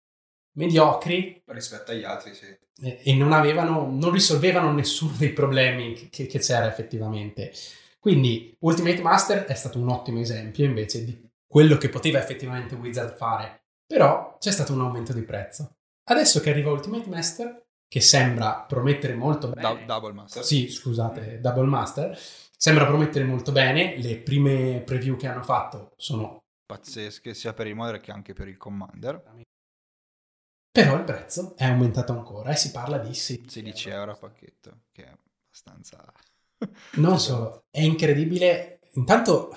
mediocri 0.55 1.41
rispetto 1.47 1.91
agli 1.91 2.03
altri, 2.03 2.35
sì. 2.35 2.55
E 2.75 3.13
non, 3.13 3.31
avevano, 3.31 3.89
non 3.89 4.11
risolvevano 4.11 4.73
nessuno 4.73 5.13
dei 5.17 5.31
problemi 5.31 6.09
che, 6.09 6.27
che 6.27 6.39
c'era 6.39 6.67
effettivamente. 6.67 7.53
Quindi 7.97 8.55
Ultimate 8.59 9.01
Master 9.01 9.45
è 9.45 9.53
stato 9.53 9.79
un 9.79 9.87
ottimo 9.87 10.19
esempio 10.19 10.65
invece 10.65 11.05
di 11.05 11.29
quello 11.47 11.77
che 11.77 11.87
poteva 11.87 12.19
effettivamente 12.19 12.75
Wizard 12.75 13.15
fare, 13.15 13.63
però 13.85 14.35
c'è 14.39 14.51
stato 14.51 14.73
un 14.73 14.81
aumento 14.81 15.13
di 15.13 15.21
prezzo. 15.21 15.77
Adesso 16.05 16.41
che 16.41 16.49
arriva 16.49 16.71
Ultimate 16.71 17.07
Master, 17.07 17.65
che 17.87 18.01
sembra 18.01 18.65
promettere 18.67 19.13
molto 19.13 19.47
bene. 19.49 19.85
Double 19.85 20.11
Master. 20.11 20.43
Sì, 20.43 20.67
scusate, 20.67 21.39
Double 21.39 21.67
Master 21.67 22.19
Sembra 22.63 22.85
promettere 22.85 23.25
molto 23.25 23.51
bene, 23.51 23.97
le 23.97 24.19
prime 24.19 24.79
preview 24.85 25.17
che 25.17 25.27
hanno 25.27 25.43
fatto 25.43 25.91
sono 25.97 26.45
pazzesche 26.65 27.33
sia 27.33 27.51
per 27.51 27.67
il 27.67 27.75
Modern 27.75 27.99
che 27.99 28.11
anche 28.11 28.31
per 28.31 28.47
il 28.47 28.55
Commander. 28.55 29.21
Però 30.71 30.95
il 30.95 31.03
prezzo 31.03 31.57
è 31.57 31.65
aumentato 31.65 32.13
ancora 32.13 32.53
e 32.53 32.55
si 32.55 32.71
parla 32.71 32.99
di 32.99 33.13
16, 33.13 33.49
16 33.49 33.89
euro 33.89 34.11
a 34.11 34.15
pacchetto, 34.15 34.83
che 34.93 35.03
è 35.03 35.11
abbastanza... 35.11 36.09
non 36.99 37.19
solo, 37.19 37.65
è 37.69 37.81
incredibile. 37.81 38.79
Intanto 38.93 39.53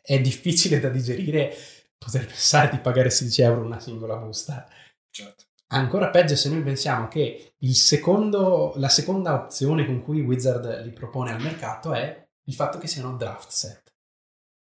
è 0.00 0.20
difficile 0.20 0.78
da 0.78 0.90
digerire 0.90 1.52
poter 1.98 2.24
pensare 2.24 2.70
di 2.70 2.78
pagare 2.78 3.10
16 3.10 3.42
euro 3.42 3.64
una 3.64 3.80
singola 3.80 4.14
busta. 4.14 4.64
Certo. 5.10 5.46
Ancora 5.70 6.10
peggio 6.10 6.36
se 6.36 6.48
noi 6.50 6.62
pensiamo 6.62 7.08
che 7.08 7.54
secondo, 7.72 8.74
la 8.76 8.88
seconda 8.88 9.34
opzione 9.34 9.84
con 9.84 10.04
cui 10.04 10.20
Wizard 10.20 10.84
li 10.84 10.92
propone 10.92 11.32
al 11.32 11.42
mercato 11.42 11.92
è 11.92 12.26
il 12.48 12.54
fatto 12.54 12.78
che 12.78 12.86
siano 12.86 13.16
draft 13.16 13.50
set. 13.50 13.92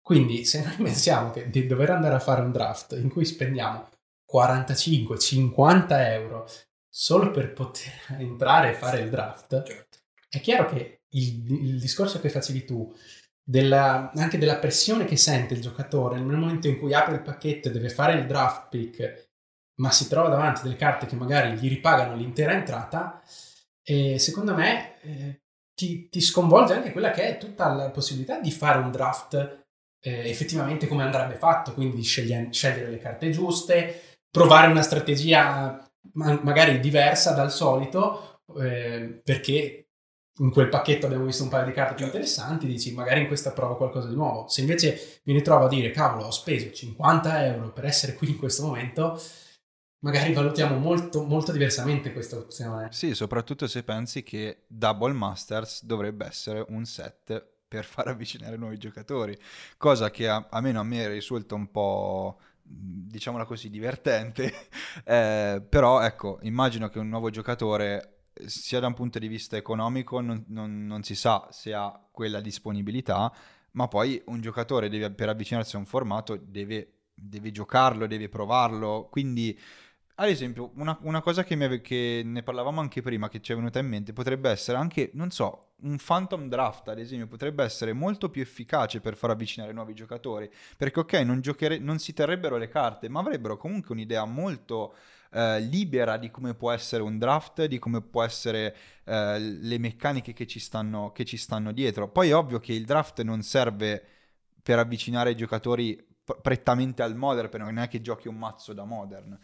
Quindi 0.01 0.45
se 0.45 0.63
noi 0.63 0.77
pensiamo 0.83 1.31
che 1.31 1.51
di 1.51 1.67
dover 1.67 1.91
andare 1.91 2.15
a 2.15 2.21
fare 2.21 2.41
un 2.41 2.53
draft 2.53 2.93
in 2.93 3.11
cui 3.11 3.25
spendiamo 3.25 3.89
45-50 4.33 5.87
euro 6.11 6.49
solo 6.89 7.31
per 7.31 7.53
poter 7.53 7.93
entrare 8.19 8.71
e 8.71 8.75
fare 8.75 9.01
il 9.01 9.11
draft, 9.11 9.63
certo. 9.65 9.99
è 10.29 10.41
chiaro 10.41 10.67
che 10.67 11.03
il, 11.15 11.53
il, 11.53 11.81
discorso 11.81 12.21
che 12.21 12.29
facevi 12.29 12.65
tu, 12.65 12.93
della, 13.43 14.11
anche 14.15 14.39
della 14.39 14.59
pressione 14.59 15.05
che 15.05 15.17
sente 15.17 15.55
il 15.55 15.61
giocatore 15.61 16.19
nel 16.19 16.37
momento 16.37 16.67
in 16.67 16.79
cui 16.79 16.95
apre 16.95 17.15
il 17.15 17.23
pacchetto 17.23 17.69
e 17.69 17.73
deve 17.73 17.89
fare 17.89 18.15
il 18.15 18.27
draft 18.27 18.69
pick, 18.69 19.29
ma 19.77 19.91
si 19.91 20.09
trova 20.09 20.29
davanti 20.29 20.63
delle 20.63 20.77
carte 20.77 21.07
che 21.07 21.15
magari 21.15 21.57
gli 21.57 21.69
ripagano 21.69 22.17
l'intera 22.17 22.53
entrata, 22.53 23.23
eh, 23.83 24.19
secondo 24.19 24.55
me 24.55 25.01
eh, 25.03 25.44
ti, 25.75 26.09
ti, 26.09 26.21
sconvolge 26.21 26.75
anche 26.75 26.93
quella 26.93 27.11
che 27.11 27.23
è 27.29 27.39
tutta 27.39 27.73
la 27.73 27.91
possibilità 27.91 28.41
di 28.41 28.51
fare 28.51 28.79
un 28.79 28.91
draft 28.91 29.35
eh, 30.01 30.29
effettivamente 30.29 30.87
come 30.87 31.03
andrebbe 31.03 31.37
fatto, 31.37 31.73
quindi 31.73 32.03
scegliere, 32.03 32.51
le 32.91 32.99
carte 32.99 33.31
giuste, 33.31 34.19
provare 34.31 34.69
una 34.69 34.83
strategia 34.83 35.91
ma- 36.13 36.41
magari 36.43 36.79
diversa 36.81 37.33
dal 37.33 37.51
solito, 37.51 38.41
eh, 38.61 39.21
perché 39.25 39.89
in 40.39 40.51
quel 40.51 40.69
pacchetto 40.69 41.07
abbiamo 41.07 41.25
visto 41.25 41.45
un 41.45 41.49
paio 41.49 41.65
di 41.65 41.73
carte 41.73 41.95
più 41.95 42.05
interessanti, 42.05 42.67
dici 42.67 42.93
magari 42.93 43.21
in 43.21 43.29
questa 43.29 43.53
provo 43.53 43.77
qualcosa 43.77 44.09
di 44.09 44.15
nuovo. 44.15 44.49
Se 44.49 44.61
invece 44.61 45.21
mi 45.25 45.33
ritrovo 45.33 45.67
a 45.67 45.69
dire 45.69 45.91
cavolo 45.91 46.27
ho 46.27 46.31
speso 46.31 46.73
50 46.73 47.47
euro 47.47 47.73
per 47.73 47.85
essere 47.85 48.15
qui 48.15 48.31
in 48.31 48.39
questo 48.39 48.65
momento, 48.65 49.21
magari 50.05 50.35
valutiamo 50.35 50.77
molto, 50.77 51.25
molto 51.25 51.51
diversamente 51.51 52.13
questa 52.13 52.37
opzione. 52.37 52.89
Sì, 52.93 53.15
soprattutto 53.15 53.67
se 53.67 53.83
pensi 53.83 54.23
che 54.23 54.65
Double 54.67 55.15
Masters 55.15 55.85
dovrebbe 55.85 56.27
essere 56.27 56.63
un 56.69 56.85
set 56.85 57.45
per 57.67 57.87
far 57.87 58.09
avvicinare 58.09 58.59
nuovi 58.59 58.77
giocatori, 58.77 59.37
cosa 59.79 60.11
che 60.11 60.29
a, 60.29 60.47
almeno 60.51 60.81
a 60.81 60.85
me 60.85 61.09
risulta 61.09 61.55
un 61.55 61.71
po' 61.71 62.39
diciamola 62.63 63.47
così 63.47 63.71
divertente, 63.71 64.53
eh, 65.05 65.63
però 65.67 66.03
ecco, 66.03 66.39
immagino 66.43 66.91
che 66.91 66.99
un 66.99 67.09
nuovo 67.09 67.31
giocatore 67.31 68.27
sia 68.45 68.81
da 68.81 68.89
un 68.89 68.95
punto 68.95 69.19
di 69.19 69.27
vista 69.27 69.57
economico 69.57 70.21
non, 70.21 70.45
non, 70.49 70.87
non 70.87 71.03
si 71.03 71.15
sa 71.15 71.49
se 71.51 71.73
ha 71.73 71.99
quella 72.11 72.41
disponibilità, 72.41 73.33
ma 73.73 73.89
poi 73.89 74.23
un 74.27 74.43
giocatore 74.43 74.91
deve, 74.91 75.11
per 75.13 75.31
avvicinarsi 75.31 75.77
a 75.77 75.79
un 75.79 75.87
formato 75.87 76.37
deve, 76.37 77.05
deve 77.15 77.51
giocarlo, 77.51 78.07
deve 78.07 78.29
provarlo, 78.29 79.09
quindi 79.11 79.59
ad 80.17 80.29
esempio, 80.29 80.71
una, 80.77 80.97
una 81.03 81.21
cosa 81.21 81.43
che, 81.43 81.55
ave- 81.55 81.81
che, 81.81 82.23
ne 82.25 82.43
parlavamo 82.43 82.81
anche 82.81 83.03
prima, 83.03 83.29
che 83.29 83.41
ci 83.41 83.53
è 83.53 83.57
venuta 83.57 83.81
in 83.81 83.89
mente, 83.89 84.13
potrebbe 84.13 84.49
essere 84.49 84.79
anche, 84.79 85.11
non 85.15 85.31
so, 85.31 85.73
un 85.83 85.97
Phantom 86.03 86.49
Draft, 86.49 86.89
ad 86.89 86.99
esempio, 87.01 87.27
potrebbe 87.27 87.65
essere 87.65 87.93
molto 87.93 88.31
più 88.31 88.41
efficace 88.41 89.01
per 89.01 89.17
far 89.17 89.31
avvicinare 89.31 89.73
nuovi 89.73 89.93
giocatori. 89.93 90.49
Perché, 90.77 91.01
ok, 91.01 91.13
non, 91.15 91.41
giochere- 91.41 91.79
non 91.79 91.99
si 91.99 92.13
terrebbero 92.13 92.57
le 92.57 92.69
carte, 92.69 93.09
ma 93.09 93.21
avrebbero 93.21 93.57
comunque 93.57 93.93
un'idea 93.93 94.25
molto 94.25 94.95
eh, 95.33 95.59
libera 95.61 96.17
di 96.17 96.31
come 96.31 96.55
può 96.55 96.71
essere 96.71 97.03
un 97.03 97.19
draft, 97.19 97.65
di 97.65 97.81
come 97.81 98.01
può 98.01 98.23
essere 98.23 98.77
eh, 99.05 99.39
le 99.41 99.79
meccaniche 99.79 100.33
che 100.33 100.47
ci, 100.47 100.61
stanno, 100.61 101.11
che 101.11 101.25
ci 101.25 101.37
stanno 101.37 101.73
dietro. 101.73 102.09
Poi 102.09 102.29
è 102.29 102.37
ovvio 102.37 102.61
che 102.61 102.73
il 102.73 102.85
draft 102.85 103.21
non 103.23 103.43
serve 103.43 104.03
per 104.63 104.79
avvicinare 104.79 105.33
i 105.33 105.37
giocatori 105.37 106.13
prettamente 106.41 107.03
al 107.03 107.17
modern, 107.17 107.51
perché 107.51 107.67
non 107.67 107.79
è 107.79 107.89
che 107.89 108.01
giochi 108.01 108.29
un 108.29 108.37
mazzo 108.37 108.73
da 108.73 108.85
modern 108.85 109.39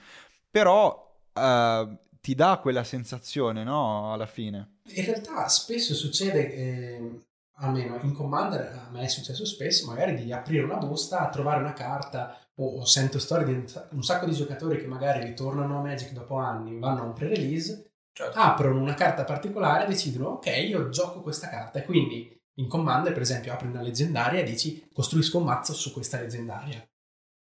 però 0.51 1.17
uh, 1.33 1.99
ti 2.21 2.35
dà 2.35 2.59
quella 2.61 2.85
sensazione, 2.85 3.65
no? 3.65 4.13
Alla 4.13 4.27
fine. 4.27 4.79
In 4.95 5.05
realtà 5.05 5.49
spesso 5.49 5.95
succede, 5.95 6.53
eh, 6.53 7.21
almeno 7.57 7.99
in 8.03 8.13
Commander, 8.13 8.87
a 8.87 8.91
me 8.91 9.03
è 9.03 9.09
successo 9.09 9.45
spesso, 9.45 9.87
magari 9.87 10.15
di 10.15 10.33
aprire 10.33 10.65
una 10.65 10.77
busta, 10.77 11.29
trovare 11.29 11.61
una 11.61 11.73
carta, 11.73 12.39
o, 12.57 12.81
o 12.81 12.85
sento 12.85 13.19
storie 13.19 13.47
di 13.47 13.73
un 13.91 14.03
sacco 14.03 14.27
di 14.27 14.35
giocatori 14.35 14.79
che 14.79 14.87
magari 14.87 15.25
ritornano 15.25 15.79
a 15.79 15.83
Magic 15.83 16.13
dopo 16.13 16.37
anni, 16.37 16.79
vanno 16.79 17.03
a 17.03 17.05
un 17.05 17.13
pre-release, 17.13 17.93
certo. 18.13 18.39
aprono 18.39 18.81
una 18.81 18.95
carta 18.95 19.25
particolare 19.25 19.85
e 19.85 19.89
decidono, 19.89 20.31
ok, 20.31 20.47
io 20.69 20.89
gioco 20.91 21.23
questa 21.23 21.49
carta, 21.49 21.79
e 21.79 21.85
quindi 21.85 22.39
in 22.55 22.69
Commander, 22.69 23.13
per 23.13 23.23
esempio, 23.23 23.53
apri 23.53 23.69
una 23.69 23.81
leggendaria 23.81 24.41
e 24.41 24.45
dici, 24.45 24.87
costruisco 24.93 25.39
un 25.39 25.45
mazzo 25.45 25.73
su 25.73 25.93
questa 25.93 26.21
leggendaria. 26.21 26.87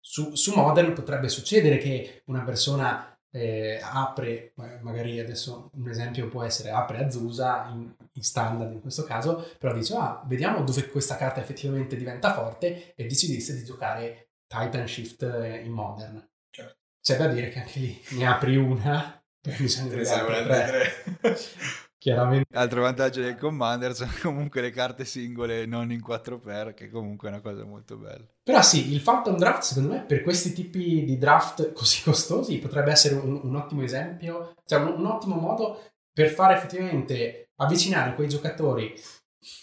Su, 0.04 0.34
su 0.34 0.52
Modern 0.54 0.94
potrebbe 0.94 1.28
succedere 1.28 1.78
che 1.78 2.22
una 2.26 2.42
persona 2.42 3.16
eh, 3.30 3.80
apre, 3.80 4.52
magari 4.82 5.20
adesso 5.20 5.70
un 5.74 5.88
esempio 5.88 6.28
può 6.28 6.42
essere 6.42 6.70
apre 6.70 7.04
Azusa 7.04 7.68
in, 7.70 7.94
in, 8.12 8.22
standard 8.22 8.72
in 8.72 8.80
questo 8.80 9.04
caso, 9.04 9.48
però 9.58 9.72
dice 9.72 9.94
ah, 9.94 10.22
vediamo 10.26 10.64
dove 10.64 10.88
questa 10.88 11.16
carta 11.16 11.40
effettivamente 11.40 11.96
diventa 11.96 12.34
forte 12.34 12.94
e 12.94 13.06
decidesse 13.06 13.54
di 13.54 13.64
giocare 13.64 14.32
Titan 14.46 14.86
Shift 14.86 15.22
in 15.62 15.70
Modern. 15.70 16.28
Certo. 16.50 16.76
C'è 17.00 17.16
da 17.16 17.28
dire 17.28 17.48
che 17.48 17.60
anche 17.60 17.78
lì 17.78 18.02
ne 18.10 18.26
apri 18.26 18.56
una, 18.56 19.24
poi 19.40 19.54
bisogna 19.56 19.94
vedere 19.94 20.44
tre. 20.44 21.32
Chiaramente. 22.02 22.56
Altro 22.56 22.82
vantaggio 22.82 23.20
del 23.20 23.36
Commander 23.36 23.94
sono 23.94 24.10
comunque 24.20 24.60
le 24.60 24.70
carte 24.70 25.04
singole 25.04 25.66
non 25.66 25.92
in 25.92 26.00
4x, 26.04 26.74
che 26.74 26.90
comunque 26.90 27.28
è 27.28 27.30
una 27.30 27.40
cosa 27.40 27.64
molto 27.64 27.96
bella. 27.96 28.26
Però 28.42 28.60
sì, 28.60 28.92
il 28.92 29.00
Phantom 29.00 29.36
Draft 29.36 29.62
secondo 29.62 29.94
me 29.94 30.00
per 30.00 30.22
questi 30.22 30.52
tipi 30.52 31.04
di 31.04 31.16
draft 31.16 31.72
così 31.72 32.02
costosi 32.02 32.58
potrebbe 32.58 32.90
essere 32.90 33.14
un, 33.14 33.38
un 33.44 33.54
ottimo 33.54 33.82
esempio, 33.82 34.54
cioè 34.66 34.80
un, 34.80 34.98
un, 34.98 35.06
ottimo 35.06 35.36
modo 35.36 35.80
per 36.12 36.30
fare 36.30 36.56
effettivamente 36.56 37.50
avvicinare 37.58 38.16
quei 38.16 38.28
giocatori, 38.28 38.92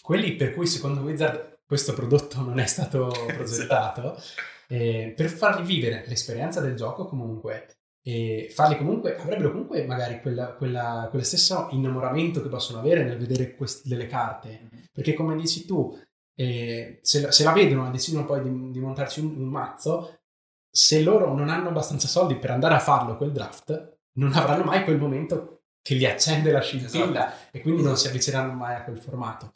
quelli 0.00 0.34
per 0.34 0.54
cui 0.54 0.66
secondo 0.66 1.02
Wizard 1.02 1.58
questo 1.66 1.92
prodotto 1.92 2.40
non 2.40 2.58
è 2.58 2.64
stato 2.64 3.08
progettato, 3.36 4.16
esatto. 4.16 4.22
eh, 4.68 5.12
per 5.14 5.28
fargli 5.28 5.66
vivere 5.66 6.04
l'esperienza 6.06 6.62
del 6.62 6.74
gioco 6.74 7.04
comunque 7.04 7.79
e 8.10 8.50
farli 8.50 8.76
comunque, 8.76 9.16
avrebbero 9.16 9.52
comunque 9.52 9.86
magari 9.86 10.20
quella, 10.20 10.48
quella, 10.54 11.06
quello 11.10 11.24
stesso 11.24 11.68
innamoramento 11.70 12.42
che 12.42 12.48
possono 12.48 12.80
avere 12.80 13.04
nel 13.04 13.16
vedere 13.16 13.54
quest- 13.54 13.86
delle 13.86 14.06
carte. 14.08 14.48
Mm-hmm. 14.48 14.84
Perché 14.92 15.14
come 15.14 15.36
dici 15.36 15.64
tu, 15.64 15.96
eh, 16.34 16.98
se, 17.02 17.30
se, 17.30 17.44
la 17.44 17.52
vedono 17.52 17.86
e 17.86 17.90
decidono 17.92 18.24
poi 18.24 18.42
di, 18.42 18.70
di 18.72 18.80
montarci 18.80 19.20
un, 19.20 19.36
un, 19.36 19.48
mazzo, 19.48 20.22
se 20.68 21.02
loro 21.02 21.32
non 21.34 21.48
hanno 21.48 21.68
abbastanza 21.68 22.08
soldi 22.08 22.34
per 22.34 22.50
andare 22.50 22.74
a 22.74 22.80
farlo 22.80 23.16
quel 23.16 23.30
draft, 23.30 23.98
non 24.14 24.32
avranno 24.34 24.64
mai 24.64 24.82
quel 24.82 24.98
momento 24.98 25.62
che 25.80 25.94
li 25.94 26.04
accende 26.04 26.50
la 26.50 26.60
scintilla 26.60 27.28
esatto. 27.28 27.56
e 27.56 27.60
quindi 27.60 27.82
non 27.82 27.96
si 27.96 28.08
avvicineranno 28.08 28.52
mai 28.52 28.74
a 28.74 28.82
quel 28.82 28.98
formato. 28.98 29.52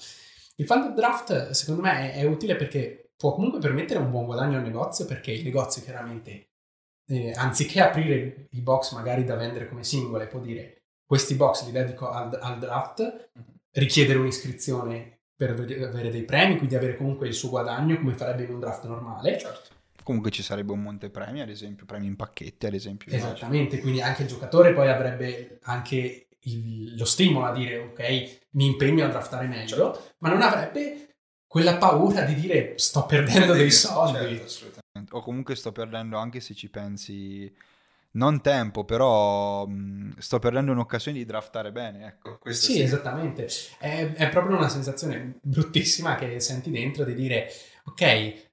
Il 0.57 0.67
Funded 0.67 0.95
Draft 0.95 1.51
secondo 1.51 1.83
me 1.83 2.13
è, 2.13 2.21
è 2.21 2.25
utile 2.25 2.55
perché 2.55 3.11
può 3.17 3.35
comunque 3.35 3.59
permettere 3.59 3.99
un 3.99 4.11
buon 4.11 4.27
guadagno 4.27 4.59
al 4.59 4.63
negozio 4.63 5.07
perché 5.07 5.33
il 5.33 5.43
negozio 5.43 5.83
chiaramente 5.83 6.51
eh, 7.07 7.33
anziché 7.33 7.81
aprire 7.81 8.47
i 8.51 8.61
box 8.61 8.93
magari 8.93 9.25
da 9.25 9.37
vendere 9.37 9.69
come 9.69 9.85
singole, 9.85 10.27
può 10.27 10.41
dire 10.41 10.83
questi 11.05 11.35
box 11.35 11.65
li 11.67 11.73
dedico 11.73 12.11
al, 12.11 12.39
al 12.41 12.59
draft, 12.59 13.31
mhm. 13.35 13.45
richiedere 13.73 14.19
un'iscrizione 14.19 15.19
per 15.37 15.51
avere 15.51 16.11
dei 16.11 16.25
premi, 16.25 16.57
quindi 16.57 16.77
avere 16.77 16.97
comunque 16.97 17.27
il 17.27 17.35
suo 17.35 17.51
guadagno 17.51 17.97
come 17.97 18.15
farebbe 18.15 18.45
in 18.45 18.55
un 18.55 18.61
draft 18.61 18.87
normale. 18.87 19.39
Certo. 19.39 19.73
Comunque 20.03 20.31
ci 20.31 20.43
sarebbe 20.43 20.73
un 20.73 20.83
monte 20.83 21.09
premi, 21.09 21.41
ad 21.41 21.49
esempio, 21.49 21.87
premi 21.87 22.07
in 22.07 22.17
pacchetti, 22.17 22.67
ad 22.67 22.75
esempio. 22.75 23.13
Esattamente, 23.13 23.81
quindi 23.81 24.03
anche 24.03 24.23
il 24.23 24.29
giocatore 24.29 24.73
poi 24.73 24.89
avrebbe 24.89 25.59
anche 25.63 26.29
il, 26.41 26.97
lo 26.97 27.05
stimolo 27.05 27.47
a 27.47 27.53
dire 27.53 27.79
ok, 27.79 28.41
mi 28.51 28.67
impegno 28.67 29.05
a 29.05 29.09
draftare 29.09 29.47
meglio, 29.47 29.93
certo. 29.93 30.13
ma 30.19 30.29
non 30.29 30.43
avrebbe 30.43 31.17
quella 31.47 31.77
paura 31.77 32.23
di 32.23 32.35
dire 32.35 32.75
sto 32.77 33.07
perdendo 33.07 33.55
dei 33.55 33.71
soldi. 33.71 34.43
Certo, 34.47 34.81
o 35.11 35.21
comunque 35.23 35.57
sto 35.57 35.73
perdendo 35.73 36.19
anche 36.19 36.41
se 36.41 36.55
ci 36.55 36.69
pensi 36.69 37.53
non 38.13 38.41
tempo, 38.41 38.85
però 38.85 39.67
mh, 39.67 40.19
sto 40.19 40.39
perdendo 40.39 40.73
un'occasione 40.73 41.19
di 41.19 41.25
draftare 41.25 41.73
bene. 41.73 42.07
Ecco, 42.07 42.39
sì, 42.45 42.73
sì, 42.73 42.81
esattamente. 42.81 43.49
È, 43.79 44.13
è, 44.13 44.29
proprio 44.29 44.57
una 44.57 44.69
sensazione 44.69 45.39
bruttissima 45.43 46.15
che 46.15 46.39
senti 46.39 46.71
dentro 46.71 47.05
di 47.05 47.15
dire, 47.15 47.49
ok, 47.85 48.01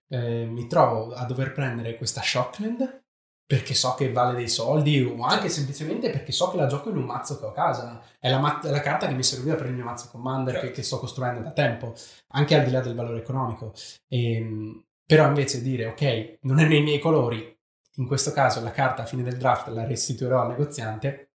eh, 0.07 0.45
mi 0.45 0.67
trovo 0.67 1.13
a 1.13 1.25
dover 1.25 1.51
prendere 1.51 1.95
questa 1.95 2.21
Shockland 2.21 3.01
perché 3.45 3.73
so 3.73 3.95
che 3.95 4.11
vale 4.11 4.33
dei 4.33 4.47
soldi 4.47 5.03
o 5.03 5.23
anche 5.23 5.49
semplicemente 5.49 6.09
perché 6.09 6.31
so 6.31 6.49
che 6.49 6.57
la 6.57 6.67
gioco 6.67 6.89
in 6.89 6.95
un 6.95 7.03
mazzo 7.03 7.37
che 7.37 7.45
ho 7.45 7.49
a 7.49 7.53
casa. 7.53 8.01
È 8.17 8.29
la, 8.29 8.39
mat- 8.39 8.65
la 8.65 8.79
carta 8.79 9.07
che 9.07 9.13
mi 9.13 9.23
serviva 9.23 9.55
per 9.55 9.67
il 9.67 9.73
mio 9.73 9.83
mazzo 9.83 10.07
Commander 10.09 10.53
certo. 10.53 10.67
che, 10.69 10.73
che, 10.73 10.83
sto 10.83 10.97
costruendo 10.97 11.41
da 11.41 11.51
tempo, 11.51 11.93
anche 12.29 12.55
al 12.55 12.63
di 12.63 12.71
là 12.71 12.79
del 12.79 12.95
valore 12.95 13.19
economico. 13.19 13.73
E, 14.07 14.35
ehm, 14.35 14.83
però 15.11 15.27
invece 15.27 15.61
dire, 15.61 15.87
ok, 15.87 16.37
non 16.43 16.59
è 16.59 16.65
nei 16.65 16.81
miei 16.81 16.97
colori, 16.97 17.53
in 17.95 18.07
questo 18.07 18.31
caso 18.31 18.61
la 18.61 18.71
carta 18.71 19.01
a 19.01 19.05
fine 19.05 19.23
del 19.23 19.35
draft 19.35 19.67
la 19.67 19.85
restituirò 19.85 20.39
al 20.39 20.47
negoziante, 20.47 21.31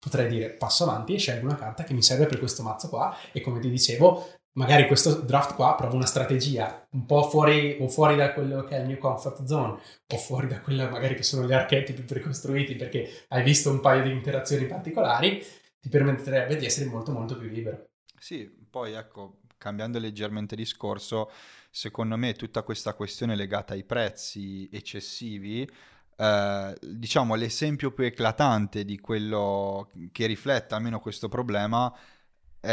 potrei 0.00 0.28
dire 0.28 0.50
passo 0.50 0.82
avanti 0.82 1.14
e 1.14 1.18
scelgo 1.18 1.46
una 1.46 1.54
carta 1.54 1.84
che 1.84 1.94
mi 1.94 2.02
serve 2.02 2.26
per 2.26 2.40
questo 2.40 2.64
mazzo 2.64 2.88
qua 2.88 3.16
e 3.30 3.40
come 3.40 3.60
ti 3.60 3.70
dicevo, 3.70 4.32
magari 4.54 4.88
questo 4.88 5.20
draft 5.20 5.54
qua 5.54 5.76
provo 5.76 5.94
una 5.94 6.06
strategia 6.06 6.88
un 6.90 7.06
po' 7.06 7.22
fuori 7.28 7.76
o 7.78 7.86
fuori 7.86 8.16
da 8.16 8.32
quello 8.32 8.64
che 8.64 8.78
è 8.78 8.80
il 8.80 8.86
mio 8.86 8.98
comfort 8.98 9.44
zone 9.44 9.78
o 10.08 10.16
fuori 10.16 10.48
da 10.48 10.60
quello 10.60 10.88
magari 10.88 11.14
che 11.14 11.22
sono 11.22 11.46
gli 11.46 11.52
archetipi 11.52 12.02
precostruiti 12.02 12.74
perché 12.74 13.26
hai 13.28 13.44
visto 13.44 13.70
un 13.70 13.78
paio 13.78 14.02
di 14.02 14.10
interazioni 14.10 14.66
particolari, 14.66 15.40
ti 15.78 15.88
permetterebbe 15.88 16.56
di 16.56 16.66
essere 16.66 16.90
molto 16.90 17.12
molto 17.12 17.38
più 17.38 17.48
libero. 17.48 17.90
Sì, 18.18 18.50
poi 18.68 18.94
ecco, 18.94 19.42
cambiando 19.56 20.00
leggermente 20.00 20.56
discorso, 20.56 21.30
secondo 21.70 22.16
me 22.16 22.34
tutta 22.34 22.62
questa 22.62 22.94
questione 22.94 23.36
legata 23.36 23.74
ai 23.74 23.84
prezzi 23.84 24.68
eccessivi, 24.72 25.70
eh, 26.16 26.76
diciamo 26.80 27.34
l'esempio 27.34 27.92
più 27.92 28.04
eclatante 28.04 28.84
di 28.84 28.98
quello 28.98 29.90
che 30.12 30.26
riflette 30.26 30.74
almeno 30.74 31.00
questo 31.00 31.28
problema 31.28 31.94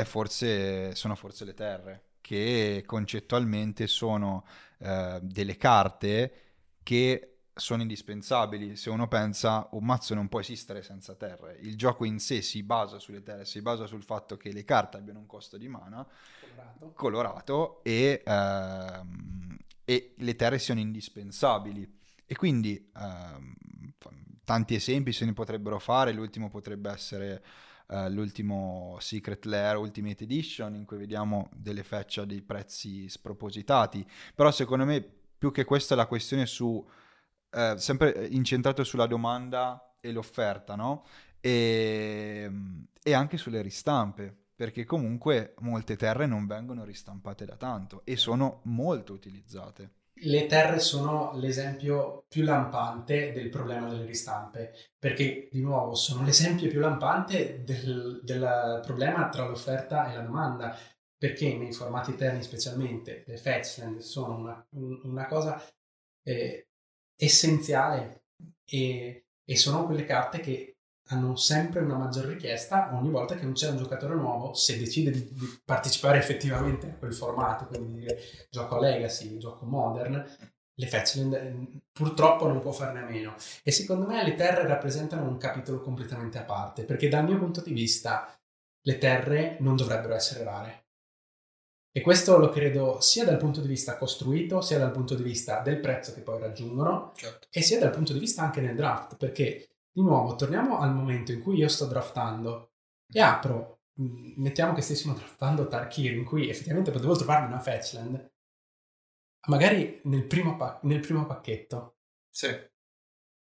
forse, 0.04 0.96
sono 0.96 1.16
forse 1.16 1.46
le 1.46 1.54
terre, 1.54 2.04
che 2.22 2.84
concettualmente 2.86 3.88
sono 3.88 4.46
eh, 4.80 5.20
delle 5.22 5.56
carte 5.56 6.42
che 6.84 7.38
sono 7.54 7.82
indispensabili. 7.82 8.76
Se 8.76 8.90
uno 8.90 9.08
pensa 9.08 9.68
un 9.72 9.86
mazzo 9.86 10.14
non 10.14 10.28
può 10.28 10.40
esistere 10.40 10.84
senza 10.84 11.16
terre, 11.16 11.58
il 11.62 11.78
gioco 11.78 12.04
in 12.04 12.20
sé 12.20 12.42
si 12.42 12.64
basa 12.64 13.00
sulle 13.00 13.24
terre, 13.24 13.46
si 13.46 13.62
basa 13.62 13.86
sul 13.86 14.04
fatto 14.04 14.36
che 14.36 14.52
le 14.52 14.66
carte 14.66 14.98
abbiano 14.98 15.20
un 15.20 15.26
costo 15.26 15.58
di 15.58 15.68
mana 15.68 16.06
colorato, 16.58 16.92
colorato 16.94 17.84
e, 17.84 18.24
ehm, 18.26 19.58
e, 19.86 20.14
le 20.18 20.36
terre 20.36 20.60
siano 20.60 20.80
indispensabili. 20.80 21.96
E 22.26 22.36
quindi 22.36 22.92
ehm, 22.96 23.56
tanti 24.48 24.76
esempi 24.76 25.12
se 25.12 25.26
ne 25.26 25.34
potrebbero 25.34 25.78
fare, 25.78 26.14
l'ultimo 26.14 26.50
potrebbe 26.50 26.90
essere 26.90 27.44
uh, 27.88 28.08
l'ultimo 28.08 28.96
Secret 29.02 29.44
Lair 29.44 29.76
Ultimate 29.76 30.24
Edition 30.24 30.74
in 30.76 30.86
cui 30.86 30.96
vediamo 30.96 31.50
delle 31.54 31.84
fecce 31.84 32.22
a 32.22 32.26
dei 32.26 32.42
prezzi 32.42 33.10
spropositati, 33.10 34.10
però 34.34 34.50
secondo 34.52 34.86
me 34.86 35.02
più 35.38 35.52
che 35.52 35.66
questa 35.66 35.96
è 35.96 35.98
la 35.98 36.08
questione 36.08 36.46
su, 36.46 36.66
uh, 36.66 37.76
sempre 37.76 38.28
incentrato 38.28 38.86
sulla 38.86 39.06
domanda 39.06 39.96
e 40.00 40.14
l'offerta, 40.14 40.76
no? 40.76 41.06
E, 41.42 42.50
e 43.04 43.14
anche 43.14 43.36
sulle 43.36 43.62
ristampe, 43.62 44.47
perché 44.58 44.86
comunque 44.86 45.54
molte 45.60 45.96
terre 45.96 46.26
non 46.26 46.48
vengono 46.48 46.84
ristampate 46.84 47.46
da 47.46 47.56
tanto 47.56 48.02
e 48.06 48.18
sono 48.18 48.62
molto 48.64 49.14
utilizzate. 49.14 49.92
Le 50.20 50.48
terre 50.48 50.80
sono 50.80 51.32
l'esempio 51.36 52.26
più 52.28 52.42
lampante 52.42 53.34
del 53.34 53.50
problema 53.50 53.88
delle 53.88 54.06
ristampe, 54.06 54.74
perché 54.98 55.48
di 55.52 55.62
nuovo 55.62 55.94
sono 55.94 56.24
l'esempio 56.24 56.70
più 56.70 56.80
lampante 56.80 57.64
del, 57.64 58.20
del 58.24 58.82
problema 58.84 59.30
tra 59.30 59.46
l'offerta 59.46 60.12
e 60.12 60.16
la 60.16 60.24
domanda, 60.24 60.76
perché 61.16 61.56
nei 61.56 61.72
formati 61.72 62.14
eterni 62.14 62.42
specialmente 62.42 63.26
le 63.28 63.38
fetchland 63.38 64.00
sono 64.00 64.38
una, 64.38 64.68
una 65.04 65.28
cosa 65.28 65.64
eh, 66.24 66.70
essenziale 67.16 68.24
e, 68.66 69.26
e 69.46 69.56
sono 69.56 69.86
quelle 69.86 70.04
carte 70.04 70.40
che 70.40 70.77
hanno 71.08 71.36
sempre 71.36 71.82
una 71.82 71.98
maggior 71.98 72.26
richiesta 72.26 72.94
ogni 72.94 73.10
volta 73.10 73.36
che 73.36 73.44
non 73.44 73.54
c'è 73.54 73.70
un 73.70 73.78
giocatore 73.78 74.16
nuovo, 74.16 74.54
se 74.54 74.78
decide 74.78 75.12
di, 75.12 75.28
di 75.32 75.60
partecipare 75.64 76.18
effettivamente 76.18 76.88
a 76.88 76.94
quel 76.96 77.14
formato, 77.14 77.66
quindi 77.66 78.00
dire 78.00 78.20
gioco 78.50 78.78
a 78.78 78.80
Legacy, 78.80 79.38
gioco 79.38 79.66
Modern, 79.66 80.26
le 80.80 80.88
Fetchland 80.88 81.82
purtroppo 81.92 82.48
non 82.48 82.62
può 82.62 82.72
farne 82.72 83.02
a 83.02 83.06
meno. 83.06 83.36
E 83.64 83.72
secondo 83.72 84.06
me 84.06 84.24
le 84.24 84.36
terre 84.36 84.68
rappresentano 84.68 85.28
un 85.28 85.38
capitolo 85.38 85.82
completamente 85.82 86.38
a 86.38 86.44
parte, 86.44 86.84
perché 86.84 87.08
dal 87.08 87.24
mio 87.24 87.38
punto 87.38 87.62
di 87.62 87.74
vista 87.74 88.32
le 88.82 88.98
terre 88.98 89.58
non 89.60 89.76
dovrebbero 89.76 90.14
essere 90.14 90.44
rare. 90.44 90.86
E 91.92 92.02
questo 92.02 92.38
lo 92.38 92.50
credo 92.50 93.00
sia 93.02 93.26
dal 93.26 93.38
punto 93.38 93.60
di 93.60 93.68
vista 93.68 93.98
costruito, 93.98 94.62
sia 94.62 94.78
dal 94.78 94.92
punto 94.92 95.16
di 95.16 95.24
vista 95.24 95.62
del 95.62 95.80
prezzo 95.80 96.14
che 96.14 96.22
poi 96.22 96.40
raggiungono, 96.40 97.12
certo. 97.16 97.48
e 97.50 97.64
sia 97.64 97.80
dal 97.80 97.90
punto 97.90 98.14
di 98.14 98.20
vista 98.20 98.44
anche 98.44 98.62
nel 98.62 98.76
draft, 98.76 99.16
perché 99.16 99.77
di 99.98 100.04
nuovo, 100.04 100.36
torniamo 100.36 100.78
al 100.78 100.94
momento 100.94 101.32
in 101.32 101.42
cui 101.42 101.58
io 101.58 101.68
sto 101.68 101.88
draftando 101.88 102.74
e 103.12 103.20
apro, 103.20 103.80
mm, 104.00 104.34
mettiamo 104.36 104.74
che 104.74 104.82
stessimo 104.82 105.16
draftando 105.16 105.68
Tarkir, 105.68 106.14
in 106.14 106.24
cui 106.24 106.48
effettivamente 106.50 106.92
potevo 106.92 107.16
trovarmi 107.16 107.48
una 107.48 107.60
Fetchland, 107.60 108.32
magari 109.48 110.00
nel 110.04 110.26
primo, 110.26 110.56
pa- 110.56 110.80
nel 110.84 111.00
primo 111.00 111.26
pacchetto. 111.26 111.96
Sì. 112.30 112.56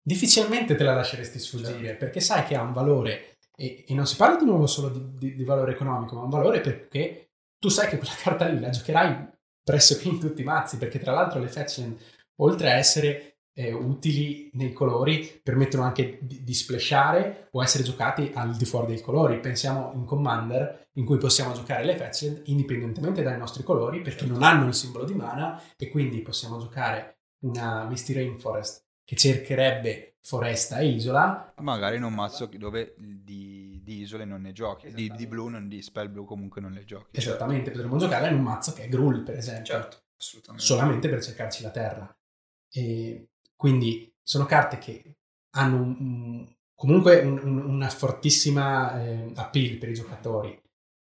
Difficilmente 0.01 0.73
te 0.73 0.83
la 0.83 0.95
lasceresti 0.95 1.37
sfuggire, 1.37 1.79
certo. 1.79 2.05
perché 2.05 2.21
sai 2.21 2.43
che 2.45 2.55
ha 2.55 2.63
un 2.63 2.73
valore, 2.73 3.37
e, 3.55 3.85
e, 3.87 3.93
non 3.93 4.07
si 4.07 4.15
parla 4.15 4.37
di 4.37 4.45
nuovo 4.45 4.65
solo 4.65 4.89
di, 4.89 5.15
di, 5.15 5.35
di 5.35 5.43
valore 5.43 5.73
economico, 5.73 6.15
ma 6.15 6.23
un 6.23 6.29
valore 6.29 6.61
perché 6.61 7.33
tu 7.59 7.69
sai 7.69 7.87
che 7.87 7.97
quella 7.97 8.15
carta 8.15 8.47
lì 8.47 8.59
la 8.59 8.69
giocherai 8.71 9.29
pressoché 9.61 10.07
in 10.07 10.19
tutti 10.19 10.41
i 10.41 10.45
mazzi, 10.45 10.77
perché 10.77 10.97
tra 10.97 11.11
l'altro 11.11 11.39
le 11.39 11.49
Fetchland, 11.49 11.99
oltre 12.37 12.71
a 12.71 12.77
essere 12.77 13.36
eh, 13.59 13.73
utili 13.73 14.51
nei 14.53 14.71
colori 14.71 15.39
permettono 15.41 15.81
anche 15.81 16.19
di, 16.21 16.43
di 16.43 16.53
splashare 16.53 17.47
o 17.51 17.63
essere 17.63 17.83
giocati 17.83 18.31
al 18.35 18.55
di 18.55 18.65
fuori 18.65 18.85
dei 18.85 19.01
colori. 19.01 19.39
Pensiamo 19.39 19.91
in 19.95 20.05
Commander 20.05 20.89
in 20.93 21.05
cui 21.05 21.17
possiamo 21.17 21.53
giocare 21.53 21.83
le 21.83 21.97
Fetched 21.97 22.43
indipendentemente 22.45 23.23
dai 23.23 23.37
nostri 23.37 23.63
colori 23.63 24.01
perché 24.01 24.19
certo. 24.19 24.33
non 24.33 24.43
hanno 24.43 24.67
il 24.67 24.75
simbolo 24.75 25.05
di 25.05 25.15
mana 25.15 25.59
e 25.75 25.89
quindi 25.89 26.21
possiamo 26.21 26.59
giocare 26.59 27.21
una 27.39 27.85
Misty 27.85 28.13
Rainforest 28.13 28.85
che 29.03 29.15
cercherebbe 29.15 30.17
foresta 30.21 30.77
e 30.77 30.89
isola. 30.89 31.51
Magari 31.57 31.97
in 31.97 32.03
un 32.03 32.13
mazzo 32.13 32.47
dove 32.57 32.93
di, 32.97 33.81
di 33.83 34.01
isole 34.01 34.25
non 34.25 34.41
ne 34.41 34.51
giochi, 34.51 34.93
di, 34.93 35.11
di, 35.15 35.25
blu, 35.25 35.47
non, 35.47 35.67
di 35.67 35.81
spell 35.81 36.11
blu 36.11 36.25
comunque 36.25 36.61
non 36.61 36.73
le 36.73 36.83
giochi. 36.83 37.17
Esattamente, 37.17 37.71
potremmo 37.71 37.97
giocarla 37.97 38.27
in 38.27 38.35
un 38.35 38.43
mazzo 38.43 38.73
che 38.73 38.83
è 38.83 38.87
Gruul 38.87 39.23
per 39.23 39.37
esempio. 39.37 39.73
Certo, 39.73 40.03
assolutamente. 40.15 40.65
Solamente 40.67 41.09
per 41.09 41.23
cercarci 41.23 41.63
la 41.63 41.71
terra. 41.71 42.17
E 42.69 43.29
quindi 43.57 44.13
sono 44.23 44.45
carte 44.45 44.77
che 44.77 45.17
hanno 45.55 45.81
un, 45.81 45.97
un, 45.99 46.55
comunque 46.75 47.19
un, 47.21 47.39
una 47.57 47.89
fortissima 47.89 49.01
eh, 49.01 49.31
appeal 49.35 49.77
per 49.77 49.89
i 49.89 49.93
giocatori. 49.93 50.61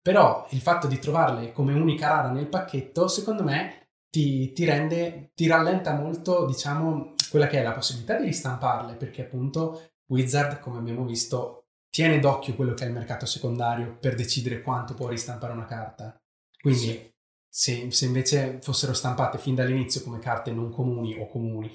Però 0.01 0.45
il 0.49 0.59
fatto 0.59 0.85
di 0.87 0.99
trovarle 0.99 1.53
come 1.53 1.73
unica 1.73 2.09
rara 2.09 2.29
nel 2.29 2.49
pacchetto, 2.49 3.07
secondo 3.07 3.41
me, 3.43 3.87
ti, 4.09 4.51
ti, 4.51 4.65
rende, 4.65 5.31
ti 5.33 5.47
rallenta 5.47 5.93
molto, 5.93 6.45
diciamo, 6.45 7.13
quella 7.29 7.47
che 7.47 7.59
è 7.59 7.63
la 7.63 7.71
possibilità 7.71 8.19
di 8.19 8.25
ristamparle, 8.25 8.95
perché 8.95 9.23
appunto 9.23 9.91
Wizard, 10.07 10.59
come 10.59 10.77
abbiamo 10.79 11.05
visto, 11.05 11.67
tiene 11.89 12.19
d'occhio 12.19 12.55
quello 12.55 12.73
che 12.73 12.83
è 12.83 12.87
il 12.87 12.93
mercato 12.93 13.25
secondario 13.25 13.97
per 13.97 14.15
decidere 14.15 14.61
quanto 14.61 14.93
può 14.93 15.07
ristampare 15.07 15.53
una 15.53 15.65
carta. 15.65 16.21
Quindi, 16.59 16.79
sì. 16.79 17.13
se, 17.47 17.91
se 17.91 18.05
invece 18.05 18.59
fossero 18.61 18.93
stampate 18.93 19.37
fin 19.37 19.55
dall'inizio 19.55 20.03
come 20.03 20.19
carte 20.19 20.51
non 20.51 20.69
comuni 20.69 21.17
o 21.17 21.27
comuni, 21.27 21.71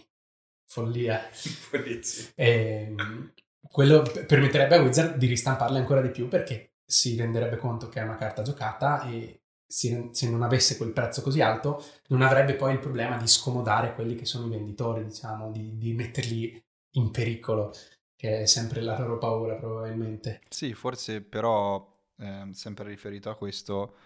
follia. 0.69 1.29
e, 1.71 2.01
ehm, 2.37 3.33
quello 3.71 4.03
permetterebbe 4.03 4.77
a 4.77 4.83
Wizard 4.83 5.17
di 5.17 5.27
ristamparle 5.27 5.79
ancora 5.79 6.01
di 6.01 6.11
più 6.11 6.29
perché 6.29 6.75
si 6.85 7.17
renderebbe 7.17 7.57
conto 7.57 7.89
che 7.89 8.01
è 8.01 8.05
una 8.05 8.17
carta 8.17 8.43
giocata 8.43 9.03
e 9.09 9.43
se, 9.67 10.09
se 10.13 10.31
non 10.31 10.43
avesse 10.43 10.77
quel 10.79 10.93
prezzo 10.93 11.21
così 11.21 11.43
alto 11.43 11.85
non 12.09 12.23
avrebbe 12.23 12.55
poi 12.55 12.73
il 12.73 12.79
problema 12.79 13.19
di 13.19 13.27
scomodare 13.27 13.95
quelli 13.95 14.15
che 14.15 14.25
sono 14.25 14.47
i 14.47 14.51
venditori, 14.51 15.05
diciamo, 15.05 15.51
di, 15.51 15.77
di 15.77 15.93
metterli 15.93 16.65
in 16.93 17.11
pericolo, 17.11 17.75
che 18.17 18.41
è 18.41 18.47
sempre 18.47 18.81
la 18.81 18.99
loro 18.99 19.19
paura 19.19 19.55
probabilmente. 19.57 20.41
Sì, 20.49 20.73
forse 20.73 21.21
però, 21.21 21.87
eh, 22.19 22.49
sempre 22.53 22.89
riferito 22.89 23.29
a 23.29 23.37
questo, 23.37 23.97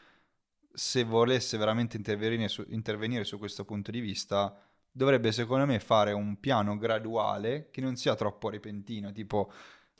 se 0.73 1.05
volesse 1.05 1.57
veramente 1.57 1.97
intervenire 1.97 2.49
su, 2.49 2.65
intervenire 2.69 3.23
su 3.23 3.39
questo 3.39 3.65
punto 3.65 3.93
di 3.93 4.01
vista, 4.01 4.61
dovrebbe 4.93 5.33
secondo 5.33 5.65
me 5.65 5.81
fare 5.81 6.13
un 6.13 6.39
piano 6.39 6.77
graduale 6.77 7.71
che 7.71 7.81
non 7.81 7.97
sia 7.97 8.15
troppo 8.15 8.51
repentino, 8.51 9.11
tipo 9.11 9.51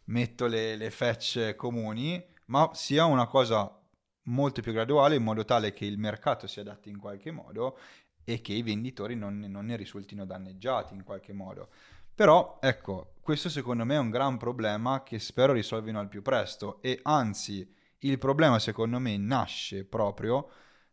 metto 0.05 0.47
le, 0.47 0.77
le 0.77 0.91
fetch 0.91 1.55
comuni, 1.57 2.23
ma 2.47 2.71
sia 2.75 3.07
una 3.07 3.27
cosa 3.27 3.77
molto 4.25 4.61
più 4.61 4.73
graduale 4.73 5.17
in 5.17 5.23
modo 5.23 5.45
tale 5.45 5.73
che 5.73 5.87
il 5.87 5.99
mercato 5.99 6.47
si 6.47 6.61
adatti 6.61 6.91
in 6.91 6.99
qualche 6.99 7.31
modo 7.31 7.79
e 8.25 8.41
che 8.41 8.53
i 8.53 8.63
venditori 8.63 9.17
non, 9.17 9.39
non 9.39 9.67
ne 9.67 9.77
risultino 9.77 10.25
danneggiati 10.25 10.95
in 10.95 11.03
qualche 11.03 11.33
modo. 11.33 11.71
Però 12.15 12.59
ecco, 12.61 13.15
questo 13.21 13.49
secondo 13.49 13.85
me 13.85 13.95
è 13.95 13.99
un 13.99 14.11
gran 14.11 14.37
problema 14.37 15.03
che 15.03 15.19
spero 15.19 15.55
risolvino 15.55 15.99
al 15.99 16.09
più 16.09 16.23
presto 16.23 16.81
e 16.83 17.01
anzi 17.03 17.75
il 17.99 18.19
problema 18.19 18.59
secondo 18.59 18.99
me 18.99 19.17
nasce 19.17 19.85
proprio 19.85 20.49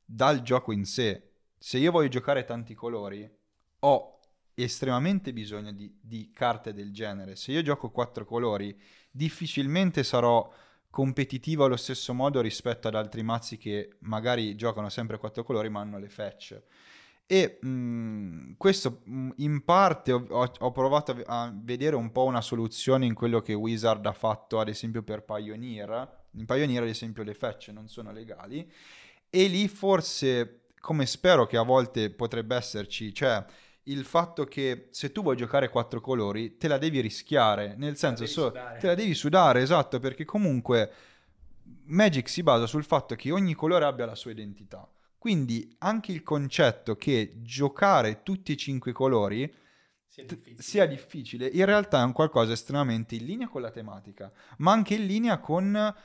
dal 0.05 0.41
gioco 0.41 0.71
in 0.71 0.85
sé. 0.85 1.33
Se 1.57 1.77
io 1.77 1.91
voglio 1.91 2.07
giocare 2.07 2.45
tanti 2.45 2.73
colori, 2.73 3.29
ho 3.79 4.19
estremamente 4.53 5.31
bisogno 5.33 5.71
di, 5.71 5.97
di, 6.01 6.31
carte 6.33 6.73
del 6.73 6.91
genere. 6.91 7.35
Se 7.35 7.51
io 7.51 7.61
gioco 7.61 7.89
quattro 7.89 8.25
colori, 8.25 8.77
difficilmente 9.09 10.03
sarò 10.03 10.51
competitivo 10.89 11.65
allo 11.65 11.77
stesso 11.77 12.13
modo 12.13 12.41
rispetto 12.41 12.87
ad 12.87 12.95
altri 12.95 13.21
mazzi 13.23 13.57
che 13.57 13.97
magari 13.99 14.55
giocano 14.55 14.89
sempre 14.89 15.17
quattro 15.17 15.43
colori 15.43 15.69
ma 15.69 15.81
hanno 15.81 15.99
le 15.99 16.09
fetch. 16.09 16.61
E 17.31 17.59
mh, 17.61 17.67
mm, 17.69 18.51
questo 18.57 19.01
mh, 19.03 19.13
mm, 19.13 19.29
in 19.37 19.63
parte 19.63 20.11
ho, 20.11 20.25
ho, 20.27 20.71
provato 20.71 21.15
a 21.27 21.53
vedere 21.55 21.95
un 21.95 22.11
po' 22.11 22.23
una 22.23 22.41
soluzione 22.41 23.05
in 23.05 23.13
quello 23.13 23.41
che 23.41 23.53
Wizard 23.53 24.03
ha 24.07 24.13
fatto 24.13 24.59
ad 24.59 24.67
esempio 24.67 25.03
per 25.03 25.23
Pioneer. 25.23 26.25
In 26.31 26.45
Pioneer 26.45 26.81
ad 26.81 26.89
esempio 26.89 27.23
le 27.23 27.35
fetch 27.35 27.69
non 27.69 27.87
sono 27.87 28.11
legali 28.11 28.69
e 29.29 29.47
lì 29.47 29.67
forse 29.67 30.61
come 30.79 31.05
spero 31.05 31.45
che 31.45 31.57
a 31.57 31.61
volte 31.61 32.09
potrebbe 32.09 32.55
esserci, 32.55 33.13
cioè 33.13 33.45
il 33.91 34.05
fatto 34.05 34.45
che 34.45 34.87
se 34.91 35.11
tu 35.11 35.21
vuoi 35.21 35.35
giocare 35.35 35.69
quattro 35.69 35.99
colori 35.99 36.57
te 36.57 36.67
la 36.67 36.77
devi 36.77 36.99
rischiare, 36.99 37.75
nel 37.75 37.97
senso 37.97 38.25
so, 38.25 38.51
te 38.51 38.87
la 38.87 38.95
devi 38.95 39.13
sudare, 39.13 39.61
esatto, 39.61 39.99
perché 39.99 40.25
comunque 40.25 40.91
Magic 41.85 42.29
si 42.29 42.43
basa 42.43 42.67
sul 42.67 42.83
fatto 42.83 43.15
che 43.15 43.31
ogni 43.31 43.53
colore 43.53 43.85
abbia 43.85 44.05
la 44.05 44.15
sua 44.15 44.31
identità. 44.31 44.87
Quindi 45.17 45.75
anche 45.79 46.11
il 46.11 46.23
concetto 46.23 46.95
che 46.95 47.33
giocare 47.41 48.23
tutti 48.23 48.53
e 48.53 48.57
cinque 48.57 48.93
colori 48.93 49.53
sia 50.05 50.23
difficile. 50.23 50.61
sia 50.61 50.85
difficile, 50.85 51.47
in 51.47 51.65
realtà 51.65 52.01
è 52.01 52.05
un 52.05 52.13
qualcosa 52.13 52.53
estremamente 52.53 53.15
in 53.15 53.25
linea 53.25 53.47
con 53.47 53.61
la 53.61 53.71
tematica, 53.71 54.31
ma 54.57 54.71
anche 54.71 54.95
in 54.95 55.05
linea 55.05 55.39
con 55.39 55.95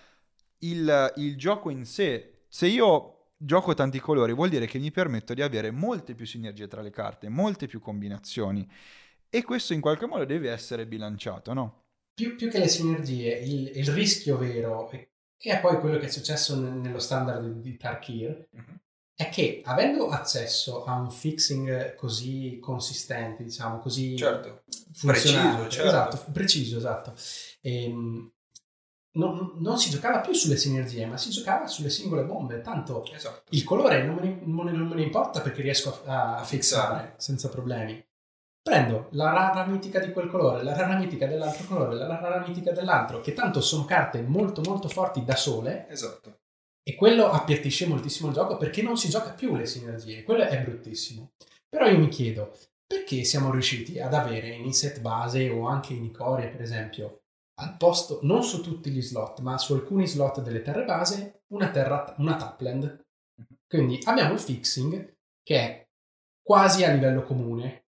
il, 0.58 1.12
il 1.16 1.36
gioco 1.36 1.70
in 1.70 1.84
sé. 1.84 2.44
Se 2.48 2.66
io 2.66 3.13
gioco 3.44 3.74
tanti 3.74 4.00
colori 4.00 4.33
vuol 4.33 4.48
dire 4.48 4.66
che 4.66 4.78
mi 4.78 4.90
permetto 4.90 5.35
di 5.35 5.42
avere 5.42 5.70
molte 5.70 6.14
più 6.14 6.26
sinergie 6.26 6.66
tra 6.66 6.80
le 6.80 6.90
carte, 6.90 7.28
molte 7.28 7.66
più 7.66 7.80
combinazioni 7.80 8.66
e 9.28 9.42
questo 9.42 9.72
in 9.72 9.81
qualche 9.81 10.06
modo 10.06 10.25
deve 10.25 10.50
essere 10.50 10.87
bilanciato, 10.87 11.52
no? 11.52 11.83
Più, 12.14 12.37
più 12.37 12.48
che 12.48 12.60
le 12.60 12.68
sinergie, 12.68 13.37
il, 13.37 13.73
il, 13.75 13.88
rischio 13.88 14.38
vero, 14.38 14.88
che 14.88 15.50
è 15.50 15.60
poi 15.60 15.81
quello 15.81 15.98
che 15.98 16.06
è 16.06 16.10
successo 16.10 16.56
nello 16.56 17.00
standard 17.00 17.60
di 17.60 17.77
Tarkir, 17.77 18.46
uh-huh. 18.52 18.79
è 19.16 19.29
che 19.31 19.60
avendo 19.64 20.08
accesso 20.08 20.85
a 20.85 20.94
un 20.94 21.10
fixing 21.10 21.96
così 21.96 22.58
consistente, 22.60 23.42
diciamo 23.42 23.81
così 23.81 24.16
certo. 24.16 24.62
preciso, 25.02 25.68
certo. 25.68 25.88
esatto, 25.88 26.25
preciso, 26.31 26.77
esatto, 26.77 27.14
ehm, 27.62 28.31
non, 29.15 29.52
non, 29.58 29.79
si 29.79 29.90
giocava 29.90 30.21
più 30.21 30.33
sulle 30.33 30.56
sinergie, 30.56 31.06
ma 31.06 31.17
si 31.17 31.31
giocava 31.31 31.67
sulle 31.67 31.90
singole 31.90 32.25
bombe. 32.25 32.60
Tanto 32.60 33.04
esatto. 33.12 33.42
il 33.50 33.65
colore 33.65 34.02
non 34.02 34.17
me, 34.17 34.23
ne, 34.23 34.73
non 34.73 34.87
me, 34.88 34.94
ne, 34.94 35.02
importa 35.02 35.40
perché 35.40 35.62
riesco 35.62 36.02
a, 36.04 36.37
a 36.37 36.44
fissare 36.44 37.15
senza 37.17 37.48
problemi. 37.48 38.04
prendo 38.62 39.08
la 39.12 39.33
rara 39.33 39.67
mitica 39.67 40.00
di 40.00 40.12
quel 40.12 40.29
colore, 40.29 40.62
la 40.62 40.75
rara 40.75 40.96
mitica 40.96 41.27
dell'altro 41.27 41.67
colore, 41.67 41.94
la 41.94 42.06
rara 42.06 42.44
mitica 42.46 42.73
dell'altro, 42.73 43.21
che 43.21 43.33
tanto 43.33 43.60
sono 43.60 43.85
carte 43.85 44.23
molto 44.23 44.62
molto 44.62 44.88
forti 44.88 45.25
da 45.25 45.37
sole. 45.37 45.87
Esatto. 45.88 46.40
E 46.83 46.94
quello 46.96 47.31
appiattisce 47.31 47.87
moltissimo 47.87 48.29
il 48.29 48.35
gioco 48.35 48.56
perché 48.56 48.83
non 48.83 48.96
si 48.96 49.08
gioca 49.08 49.31
più 49.31 49.56
le 49.56 49.65
sinergie. 49.65 50.23
Quello 50.23 50.44
è 50.44 50.62
bruttissimo. 50.62 51.33
Però 51.69 51.87
io 51.87 51.98
mi 51.98 52.08
chiedo, 52.08 52.56
perché 52.87 53.25
siamo 53.25 53.50
riusciti 53.50 53.98
ad 53.98 54.12
avere 54.12 54.48
in 54.48 54.73
set 54.73 55.00
base 55.00 55.48
o 55.48 55.67
anche 55.67 55.94
in 55.94 56.04
Icoria, 56.04 56.48
per 56.48 56.60
esempio, 56.60 57.23
al 57.57 57.77
posto, 57.77 58.21
non 58.23 58.42
su 58.42 58.63
tutti 58.63 58.90
gli 58.90 59.02
slot, 59.02 59.40
ma 59.40 59.59
su 59.59 59.75
alcuni 59.75 60.07
slot 60.07 60.42
delle 60.42 60.63
terre 60.63 60.85
base, 60.85 61.42
una, 61.48 61.71
terra, 61.71 62.15
una 62.19 62.37
tapland. 62.37 63.05
Quindi 63.67 64.00
abbiamo 64.05 64.33
il 64.33 64.40
fixing 64.40 65.15
che 65.42 65.59
è 65.59 65.87
quasi 66.42 66.85
a 66.85 66.92
livello 66.92 67.23
comune, 67.23 67.85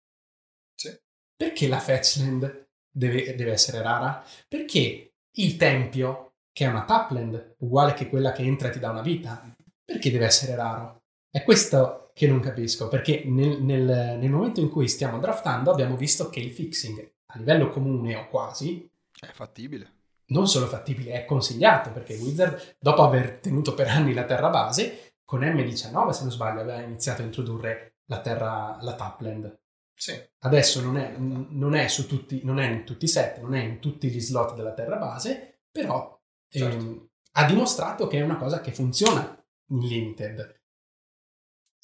perché 1.35 1.67
la 1.67 1.79
fetchland 1.79 2.67
deve, 2.89 3.35
deve 3.35 3.51
essere 3.51 3.81
rara? 3.81 4.23
Perché 4.47 5.13
il 5.37 5.57
tempio, 5.57 6.35
che 6.51 6.65
è 6.65 6.69
una 6.69 6.85
tapland, 6.85 7.55
uguale 7.59 7.93
che 7.93 8.07
quella 8.07 8.31
che 8.31 8.43
entra 8.43 8.69
e 8.69 8.71
ti 8.71 8.79
dà 8.79 8.91
una 8.91 9.01
vita, 9.01 9.53
perché 9.83 10.11
deve 10.11 10.25
essere 10.25 10.55
raro? 10.55 11.03
È 11.29 11.43
questo 11.43 12.11
che 12.13 12.27
non 12.27 12.39
capisco, 12.39 12.87
perché 12.87 13.23
nel, 13.25 13.61
nel, 13.61 14.17
nel, 14.17 14.29
momento 14.29 14.61
in 14.61 14.69
cui 14.69 14.87
stiamo 14.87 15.19
draftando 15.19 15.69
abbiamo 15.69 15.97
visto 15.97 16.29
che 16.29 16.39
il 16.39 16.51
fixing 16.51 17.11
a 17.33 17.37
livello 17.37 17.69
comune 17.69 18.15
o 18.15 18.29
quasi 18.29 18.89
è 19.19 19.31
fattibile. 19.31 19.93
Non 20.27 20.47
solo 20.47 20.65
fattibile, 20.65 21.13
è 21.13 21.25
consigliato 21.25 21.91
perché 21.91 22.15
Wizard, 22.15 22.77
dopo 22.79 23.03
aver 23.03 23.39
tenuto 23.39 23.73
per 23.73 23.87
anni 23.87 24.13
la 24.13 24.25
terra 24.25 24.49
base, 24.49 25.15
con 25.23 25.41
M19 25.41 26.09
se 26.09 26.21
non 26.21 26.31
sbaglio 26.31 26.61
aveva 26.61 26.81
iniziato 26.81 27.21
a 27.21 27.25
introdurre 27.25 27.97
la 28.05 28.21
terra, 28.21 28.77
la 28.81 28.95
Tapland. 28.95 29.59
Sì. 29.93 30.19
Adesso 30.39 30.81
non 30.81 30.97
è, 30.97 31.15
non 31.17 31.73
è, 31.73 31.87
su 31.87 32.05
tutti, 32.05 32.41
non 32.43 32.59
è 32.59 32.67
in 32.67 32.83
tutti 32.83 33.05
i 33.05 33.07
set, 33.07 33.39
non 33.39 33.55
è 33.55 33.63
in 33.63 33.79
tutti 33.79 34.09
gli 34.09 34.19
slot 34.19 34.55
della 34.55 34.73
terra 34.73 34.97
base, 34.97 35.61
però 35.71 36.21
certo. 36.49 36.75
ehm, 36.75 37.09
ha 37.33 37.45
dimostrato 37.45 38.07
che 38.07 38.19
è 38.19 38.21
una 38.21 38.37
cosa 38.37 38.61
che 38.61 38.71
funziona 38.71 39.43
in 39.69 39.79
limited. 39.79 40.61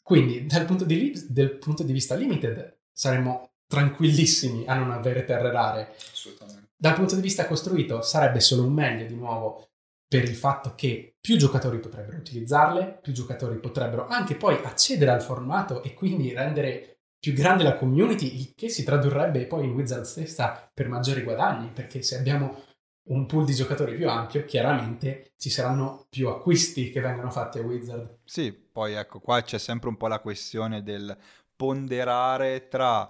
Quindi 0.03 0.45
dal 0.45 0.65
punto 0.65 0.83
di, 0.83 1.13
dal 1.29 1.57
punto 1.57 1.83
di 1.83 1.93
vista 1.93 2.15
limited 2.15 2.79
saremmo 2.91 3.53
tranquillissimi 3.65 4.65
a 4.65 4.75
non 4.75 4.91
avere 4.91 5.23
terre 5.23 5.51
rare. 5.51 5.95
Assolutamente. 6.11 6.70
Dal 6.81 6.95
punto 6.95 7.13
di 7.13 7.21
vista 7.21 7.45
costruito 7.45 8.01
sarebbe 8.01 8.39
solo 8.39 8.63
un 8.63 8.73
meglio 8.73 9.05
di 9.05 9.13
nuovo 9.13 9.69
per 10.07 10.23
il 10.23 10.35
fatto 10.35 10.73
che 10.73 11.13
più 11.21 11.37
giocatori 11.37 11.77
potrebbero 11.77 12.17
utilizzarle, 12.17 12.97
più 13.03 13.13
giocatori 13.13 13.59
potrebbero 13.59 14.07
anche 14.07 14.33
poi 14.33 14.59
accedere 14.63 15.11
al 15.11 15.21
formato 15.21 15.83
e 15.83 15.93
quindi 15.93 16.33
rendere 16.33 17.01
più 17.19 17.33
grande 17.33 17.61
la 17.61 17.75
community, 17.75 18.35
il 18.35 18.53
che 18.55 18.67
si 18.67 18.83
tradurrebbe 18.83 19.45
poi 19.45 19.65
in 19.65 19.73
Wizard 19.73 20.05
stessa 20.05 20.71
per 20.73 20.89
maggiori 20.89 21.21
guadagni, 21.21 21.69
perché 21.69 22.01
se 22.01 22.17
abbiamo 22.17 22.63
un 23.09 23.27
pool 23.27 23.45
di 23.45 23.53
giocatori 23.53 23.95
più 23.95 24.09
ampio, 24.09 24.43
chiaramente 24.43 25.33
ci 25.37 25.51
saranno 25.51 26.07
più 26.09 26.29
acquisti 26.29 26.89
che 26.89 26.99
vengono 26.99 27.29
fatti 27.29 27.59
a 27.59 27.61
Wizard. 27.61 28.21
Sì, 28.25 28.51
poi 28.51 28.93
ecco, 28.93 29.19
qua 29.19 29.43
c'è 29.43 29.59
sempre 29.59 29.89
un 29.89 29.97
po' 29.97 30.07
la 30.07 30.19
questione 30.19 30.81
del 30.81 31.15
ponderare 31.55 32.67
tra 32.69 33.07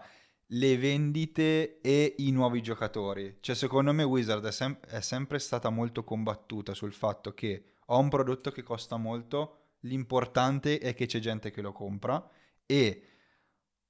le 0.53 0.77
vendite 0.77 1.79
e 1.81 2.15
i 2.17 2.31
nuovi 2.31 2.61
giocatori. 2.61 3.37
Cioè, 3.39 3.55
secondo 3.55 3.93
me 3.93 4.03
Wizard 4.03 4.45
è, 4.45 4.51
sem- 4.51 4.79
è 4.81 5.01
sempre 5.01 5.39
stata 5.39 5.69
molto 5.69 6.03
combattuta 6.03 6.73
sul 6.73 6.93
fatto 6.93 7.33
che 7.33 7.75
ho 7.85 7.99
un 7.99 8.09
prodotto 8.09 8.51
che 8.51 8.63
costa 8.63 8.97
molto, 8.97 9.75
l'importante 9.81 10.79
è 10.79 10.93
che 10.93 11.05
c'è 11.05 11.19
gente 11.19 11.51
che 11.51 11.61
lo 11.61 11.71
compra 11.71 12.29
e 12.65 13.03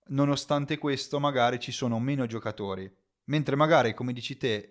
nonostante 0.08 0.78
questo 0.78 1.20
magari 1.20 1.60
ci 1.60 1.72
sono 1.72 2.00
meno 2.00 2.26
giocatori, 2.26 2.92
mentre 3.26 3.56
magari, 3.56 3.94
come 3.94 4.14
dici 4.14 4.38
te, 4.38 4.70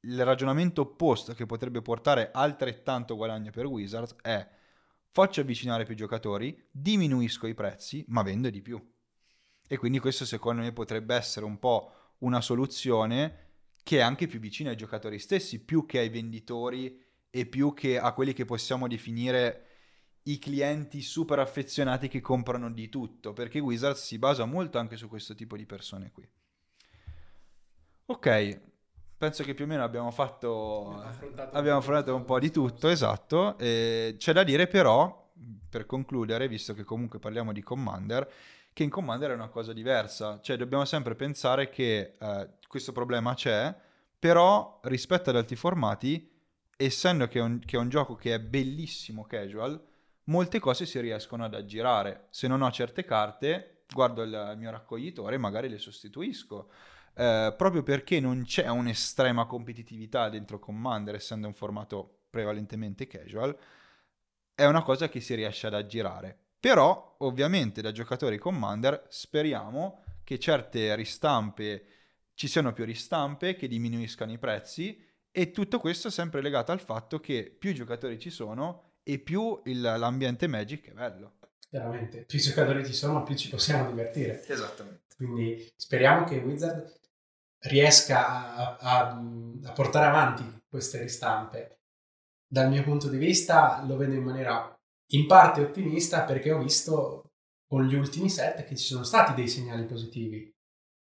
il 0.00 0.24
ragionamento 0.24 0.82
opposto 0.82 1.34
che 1.34 1.46
potrebbe 1.46 1.82
portare 1.82 2.30
altrettanto 2.32 3.16
guadagno 3.16 3.50
per 3.50 3.66
Wizards 3.66 4.16
è 4.22 4.46
faccio 5.10 5.40
avvicinare 5.40 5.84
più 5.84 5.94
giocatori, 5.94 6.68
diminuisco 6.70 7.46
i 7.46 7.54
prezzi, 7.54 8.04
ma 8.08 8.22
vendo 8.22 8.48
di 8.48 8.62
più. 8.62 8.82
E 9.72 9.78
quindi 9.78 10.00
questo 10.00 10.24
secondo 10.24 10.62
me 10.62 10.72
potrebbe 10.72 11.14
essere 11.14 11.46
un 11.46 11.60
po' 11.60 11.92
una 12.18 12.40
soluzione 12.40 13.50
che 13.84 13.98
è 13.98 14.00
anche 14.00 14.26
più 14.26 14.40
vicina 14.40 14.70
ai 14.70 14.76
giocatori 14.76 15.20
stessi, 15.20 15.60
più 15.60 15.86
che 15.86 16.00
ai 16.00 16.08
venditori 16.08 17.00
e 17.30 17.46
più 17.46 17.72
che 17.72 17.96
a 17.96 18.12
quelli 18.12 18.32
che 18.32 18.44
possiamo 18.44 18.88
definire 18.88 19.66
i 20.24 20.40
clienti 20.40 21.00
super 21.02 21.38
affezionati 21.38 22.08
che 22.08 22.20
comprano 22.20 22.68
di 22.68 22.88
tutto, 22.88 23.32
perché 23.32 23.60
Wizards 23.60 24.04
si 24.04 24.18
basa 24.18 24.44
molto 24.44 24.78
anche 24.78 24.96
su 24.96 25.06
questo 25.06 25.36
tipo 25.36 25.56
di 25.56 25.66
persone 25.66 26.10
qui. 26.10 26.28
Ok, 28.06 28.60
penso 29.16 29.44
che 29.44 29.54
più 29.54 29.66
o 29.66 29.68
meno 29.68 29.84
abbiamo 29.84 30.10
fatto 30.10 30.88
abbiamo 30.88 31.08
affrontato, 31.08 31.56
abbiamo 31.56 31.78
affrontato 31.78 32.16
un 32.16 32.24
po' 32.24 32.40
di 32.40 32.50
tutto, 32.50 32.88
esatto. 32.88 33.56
E 33.56 34.16
c'è 34.18 34.32
da 34.32 34.42
dire 34.42 34.66
però, 34.66 35.30
per 35.68 35.86
concludere, 35.86 36.48
visto 36.48 36.74
che 36.74 36.82
comunque 36.82 37.20
parliamo 37.20 37.52
di 37.52 37.62
Commander, 37.62 38.28
che 38.72 38.82
in 38.82 38.90
Commander 38.90 39.30
è 39.30 39.34
una 39.34 39.48
cosa 39.48 39.72
diversa, 39.72 40.40
cioè 40.40 40.56
dobbiamo 40.56 40.84
sempre 40.84 41.14
pensare 41.14 41.68
che 41.68 42.16
eh, 42.18 42.48
questo 42.66 42.92
problema 42.92 43.34
c'è, 43.34 43.74
però 44.18 44.80
rispetto 44.84 45.30
ad 45.30 45.36
altri 45.36 45.56
formati, 45.56 46.30
essendo 46.76 47.26
che 47.28 47.38
è, 47.38 47.42
un, 47.42 47.58
che 47.60 47.76
è 47.76 47.78
un 47.78 47.88
gioco 47.88 48.14
che 48.14 48.34
è 48.34 48.40
bellissimo 48.40 49.24
casual, 49.24 49.82
molte 50.24 50.58
cose 50.58 50.86
si 50.86 51.00
riescono 51.00 51.44
ad 51.44 51.54
aggirare. 51.54 52.28
Se 52.30 52.46
non 52.46 52.62
ho 52.62 52.70
certe 52.70 53.04
carte, 53.04 53.84
guardo 53.92 54.22
il 54.22 54.54
mio 54.56 54.70
raccoglitore 54.70 55.34
e 55.34 55.38
magari 55.38 55.68
le 55.68 55.78
sostituisco. 55.78 56.70
Eh, 57.14 57.54
proprio 57.56 57.82
perché 57.82 58.20
non 58.20 58.44
c'è 58.44 58.68
un'estrema 58.68 59.46
competitività 59.46 60.28
dentro 60.28 60.58
Commander, 60.58 61.16
essendo 61.16 61.46
un 61.46 61.54
formato 61.54 62.20
prevalentemente 62.30 63.06
casual, 63.06 63.56
è 64.54 64.64
una 64.66 64.82
cosa 64.82 65.08
che 65.08 65.20
si 65.20 65.34
riesce 65.34 65.66
ad 65.66 65.74
aggirare. 65.74 66.38
Però, 66.60 67.16
ovviamente, 67.20 67.80
da 67.80 67.90
giocatori 67.90 68.38
Commander 68.38 69.06
speriamo 69.08 70.04
che 70.22 70.38
certe 70.38 70.94
ristampe 70.94 71.84
ci 72.40 72.48
siano 72.48 72.72
più 72.72 72.86
ristampe, 72.86 73.54
che 73.54 73.68
diminuiscano 73.68 74.32
i 74.32 74.38
prezzi 74.38 74.98
e 75.30 75.50
tutto 75.50 75.78
questo 75.78 76.08
è 76.08 76.10
sempre 76.10 76.40
legato 76.40 76.72
al 76.72 76.80
fatto 76.80 77.20
che 77.20 77.54
più 77.58 77.74
giocatori 77.74 78.18
ci 78.18 78.30
sono 78.30 78.94
e 79.02 79.18
più 79.18 79.60
il, 79.64 79.80
l'ambiente 79.80 80.46
Magic 80.46 80.88
è 80.88 80.92
bello. 80.92 81.34
Veramente, 81.68 82.24
più 82.24 82.38
giocatori 82.38 82.82
ci 82.86 82.94
sono, 82.94 83.22
più 83.24 83.34
ci 83.34 83.50
possiamo 83.50 83.90
divertire. 83.90 84.42
Esattamente. 84.46 85.14
Quindi 85.16 85.70
speriamo 85.76 86.24
che 86.24 86.38
Wizard 86.38 86.98
riesca 87.58 88.54
a, 88.54 88.76
a, 88.78 89.22
a 89.64 89.72
portare 89.72 90.06
avanti 90.06 90.62
queste 90.66 90.98
ristampe. 90.98 91.80
Dal 92.46 92.70
mio 92.70 92.82
punto 92.82 93.10
di 93.10 93.18
vista 93.18 93.84
lo 93.86 93.98
vedo 93.98 94.14
in 94.14 94.22
maniera 94.22 94.79
in 95.10 95.26
parte 95.26 95.60
ottimista 95.62 96.22
perché 96.22 96.52
ho 96.52 96.62
visto 96.62 97.30
con 97.66 97.84
gli 97.84 97.94
ultimi 97.94 98.28
set 98.28 98.64
che 98.64 98.76
ci 98.76 98.84
sono 98.84 99.04
stati 99.04 99.34
dei 99.34 99.48
segnali 99.48 99.84
positivi. 99.84 100.52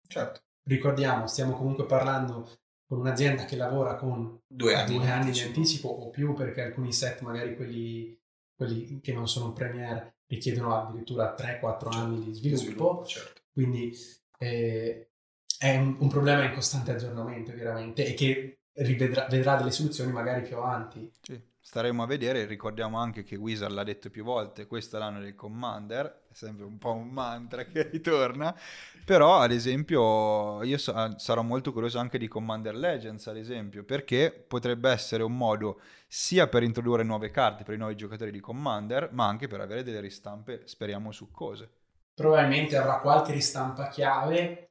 Certo. 0.07 0.43
Ricordiamo, 0.65 1.27
stiamo 1.27 1.57
comunque 1.57 1.87
parlando 1.87 2.49
con 2.87 3.01
un'azienda 3.01 3.45
che 3.45 3.57
lavora 3.57 3.97
con 3.97 4.41
due 4.47 4.75
anni, 4.75 4.97
due 4.97 5.11
anni 5.11 5.31
di 5.31 5.41
anticipo 5.41 5.89
o 5.89 6.11
più 6.11 6.35
perché 6.35 6.63
alcuni 6.63 6.93
set, 6.93 7.21
magari 7.21 7.55
quelli, 7.55 8.19
quelli 8.55 9.01
che 9.01 9.13
non 9.13 9.29
sono 9.29 9.53
premier, 9.53 10.15
richiedono 10.27 10.75
addirittura 10.75 11.35
3-4 11.35 11.61
certo, 11.61 11.89
anni 11.89 12.25
di 12.25 12.35
sviluppo. 12.35 12.61
sviluppo 12.61 13.05
certo. 13.07 13.41
Quindi 13.53 13.95
eh, 14.39 15.11
è 15.59 15.77
un, 15.77 15.97
un, 15.99 16.09
problema 16.09 16.45
in 16.45 16.53
costante 16.53 16.93
aggiornamento, 16.93 17.53
chiaramente, 17.53 18.07
e 18.07 18.15
che 18.15 18.61
rivedrà, 18.75 19.27
vedrà 19.27 19.57
delle 19.57 19.71
soluzioni 19.71 20.13
magari 20.13 20.43
più 20.43 20.57
avanti. 20.57 21.11
Sì. 21.21 21.41
Staremo 21.61 22.03
a 22.03 22.07
vedere, 22.07 22.47
ricordiamo 22.47 22.99
anche 22.99 23.25
che 23.25 23.37
Wizard 23.37 23.73
l'ha 23.73 23.85
detto 23.85 24.09
più 24.09 24.25
volte, 24.25 24.67
questo 24.67 24.97
è 24.97 24.99
l'anno 24.99 25.21
del 25.21 25.35
Commander, 25.35 26.23
è 26.31 26.33
sempre 26.33 26.65
un 26.65 26.79
po' 26.79 26.93
un 26.93 27.09
mantra 27.09 27.65
che 27.65 27.91
ritorna, 27.91 28.59
però 29.05 29.41
ad 29.41 29.53
esempio 29.53 30.63
io 30.63 30.79
sarò 30.79 31.43
molto 31.43 31.73
curioso 31.73 31.99
anche 31.99 32.17
di 32.17 32.27
Commander 32.27 32.75
Legends, 32.75 33.27
ad 33.27 33.37
esempio, 33.37 33.85
perché 33.85 34.33
potrebbe 34.33 34.91
essere 34.91 35.23
un 35.23 35.37
modo 35.37 35.81
sia 36.07 36.47
per 36.47 36.63
introdurre 36.63 37.03
nuove 37.03 37.31
carte 37.31 37.65
per 37.65 37.75
i 37.75 37.79
nuovi 37.79 37.97
giocatori 37.97 38.31
di 38.31 38.41
Commander, 38.41 39.11
ma 39.13 39.27
anche 39.27 39.47
per 39.47 39.61
avere 39.61 39.83
delle 39.83 40.01
ristampe, 40.01 40.63
speriamo, 40.65 41.13
succose. 41.13 41.69
Probabilmente 42.15 42.77
avrà 42.77 42.99
qualche 43.01 43.33
ristampa 43.33 43.89
chiave 43.89 44.68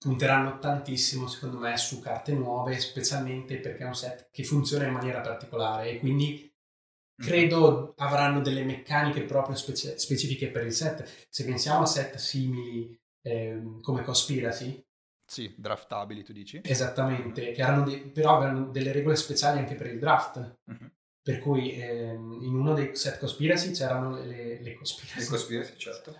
punteranno 0.00 0.58
tantissimo 0.58 1.28
secondo 1.28 1.58
me 1.58 1.76
su 1.76 2.00
carte 2.00 2.32
nuove, 2.32 2.78
specialmente 2.78 3.58
perché 3.58 3.84
è 3.84 3.86
un 3.86 3.94
set 3.94 4.30
che 4.32 4.44
funziona 4.44 4.86
in 4.86 4.94
maniera 4.94 5.20
particolare 5.20 5.90
e 5.90 5.98
quindi 5.98 6.50
mm. 7.22 7.26
credo 7.26 7.92
avranno 7.98 8.40
delle 8.40 8.64
meccaniche 8.64 9.24
proprio 9.24 9.56
speci- 9.56 9.98
specifiche 9.98 10.48
per 10.48 10.64
il 10.64 10.72
set. 10.72 11.26
Se 11.28 11.44
pensiamo 11.44 11.82
a 11.82 11.86
set 11.86 12.16
simili 12.16 12.98
eh, 13.22 13.60
come 13.82 14.02
Conspiracy, 14.02 14.82
sì, 15.30 15.54
draftabili 15.56 16.24
tu 16.24 16.32
dici? 16.32 16.60
Esattamente, 16.64 17.52
che 17.52 17.62
hanno 17.62 17.84
de- 17.84 18.10
però 18.12 18.38
avranno 18.38 18.70
delle 18.70 18.90
regole 18.90 19.14
speciali 19.14 19.58
anche 19.58 19.76
per 19.76 19.86
il 19.86 20.00
draft. 20.00 20.58
Mm-hmm. 20.68 20.86
Per 21.22 21.38
cui 21.38 21.72
ehm, 21.74 22.38
in 22.42 22.54
uno 22.54 22.74
dei 22.74 22.96
set 22.96 23.18
Conspiracy 23.18 23.70
c'erano 23.70 24.18
le, 24.24 24.60
le 24.60 24.74
Conspiracy. 24.74 25.20
Le 25.20 25.26
Conspiracy, 25.26 25.76
certo. 25.76 26.18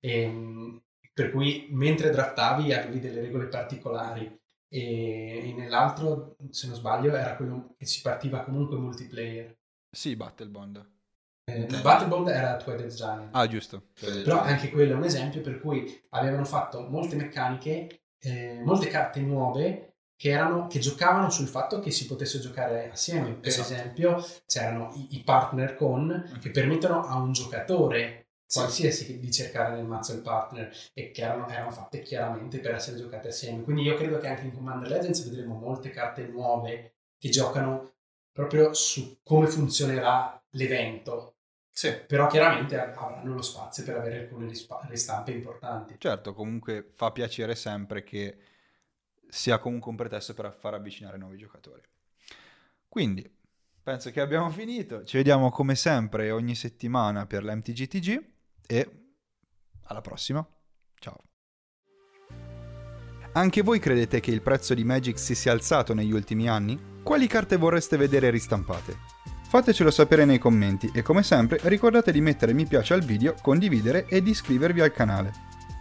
E, 0.00 0.80
per 1.14 1.30
cui 1.30 1.68
mentre 1.70 2.10
draftavi 2.10 2.74
avevi 2.74 2.98
delle 2.98 3.20
regole 3.20 3.46
particolari 3.46 4.26
e, 4.68 5.48
e 5.48 5.54
nell'altro, 5.56 6.36
se 6.50 6.66
non 6.66 6.74
sbaglio, 6.74 7.14
era 7.14 7.36
quello 7.36 7.76
che 7.78 7.86
si 7.86 8.00
partiva 8.02 8.42
comunque 8.42 8.76
multiplayer. 8.76 9.56
Sì, 9.88 10.16
Battlebond. 10.16 10.92
Eh, 11.44 11.66
Battlebond 11.80 12.28
era 12.28 12.56
Twidded 12.56 12.92
Giant. 12.92 13.28
Ah, 13.30 13.46
giusto. 13.46 13.90
Però 14.00 14.40
anche 14.40 14.70
quello 14.70 14.94
è 14.94 14.96
un 14.96 15.04
esempio 15.04 15.40
per 15.42 15.60
cui 15.60 16.00
avevano 16.10 16.44
fatto 16.44 16.88
molte 16.88 17.14
meccaniche, 17.14 18.06
eh, 18.18 18.62
molte 18.64 18.88
carte 18.88 19.20
nuove 19.20 19.94
che, 20.16 20.30
erano, 20.30 20.66
che 20.66 20.78
giocavano 20.78 21.30
sul 21.30 21.46
fatto 21.46 21.80
che 21.80 21.90
si 21.90 22.06
potesse 22.06 22.40
giocare 22.40 22.90
assieme. 22.90 23.34
Per 23.34 23.48
esatto. 23.48 23.72
esempio, 23.72 24.26
c'erano 24.46 24.90
i, 24.94 25.16
i, 25.16 25.22
partner 25.22 25.76
con 25.76 26.38
che 26.40 26.50
permettono 26.50 27.02
a 27.02 27.16
un 27.16 27.32
giocatore 27.32 28.23
qualsiasi 28.60 29.18
di 29.18 29.30
cercare 29.30 29.74
nel 29.74 29.84
mazzo 29.84 30.12
il 30.12 30.20
partner 30.20 30.74
e 30.92 31.10
che 31.10 31.22
erano, 31.22 31.48
erano, 31.48 31.70
fatte 31.70 32.00
chiaramente 32.00 32.60
per 32.60 32.74
essere 32.74 32.96
giocate 32.96 33.28
assieme. 33.28 33.62
Quindi 33.62 33.82
io 33.82 33.96
credo 33.96 34.18
che 34.18 34.28
anche 34.28 34.44
in 34.44 34.54
Commander 34.54 34.88
Legends 34.88 35.24
vedremo 35.28 35.54
molte 35.54 35.90
carte 35.90 36.26
nuove 36.26 36.94
che 37.18 37.28
giocano 37.28 37.92
proprio 38.32 38.72
su 38.72 39.18
come 39.22 39.46
funzionerà 39.46 40.40
l'evento. 40.50 41.36
Sì. 41.70 41.92
Però 42.06 42.28
chiaramente 42.28 42.78
avranno 42.78 43.34
lo 43.34 43.42
spazio 43.42 43.82
per 43.82 43.96
avere 43.96 44.20
alcune 44.20 44.48
ristampe 44.88 45.32
importanti. 45.32 45.96
Certo, 45.98 46.32
comunque 46.32 46.92
fa 46.94 47.10
piacere 47.10 47.56
sempre 47.56 48.04
che 48.04 48.36
sia 49.28 49.58
comunque 49.58 49.90
un 49.90 49.96
pretesto 49.96 50.34
per 50.34 50.52
far 50.52 50.74
avvicinare 50.74 51.18
nuovi 51.18 51.36
giocatori. 51.36 51.82
Quindi, 52.88 53.28
penso 53.82 54.10
che 54.10 54.20
abbiamo 54.20 54.50
finito. 54.50 55.02
Ci 55.02 55.16
vediamo 55.16 55.50
come 55.50 55.74
sempre 55.74 56.30
ogni 56.30 56.54
settimana 56.54 57.26
per 57.26 57.42
la 57.42 57.56
MTGTG 57.56 58.33
e 58.66 58.88
alla 59.84 60.00
prossima. 60.00 60.46
Ciao. 60.98 61.18
Anche 63.32 63.62
voi 63.62 63.78
credete 63.80 64.20
che 64.20 64.30
il 64.30 64.42
prezzo 64.42 64.74
di 64.74 64.84
Magic 64.84 65.18
si 65.18 65.34
sia 65.34 65.52
alzato 65.52 65.92
negli 65.92 66.12
ultimi 66.12 66.48
anni? 66.48 66.92
Quali 67.02 67.26
carte 67.26 67.56
vorreste 67.56 67.96
vedere 67.96 68.30
ristampate? 68.30 68.96
Fatecelo 69.48 69.90
sapere 69.90 70.24
nei 70.24 70.38
commenti 70.38 70.90
e 70.92 71.02
come 71.02 71.22
sempre 71.22 71.58
ricordate 71.64 72.12
di 72.12 72.20
mettere 72.20 72.52
mi 72.52 72.66
piace 72.66 72.94
al 72.94 73.02
video, 73.02 73.34
condividere 73.40 74.06
ed 74.08 74.26
iscrivervi 74.26 74.80
al 74.80 74.92
canale. 74.92 75.32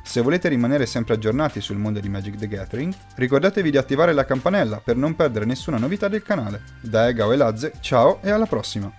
Se 0.04 0.22
volete 0.22 0.50
rimanere 0.50 0.86
sempre 0.86 1.14
aggiornati 1.14 1.62
sul 1.62 1.78
mondo 1.78 2.00
di 2.00 2.10
Magic 2.10 2.36
the 2.36 2.48
Gathering, 2.48 2.94
ricordatevi 3.16 3.72
di 3.72 3.78
attivare 3.78 4.14
la 4.14 4.26
campanella 4.26 4.80
per 4.80 4.98
non 4.98 5.16
perdere 5.16 5.46
nessuna 5.46 5.78
novità 5.78 6.08
del 6.08 6.24
canale. 6.24 6.62
Da 6.82 7.08
Egao 7.08 7.32
e 7.32 7.38
Lazze, 7.38 7.74
ciao 7.80 8.22
e 8.22 8.30
alla 8.30 8.46
prossima! 8.46 8.94